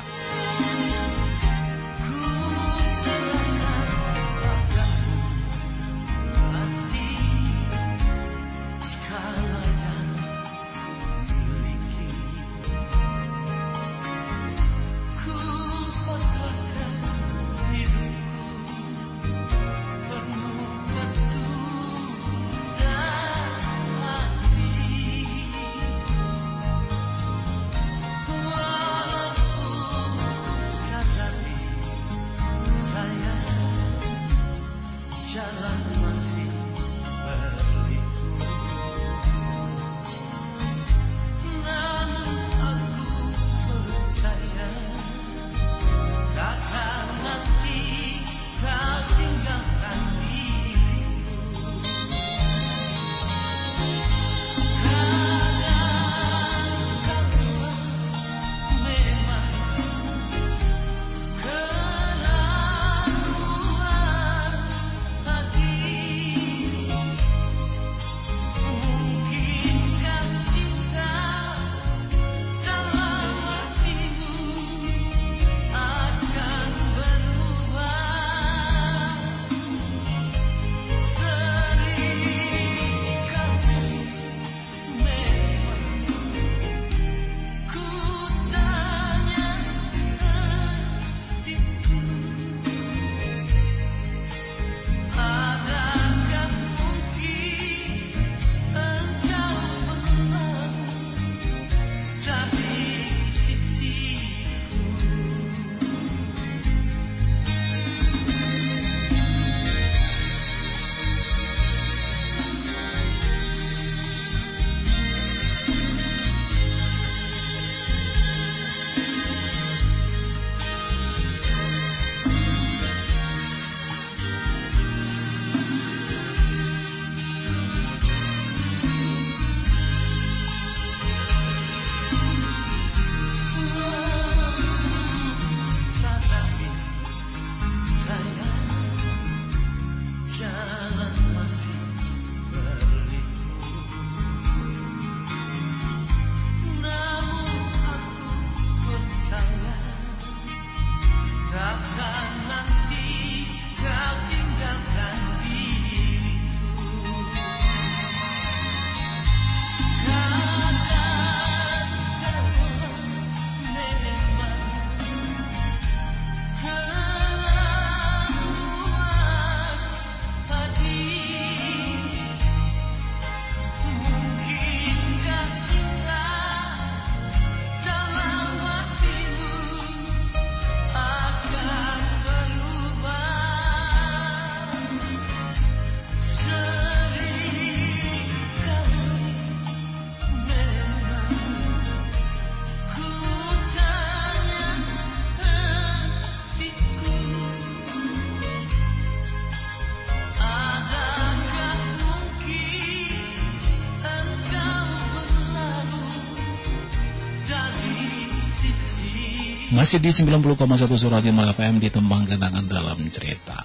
[209.87, 213.63] Masih di 90,1 Surat Yamal FM di Tembang Kenangan dalam cerita.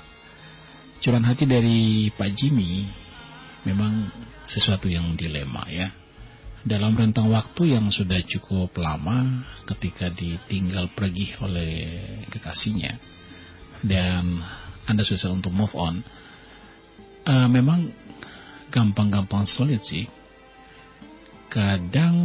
[1.03, 2.87] Curahan hati dari Pak Jimmy
[3.67, 4.07] memang
[4.47, 5.91] sesuatu yang dilema ya.
[6.63, 11.75] Dalam rentang waktu yang sudah cukup lama ketika ditinggal pergi oleh
[12.31, 13.03] kekasihnya
[13.83, 14.39] dan
[14.87, 16.07] Anda susah untuk move on,
[17.27, 17.91] uh, memang
[18.71, 20.07] gampang-gampang sulit sih
[21.53, 22.17] kadang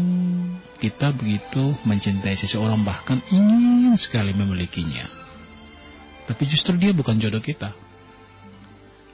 [0.79, 5.03] kita begitu mencintai seseorang bahkan ingin sekali memilikinya.
[6.31, 7.75] Tapi justru dia bukan jodoh kita.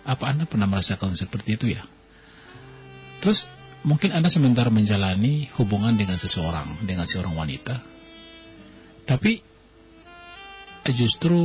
[0.05, 1.81] Apa Anda pernah merasakan seperti itu ya?
[3.25, 3.49] Terus
[3.81, 7.81] mungkin Anda sementara menjalani hubungan dengan seseorang, dengan seorang wanita.
[9.09, 9.41] Tapi
[10.93, 11.41] justru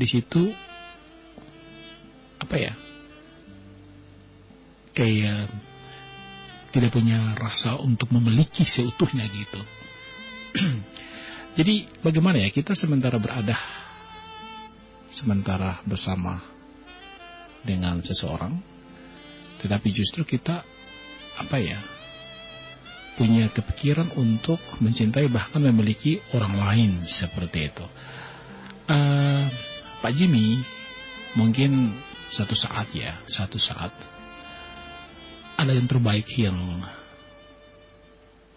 [0.00, 0.48] di situ
[2.40, 2.72] apa ya?
[4.94, 5.50] Kayak
[6.74, 9.62] tidak punya rasa untuk memiliki seutuhnya gitu.
[11.58, 13.54] Jadi bagaimana ya kita sementara berada
[15.14, 16.42] sementara bersama
[17.62, 18.58] dengan seseorang
[19.62, 20.66] tetapi justru kita
[21.38, 21.78] apa ya
[23.14, 27.86] punya kepikiran untuk mencintai bahkan memiliki orang lain seperti itu.
[28.90, 29.46] Uh,
[30.02, 30.60] Pak Jimmy
[31.38, 31.94] mungkin
[32.26, 33.94] satu saat ya, satu saat
[35.54, 36.56] ada yang terbaik yang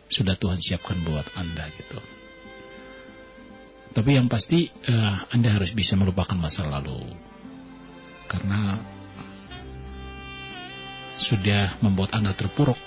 [0.07, 1.99] sudah Tuhan siapkan buat Anda gitu.
[3.91, 7.11] Tapi yang pasti uh, Anda harus bisa melupakan masa lalu.
[8.27, 8.77] Karena
[11.17, 12.77] sudah membuat Anda terpuruk,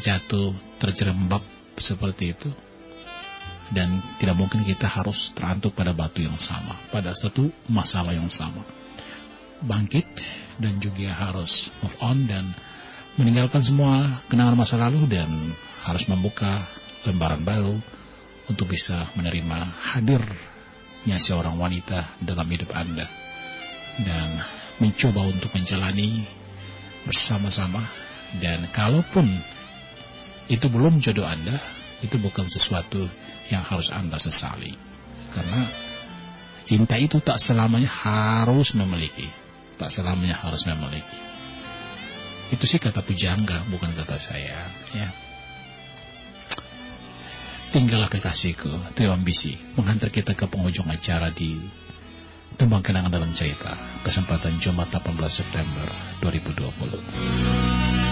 [0.00, 1.44] jatuh, terjerembab
[1.78, 2.50] seperti itu.
[3.72, 8.81] Dan tidak mungkin kita harus terantuk pada batu yang sama, pada satu masalah yang sama
[9.64, 10.06] bangkit
[10.58, 12.44] dan juga harus move on dan
[13.16, 15.28] meninggalkan semua kenangan masa lalu dan
[15.84, 16.66] harus membuka
[17.04, 17.76] lembaran baru
[18.48, 19.58] untuk bisa menerima
[19.94, 23.06] hadirnya seorang wanita dalam hidup Anda.
[23.92, 24.40] dan
[24.80, 26.24] mencoba untuk menjalani
[27.04, 27.84] bersama-sama
[28.40, 29.28] dan kalaupun
[30.48, 31.60] itu belum jodoh Anda,
[32.00, 33.04] itu bukan sesuatu
[33.52, 34.74] yang harus Anda sesali.
[35.32, 35.68] Karena
[36.64, 39.28] cinta itu tak selamanya harus memiliki,
[39.76, 41.18] tak selamanya harus memiliki.
[42.52, 45.08] Itu sih kata pujangga, bukan kata saya, ya.
[47.72, 51.56] Tinggallah kekasihku, itu ambisi, menghantar kita ke penghujung acara di
[52.60, 53.72] Tembang Kenangan dalam Cerita,
[54.04, 55.88] kesempatan Jumat 18 September
[56.20, 58.11] 2020.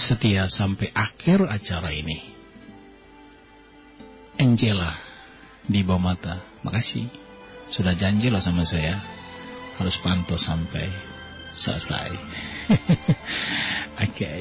[0.00, 2.18] Setia sampai akhir acara ini.
[4.40, 4.96] Angela
[5.68, 7.06] di bawah mata, makasih.
[7.68, 8.96] Sudah janji loh sama saya.
[9.76, 10.88] Harus pantau sampai
[11.56, 12.10] selesai.
[14.04, 14.08] Oke.
[14.08, 14.40] okay.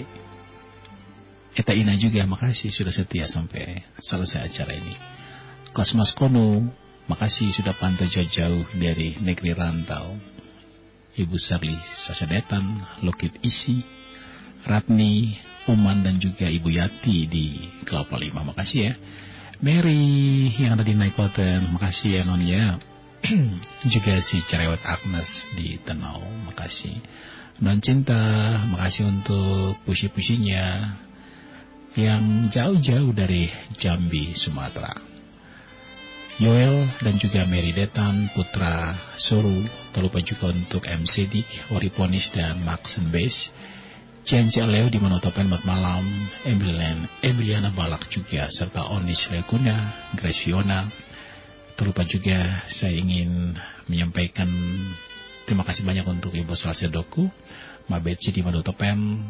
[1.59, 4.95] Eta Ina juga, makasih sudah setia sampai selesai acara ini.
[5.75, 6.71] Kosmas Kono,
[7.11, 10.15] makasih sudah pantau jauh-jauh dari negeri rantau.
[11.19, 12.63] Ibu Sarli Sasadetan,
[13.03, 13.83] Lokit Isi,
[14.63, 15.35] Ratni,
[15.69, 17.45] Uman dan juga Ibu Yati di
[17.85, 18.41] Kelapa Lima.
[18.41, 18.93] Makasih ya.
[19.59, 22.79] Mary yang ada di Naikoten, makasih ya Nonnya.
[23.93, 26.95] juga si cerewet Agnes di Tenau, makasih.
[27.59, 28.15] Non Cinta,
[28.71, 30.95] makasih untuk pusi-pusinya
[31.99, 34.95] yang jauh-jauh dari Jambi, Sumatera.
[36.39, 42.63] Yoel dan juga Mary Detan, Putra Soru, tak lupa juga untuk MC Dik, Oriponis dan
[42.63, 43.51] Maxen Base,
[44.19, 46.03] Cianci Leo di Monotopen Mat Malam,
[46.43, 50.91] Emilian, Emiliana Balak juga, serta Onis Lekuna, Grace Fiona.
[51.79, 53.55] Terlupa juga saya ingin
[53.87, 54.51] menyampaikan
[55.47, 57.31] terima kasih banyak untuk Ibu Salsa Doku,
[57.87, 59.23] Mabetsi di Monotopen,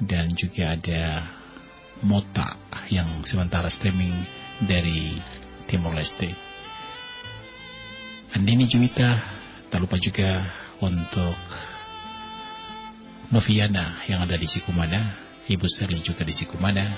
[0.00, 1.28] dan juga ada
[2.00, 2.56] Mota
[2.88, 4.14] yang sementara streaming
[4.64, 5.20] dari
[5.68, 6.32] Timor Leste.
[8.32, 9.20] Andini Juwita,
[9.68, 10.42] tak lupa juga
[10.80, 11.36] untuk
[13.28, 15.12] Noviana yang ada di Sikumana,
[15.44, 16.96] Ibu Seri juga di Sikumana,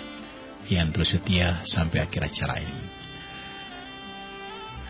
[0.70, 2.82] yang terus setia sampai akhir acara ini.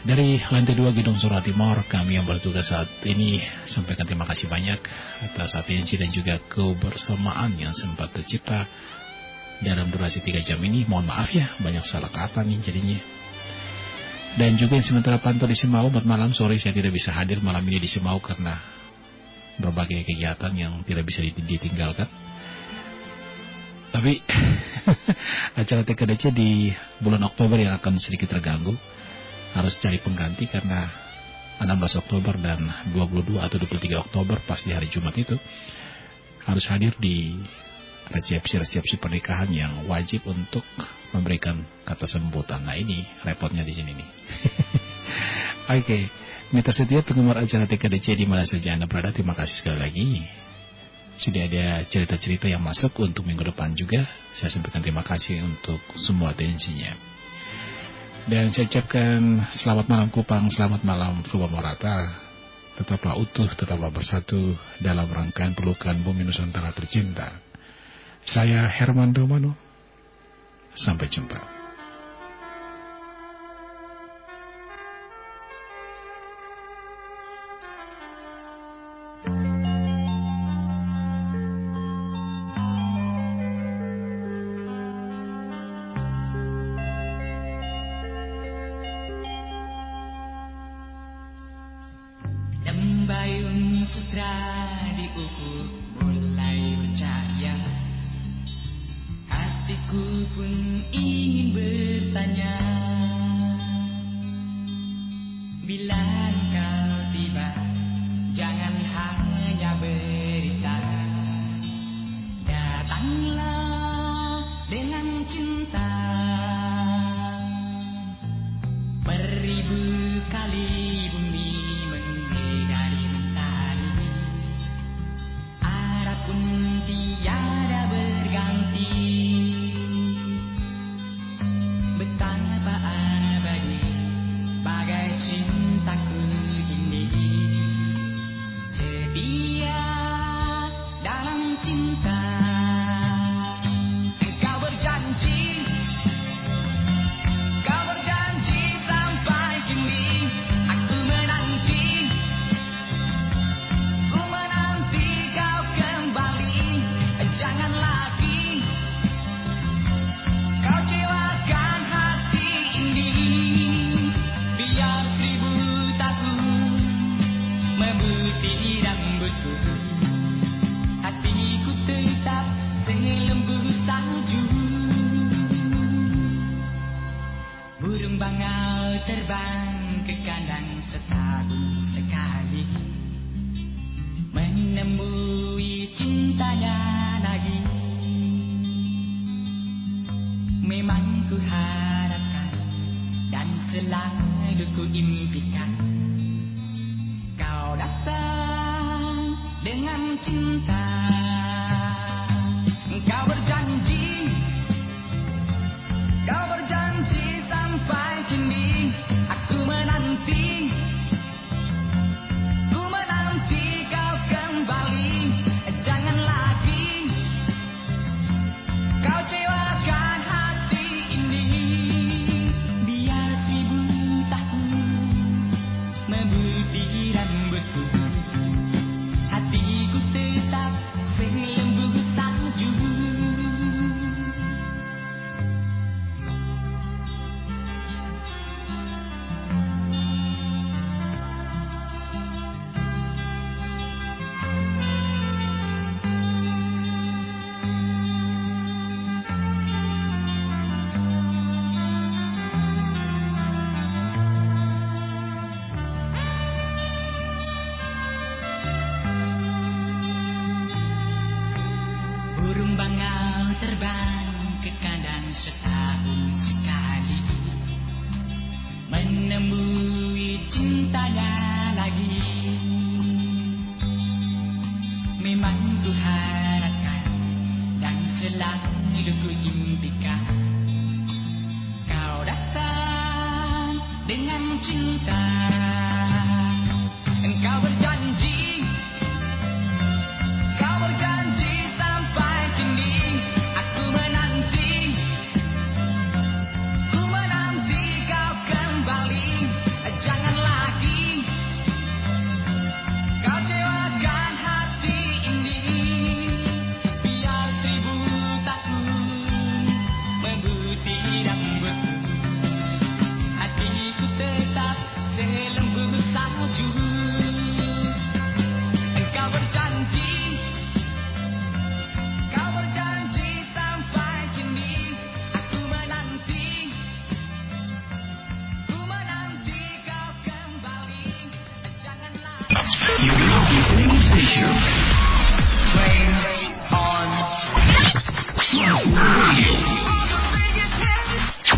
[0.01, 4.81] Dari lantai dua Gedung Surah Timur, kami yang bertugas saat ini sampaikan terima kasih banyak
[5.28, 8.65] atas atensi dan juga kebersamaan yang sempat tercipta
[9.60, 10.89] dalam durasi tiga jam ini.
[10.89, 13.01] Mohon maaf ya, banyak salah kata nih jadinya.
[14.41, 17.65] Dan juga yang sementara pantau di Semau, buat malam sore saya tidak bisa hadir malam
[17.69, 18.80] ini di Semau karena
[19.58, 22.06] berbagai kegiatan yang tidak bisa ditinggalkan.
[23.90, 24.22] Tapi
[25.60, 26.70] acara TKDC di
[27.02, 28.76] bulan Oktober yang akan sedikit terganggu.
[29.50, 30.86] Harus cari pengganti karena
[31.58, 32.62] 16 Oktober dan
[32.94, 35.34] 22 atau 23 Oktober pas di hari Jumat itu
[36.46, 37.34] harus hadir di
[38.10, 40.62] resepsi-resepsi pernikahan yang wajib untuk
[41.12, 42.62] memberikan kata sambutan.
[42.62, 44.08] Nah ini repotnya di sini nih.
[45.70, 46.02] Oke, okay.
[46.50, 50.18] Mitra setia penggemar acara TKDC di mana saja Anda berada, terima kasih sekali lagi.
[51.14, 54.02] Sudah ada cerita-cerita yang masuk untuk minggu depan juga.
[54.34, 56.90] Saya sampaikan terima kasih untuk semua atensinya.
[58.26, 62.18] Dan saya ucapkan selamat malam Kupang, selamat malam Fuba Morata.
[62.74, 64.50] Tetaplah utuh, tetaplah bersatu
[64.82, 67.30] dalam rangkaian pelukan bumi Nusantara tercinta.
[68.26, 69.54] Saya Herman Domano.
[70.74, 71.59] Sampai jumpa.